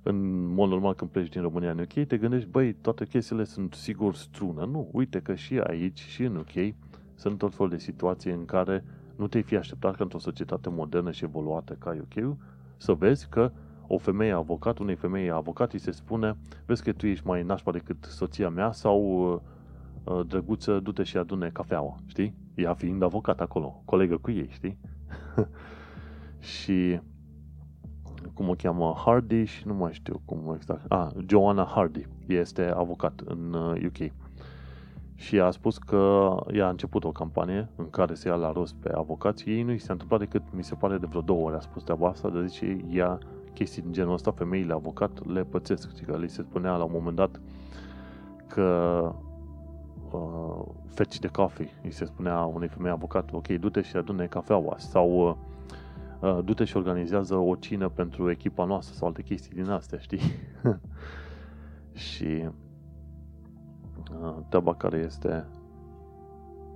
[0.03, 3.75] În mod normal când pleci din România în UK, te gândești, băi, toate chestiile sunt
[3.75, 4.65] sigur strună.
[4.65, 6.75] Nu, uite că și aici, și în UK,
[7.15, 8.85] sunt tot fel de situații în care
[9.17, 12.37] nu te-ai fi așteptat că într-o societate modernă și evoluată ca UK
[12.77, 13.53] să vezi că
[13.87, 16.37] o femeie avocat, unei femei avocat îi se spune,
[16.67, 19.41] vezi că tu ești mai nașpa decât soția mea sau uh,
[20.15, 22.35] uh, drăguță, du-te și adune cafeaua, știi?
[22.55, 24.79] Ea fiind avocat acolo, colegă cu ei, știi?
[26.55, 27.01] și
[28.35, 30.93] cum o cheamă, Hardy și nu mai știu cum exact.
[30.93, 33.53] Ah, Joanna Hardy este avocat în
[33.85, 34.13] UK.
[35.17, 38.53] Uh, și a spus că ea a început o campanie în care se ia la
[38.53, 39.51] rost pe avocați.
[39.51, 41.83] Ei nu i s-a întâmplat decât, mi se pare, de vreo două ori a spus
[41.83, 43.19] treaba asta, de zice ea
[43.55, 45.97] chestii din genul ăsta, femeile avocat le pățesc.
[45.97, 47.41] Și că li se spunea la un moment dat
[48.47, 49.15] că
[50.11, 54.75] uh, fetch de coffee, îi se spunea unei femei avocat, ok, du-te și adune cafeaua
[54.79, 55.39] sau
[56.21, 60.21] uh, du-te și organizează o cină pentru echipa noastră sau alte chestii din astea, știi?
[62.09, 62.49] și
[64.23, 65.47] uh, treaba care este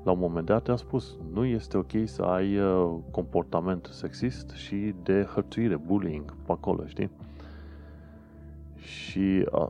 [0.05, 4.95] la un moment dat a spus, nu este ok să ai uh, comportament sexist și
[5.03, 7.11] de hărțuire, bullying pe acolo, știi?
[8.75, 9.67] Și uh,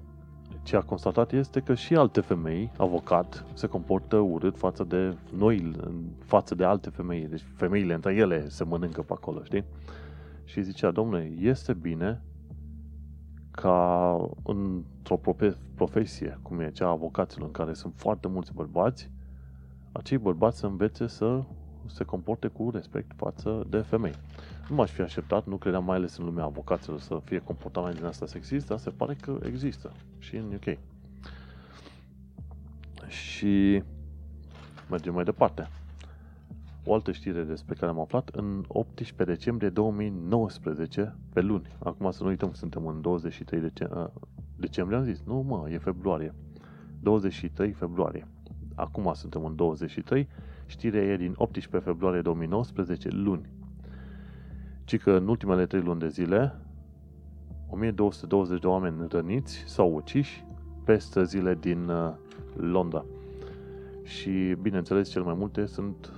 [0.63, 5.73] ce a constatat este că și alte femei, avocat, se comportă urât față de noi,
[6.19, 7.27] față de alte femei.
[7.27, 9.65] Deci femeile între ele se mănâncă pe acolo, știi?
[10.45, 12.23] Și zicea, domnule, este bine
[13.61, 15.21] ca într-o
[15.75, 19.11] profesie, cum e cea a avocaților, în care sunt foarte mulți bărbați,
[19.93, 21.43] acei bărbați să învețe să
[21.87, 24.15] se comporte cu respect față de femei.
[24.69, 28.05] Nu m-aș fi așteptat, nu credeam mai ales în lumea avocaților să fie comportament din
[28.05, 30.79] asta sexist, dar se pare că există și în UK.
[33.09, 33.83] Și
[34.91, 35.69] mergem mai departe.
[36.91, 41.77] O altă știre despre care am aflat în 18 decembrie 2019, pe luni.
[41.79, 44.11] Acum să nu uităm, suntem în 23 decembrie,
[44.57, 45.23] decembrie, am zis.
[45.27, 46.35] Nu, mă, e februarie.
[47.01, 48.27] 23 februarie.
[48.75, 50.29] Acum suntem în 23.
[50.67, 53.49] Știrea e din 18 februarie 2019, luni.
[54.85, 56.55] Ci că în ultimele 3 luni de zile,
[57.69, 60.45] 1220 de oameni răniți sau uciși
[60.85, 62.15] pe străzile din uh,
[62.57, 63.05] Londra.
[64.03, 66.13] Și, bineînțeles, cel mai multe sunt,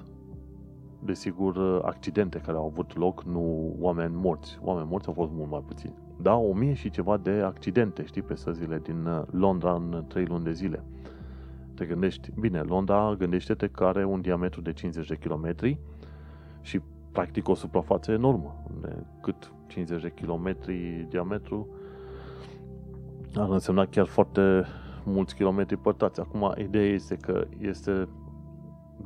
[1.04, 4.58] desigur, uh, accidente care au avut loc, nu oameni morți.
[4.62, 5.94] Oameni morți au fost mult mai puțini.
[6.16, 10.24] Da, o mie și ceva de accidente, știi, pe străzile din uh, Londra în 3
[10.24, 10.84] luni de zile.
[11.74, 15.78] Te gândești, bine, Londra, gândește-te că are un diametru de 50 de kilometri
[16.60, 16.80] și
[17.12, 18.64] practic o suprafață enormă.
[18.80, 21.68] De cât 50 de kilometri diametru
[23.34, 24.64] ar însemna chiar foarte
[25.04, 26.20] mulți kilometri părtați.
[26.20, 28.08] Acum, ideea este că este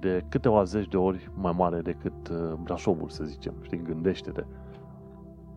[0.04, 3.54] de câteva zeci de ori mai mare decât uh, Brașovul, să zicem.
[3.62, 4.44] Știi, gândește-te.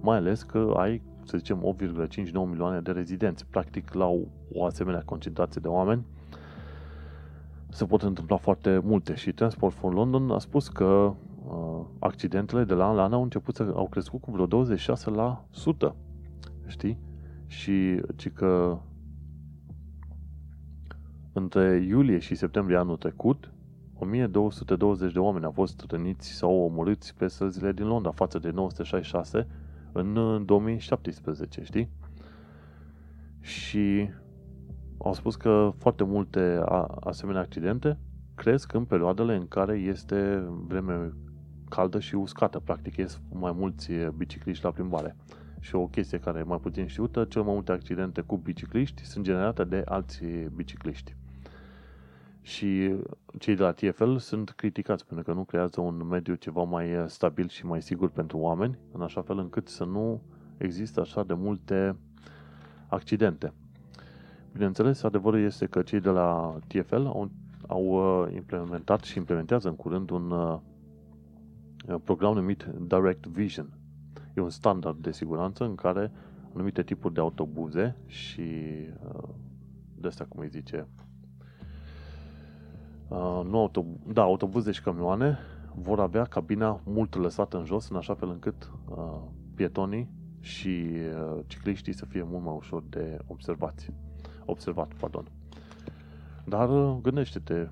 [0.01, 3.45] Mai ales că ai, să zicem, 8,59 milioane de rezidenți.
[3.45, 4.19] Practic, la o,
[4.51, 6.05] o asemenea concentrație de oameni,
[7.69, 10.85] se pot întâmpla foarte multe și Transport for London a spus că
[11.45, 15.09] uh, accidentele de la an la an au început să au crescut cu vreo 26
[15.09, 15.95] la 100,
[16.67, 16.99] știi?
[17.47, 18.79] Și ci că
[21.33, 23.51] între iulie și septembrie anul trecut,
[23.99, 29.47] 1220 de oameni au fost răniți sau omorâți pe străzile din Londra, față de 966
[29.91, 31.89] în 2017, știi?
[33.39, 34.09] Și
[34.97, 36.61] au spus că foarte multe
[36.99, 37.97] asemenea accidente
[38.35, 41.13] cresc în perioadele în care este vreme
[41.69, 42.59] caldă și uscată.
[42.59, 45.15] Practic, ies mai mulți bicicliști la plimbare.
[45.59, 49.23] Și o chestie care e mai puțin știută, cel mai multe accidente cu bicicliști sunt
[49.23, 50.23] generate de alți
[50.55, 51.15] bicicliști.
[52.47, 52.95] Și
[53.39, 57.47] cei de la TFL sunt criticați pentru că nu creează un mediu ceva mai stabil
[57.47, 60.21] și mai sigur pentru oameni, în așa fel încât să nu
[60.57, 61.95] există așa de multe
[62.87, 63.53] accidente.
[64.51, 67.31] Bineînțeles, adevărul este că cei de la TFL au,
[67.67, 70.59] au uh, implementat și implementează în curând un uh,
[72.03, 73.69] program numit Direct Vision.
[74.35, 76.11] E un standard de siguranță în care
[76.53, 78.49] anumite tipuri de autobuze și
[79.13, 79.29] uh,
[79.97, 80.87] de astea, cum îi zice,
[83.49, 85.37] nu autobu- da, autobuze și camioane
[85.75, 88.71] vor avea cabina mult lăsată în jos, în așa fel încât
[89.55, 90.09] pietonii
[90.39, 90.87] și
[91.47, 93.91] cicliștii să fie mult mai ușor de observați
[94.47, 95.25] observat, pardon.
[96.45, 97.67] Dar uh, gândește-te,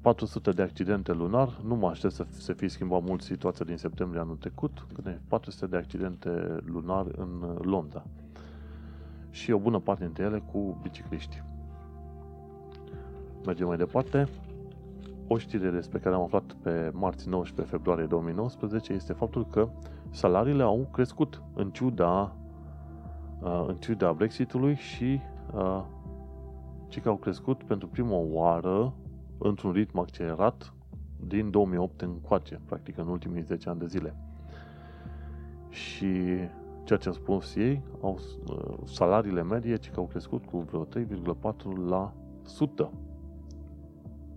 [0.00, 4.20] 400 de accidente lunar, nu mă aștept să se fie schimbat mult situația din septembrie
[4.20, 8.04] anul trecut, gândește, 400 de accidente lunar în uh, Londra.
[9.30, 11.42] Și o bună parte dintre ele cu bicicliști.
[13.48, 14.28] Mergem mai departe.
[15.26, 19.68] O știre despre care am aflat pe marți 19 februarie 2019 este faptul că
[20.10, 22.36] salariile au crescut în ciuda,
[23.40, 25.20] uh, în ciuda Brexitului și
[25.54, 25.84] uh,
[26.88, 28.94] ci că au crescut pentru prima oară
[29.38, 30.74] într-un ritm accelerat
[31.26, 34.16] din 2008 încoace, practic în ultimii 10 ani de zile.
[35.68, 36.06] Și
[36.84, 38.18] ceea ce au spus ei, au,
[38.48, 42.12] uh, salariile medie ci că au crescut cu vreo 3,4 la
[42.44, 42.92] 100.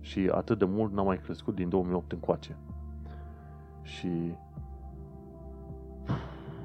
[0.02, 2.56] Și atât de mult n-a mai crescut din 2008 încoace.
[3.82, 4.08] Și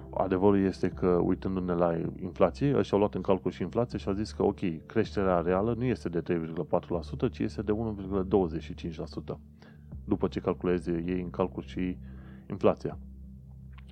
[0.09, 4.13] adevărul este că, uitându-ne la inflație, ăștia au luat în calcul și inflație și au
[4.13, 7.71] zis că, ok, creșterea reală nu este de 3,4%, ci este de
[9.33, 9.37] 1,25%,
[10.05, 11.97] după ce calculeze ei în calcul și
[12.49, 12.97] inflația.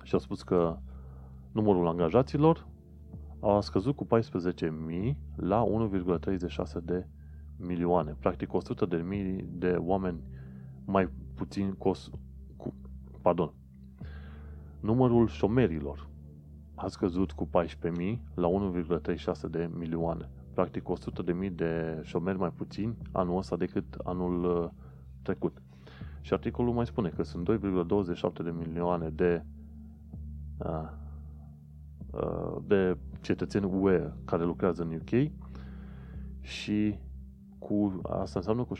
[0.02, 0.76] Și au spus că
[1.52, 2.66] numărul angajaților
[3.40, 7.06] a scăzut cu 14.000 la 1,36 de
[7.56, 8.16] milioane.
[8.20, 10.20] Practic 100 de mii de oameni
[10.84, 12.10] mai puțin cos,
[12.56, 12.74] cu,
[13.22, 13.52] pardon,
[14.80, 16.08] numărul șomerilor
[16.74, 20.28] a scăzut cu 14.000 la 1,36 de milioane.
[20.54, 20.82] Practic
[21.48, 24.70] 100.000 de șomeri mai puțini anul ăsta decât anul uh,
[25.22, 25.62] trecut.
[26.20, 29.44] Și articolul mai spune că sunt 2,27 de milioane de
[30.58, 30.90] uh,
[32.10, 35.30] uh, de cetățeni UE care lucrează în UK
[36.40, 36.98] și
[37.68, 38.74] cu, asta înseamnă cu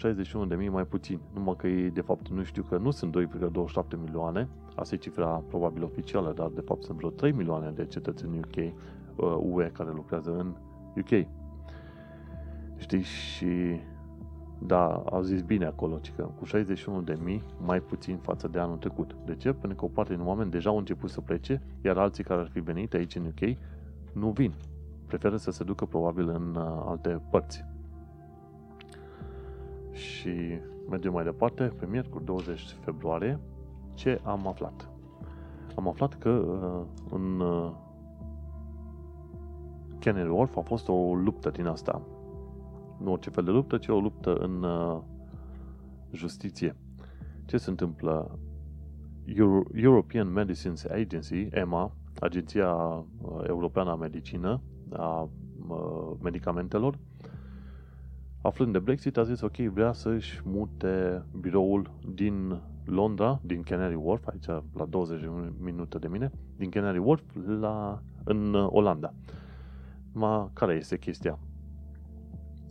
[0.64, 1.20] 61.000 mai puțin.
[1.34, 5.42] Numai că ei, de fapt, nu știu că nu sunt 2,27 milioane, asta e cifra
[5.48, 8.56] probabil oficială, dar de fapt sunt vreo 3 milioane de cetățeni UK,
[9.38, 10.54] UE uh, care lucrează în
[10.96, 11.26] UK.
[12.76, 13.02] Știi?
[13.02, 13.80] Și
[14.58, 18.76] da, au zis bine acolo, că cu 61 de mii mai puțin față de anul
[18.76, 19.16] trecut.
[19.24, 19.52] De ce?
[19.52, 22.48] Pentru că o parte din oameni deja au început să plece, iar alții care ar
[22.48, 23.56] fi venit aici în UK
[24.12, 24.54] nu vin.
[25.06, 27.64] Preferă să se ducă probabil în uh, alte părți.
[29.96, 33.40] Și mergem mai departe, pe miercuri 20 februarie,
[33.94, 34.90] ce am aflat?
[35.76, 37.72] Am aflat că uh, în uh,
[39.98, 42.02] Canary Wharf a fost o luptă din asta.
[42.98, 44.98] Nu orice fel de luptă, ci o luptă în uh,
[46.12, 46.76] justiție.
[47.44, 48.38] Ce se întâmplă?
[49.24, 54.60] Euro- European Medicines Agency, EMA, Agenția uh, Europeană a Medicină,
[54.92, 55.28] a
[55.68, 56.98] uh, medicamentelor,
[58.46, 64.26] aflând de Brexit, a zis ok, vrea să-și mute biroul din Londra, din Canary Wharf,
[64.26, 65.20] aici la 20
[65.60, 67.22] minute de mine, din Canary Wharf
[67.60, 69.12] la, în Olanda.
[70.12, 71.38] Ma, care este chestia?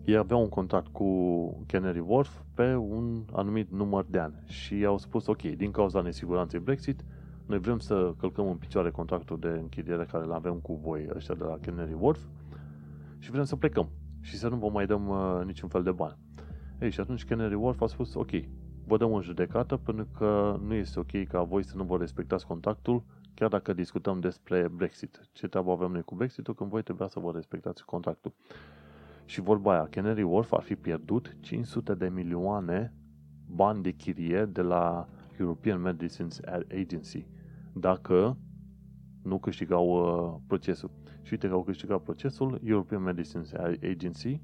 [0.06, 1.10] Ei aveau un contract cu
[1.68, 6.60] Canary Wharf pe un anumit număr de ani și au spus, ok, din cauza nesiguranței
[6.60, 7.04] Brexit,
[7.46, 11.36] noi vrem să călcăm în picioare contractul de închiriere care îl avem cu voi ăștia
[11.36, 12.20] de la Canary Wharf
[13.20, 13.90] și vrem să plecăm
[14.26, 16.18] și să nu vă mai dăm uh, niciun fel de bani.
[16.80, 18.30] Ei, și atunci Canary Wharf a spus, ok,
[18.88, 22.46] vă dăm în judecată pentru că nu este ok ca voi să nu vă respectați
[22.46, 23.04] contactul
[23.34, 25.30] chiar dacă discutăm despre Brexit.
[25.32, 28.34] Ce treabă avem noi cu Brexit-ul când voi trebuia să vă respectați contractul.
[29.26, 32.94] Și vorba aia, Canary Wharf ar fi pierdut 500 de milioane
[33.48, 35.08] bani de chirie de la
[35.40, 36.40] European Medicines
[36.82, 37.28] Agency
[37.74, 38.38] dacă
[39.24, 40.92] nu câștigau uh, procesul.
[41.26, 43.52] Și uite că au câștigat procesul, European Medicines
[43.92, 44.42] Agency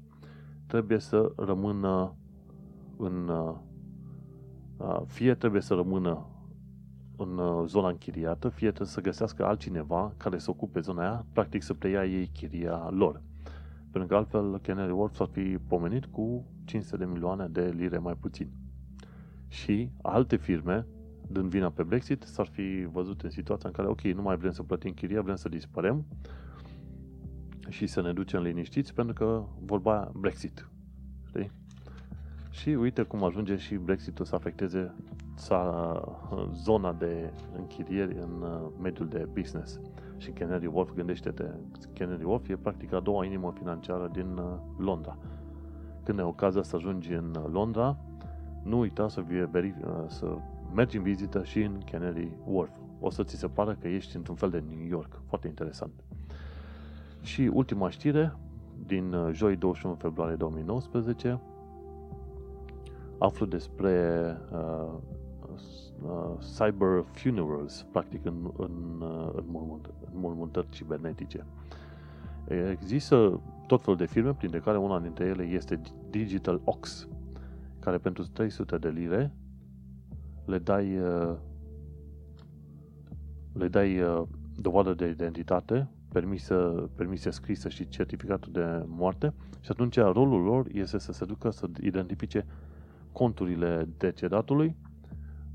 [0.66, 2.14] trebuie să rămână
[2.96, 3.54] în uh,
[4.76, 6.26] uh, fie trebuie să rămână
[7.16, 11.62] în uh, zona închiriată, fie trebuie să găsească altcineva care să ocupe zona aia, practic
[11.62, 13.22] să preia ei chiria lor.
[13.90, 18.14] Pentru că altfel Canary Wharf s-ar fi pomenit cu 500 de milioane de lire mai
[18.20, 18.50] puțin.
[19.48, 20.86] Și alte firme,
[21.28, 24.50] dând vina pe Brexit, s-ar fi văzut în situația în care, ok, nu mai vrem
[24.50, 26.04] să plătim chiria, vrem să dispărem
[27.68, 30.68] și să ne ducem liniștiți pentru că vorba Brexit.
[31.26, 31.50] Știi?
[32.50, 34.94] Și uite cum ajunge și Brexitul să afecteze
[36.52, 39.80] zona de închirieri în uh, mediul de business.
[40.16, 41.44] Și Canary Wharf, gândește-te,
[41.94, 45.18] Canary Wharf e practic a doua inimă financiară din uh, Londra.
[46.04, 47.96] Când ai ocazia să ajungi în uh, Londra,
[48.62, 50.36] nu uita să, verific, să
[50.74, 52.76] mergi în vizită și în Canary Wharf.
[53.00, 55.22] O să ți se pară că ești într-un fel de New York.
[55.26, 55.92] Foarte interesant.
[57.22, 58.36] Și ultima știre,
[58.86, 61.40] din joi 21 februarie 2019,
[63.18, 64.92] aflu despre uh,
[66.02, 71.46] uh, cyber funerals, practic în, în, uh, în, mormânt, în mormântări cibernetice.
[72.70, 75.80] Există tot felul de firme, printre care una dintre ele este
[76.10, 77.08] Digital Ox,
[77.78, 79.32] care pentru 300 de lire
[80.44, 81.34] le dai uh,
[83.52, 84.22] le dai uh,
[84.56, 90.98] dovadă de identitate, permisă, permisă scrisă și certificatul de moarte și atunci rolul lor este
[90.98, 92.46] să se ducă să identifice
[93.12, 94.76] conturile decedatului,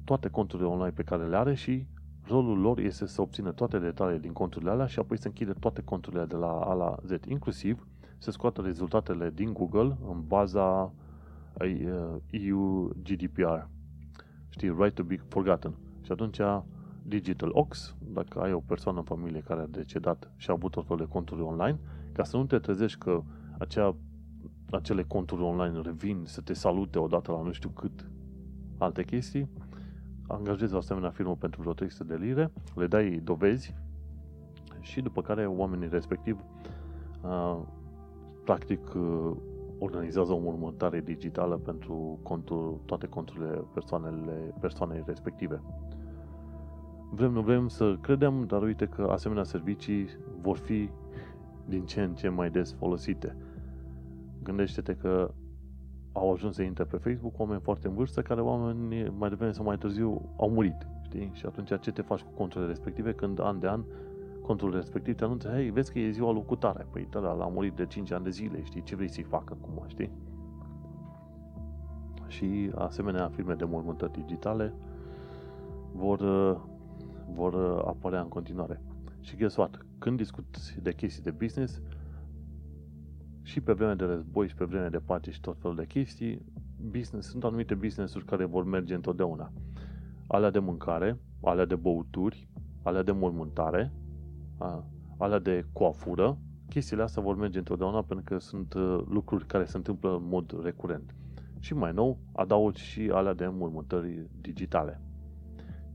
[0.04, 1.88] toate conturile online pe care le are și
[2.28, 5.82] rolul lor este să obțină toate detaliile din conturile alea și apoi să închide toate
[5.82, 10.94] conturile de la A la Z, inclusiv să scoată rezultatele din Google în baza
[12.30, 13.60] EU uh, GDPR.
[14.50, 15.74] Știi, right to be forgotten.
[16.02, 16.40] Și atunci
[17.08, 20.84] Digital Ox, dacă ai o persoană în familie care a decedat și a avut tot
[20.84, 21.80] felul de conturi online,
[22.12, 23.22] ca să nu te trezești că
[23.58, 23.96] acea
[24.72, 28.10] acele conturi online revin să te salute odată la nu știu cât
[28.78, 29.50] alte chestii,
[30.28, 33.76] angajezi o asemenea firmă pentru vreo 300 de lire, le dai dovezi
[34.80, 36.44] și după care oamenii respectiv
[37.22, 37.60] uh,
[38.44, 39.32] practic uh,
[39.80, 45.62] organizează o mormântare digitală pentru contul, toate conturile persoanele, persoanei respective.
[47.10, 50.08] Vrem, nu vrem să credem, dar uite că asemenea servicii
[50.42, 50.90] vor fi
[51.66, 53.36] din ce în ce mai des folosite.
[54.44, 55.32] Gândește-te că
[56.12, 59.66] au ajuns să intre pe Facebook oameni foarte în vârstă care oameni mai devreme sau
[59.66, 60.88] mai târziu au murit.
[61.02, 61.30] Știi?
[61.34, 63.84] Și atunci ce te faci cu conturile respective când an de an
[64.48, 66.88] contul respectiv te anunță, hei, vezi că e ziua lui cutare.
[66.92, 68.84] Păi, da, l-a murit de 5 ani de zile, știi?
[68.84, 70.12] Ce vrei să-i facă acum, știi?
[72.28, 74.74] Și asemenea firme de mormântări digitale
[75.92, 76.20] vor,
[77.34, 78.82] vor apărea în continuare.
[79.22, 79.86] Și guess what?
[79.98, 81.82] Când discuți de chestii de business,
[83.48, 86.46] și pe vreme de război și pe vreme de pace și tot felul de chestii,
[86.92, 89.52] business, sunt anumite business-uri care vor merge întotdeauna.
[90.28, 92.48] Alea de mâncare, alea de băuturi,
[92.84, 93.92] alea de mormântare,
[95.18, 96.38] alea de coafură,
[96.70, 100.60] chestiile astea vor merge întotdeauna pentru că sunt uh, lucruri care se întâmplă în mod
[100.64, 101.16] recurent.
[101.60, 105.02] Și mai nou, adaug și alea de mormântări digitale.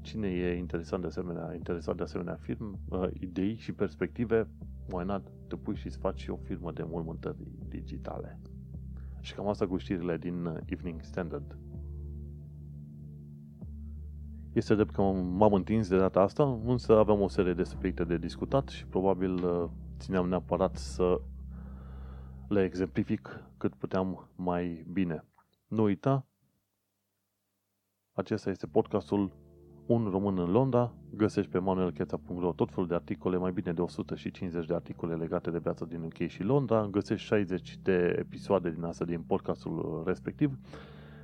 [0.03, 4.49] Cine e interesat de asemenea, interesat de asemenea film, uh, idei și perspective,
[4.91, 7.37] why not, te pui și îți faci și o firmă de mormântări
[7.69, 8.39] digitale.
[9.21, 11.59] Și cam asta cu știrile din uh, Evening Standard.
[14.53, 18.19] Este drept că m-am întins de data asta, însă aveam o serie de subiecte de
[18.19, 21.21] discutat și probabil uh, țineam neapărat să
[22.49, 25.25] le exemplific cât puteam mai bine.
[25.67, 26.27] Nu uita,
[28.13, 29.33] acesta este podcastul
[29.87, 30.93] Un român în Londra.
[31.17, 35.59] Găsești pe manuelcheța.ro tot felul de articole, mai bine de 150 de articole legate de
[35.59, 36.87] viața din UK și Londra.
[36.91, 40.59] Găsești 60 de episoade din asta din podcastul respectiv.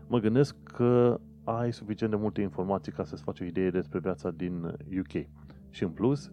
[0.06, 4.30] Mă gândesc că ai suficient de multe informații ca să-ți faci o idee despre viața
[4.30, 4.64] din
[4.98, 5.26] UK.
[5.70, 6.30] Și în plus,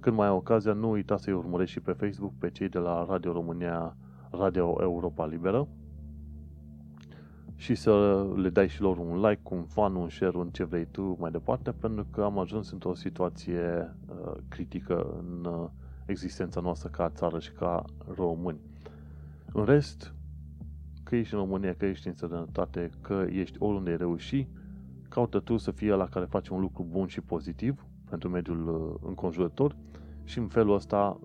[0.00, 3.06] când mai ai ocazia, nu uita să-i urmărești și pe Facebook pe cei de la
[3.08, 3.96] Radio România,
[4.30, 5.68] Radio Europa Liberă
[7.56, 10.86] și să le dai și lor un like, un fan, un share, un ce vrei
[10.90, 15.68] tu mai departe, pentru că am ajuns într-o situație uh, critică în uh,
[16.06, 17.84] existența noastră ca țară și ca
[18.16, 18.60] români.
[19.52, 20.14] În rest,
[21.02, 24.48] că ești în România, că ești în sănătate, că ești oriunde ai reuși,
[25.08, 29.08] caută tu să fii la care face un lucru bun și pozitiv pentru mediul uh,
[29.08, 29.76] înconjurător
[30.24, 31.20] și în felul ăsta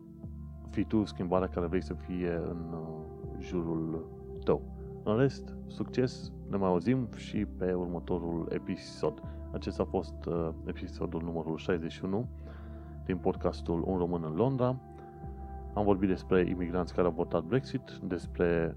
[0.70, 3.00] fii tu schimbarea care vrei să fie în uh,
[3.40, 4.10] jurul
[4.44, 4.79] tău.
[5.10, 9.22] În rest, succes, ne mai auzim și pe următorul episod.
[9.52, 12.28] Acesta a fost uh, episodul numărul 61
[13.06, 14.76] din podcastul Un român în Londra.
[15.74, 18.76] Am vorbit despre imigranți care au votat Brexit, despre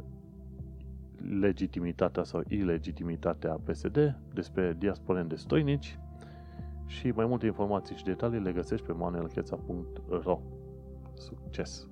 [1.40, 5.98] legitimitatea sau ilegitimitatea PSD, despre diasporeni de stoinici
[6.86, 10.40] și mai multe informații și detalii le găsești pe manuelcheța.ro
[11.14, 11.91] Succes!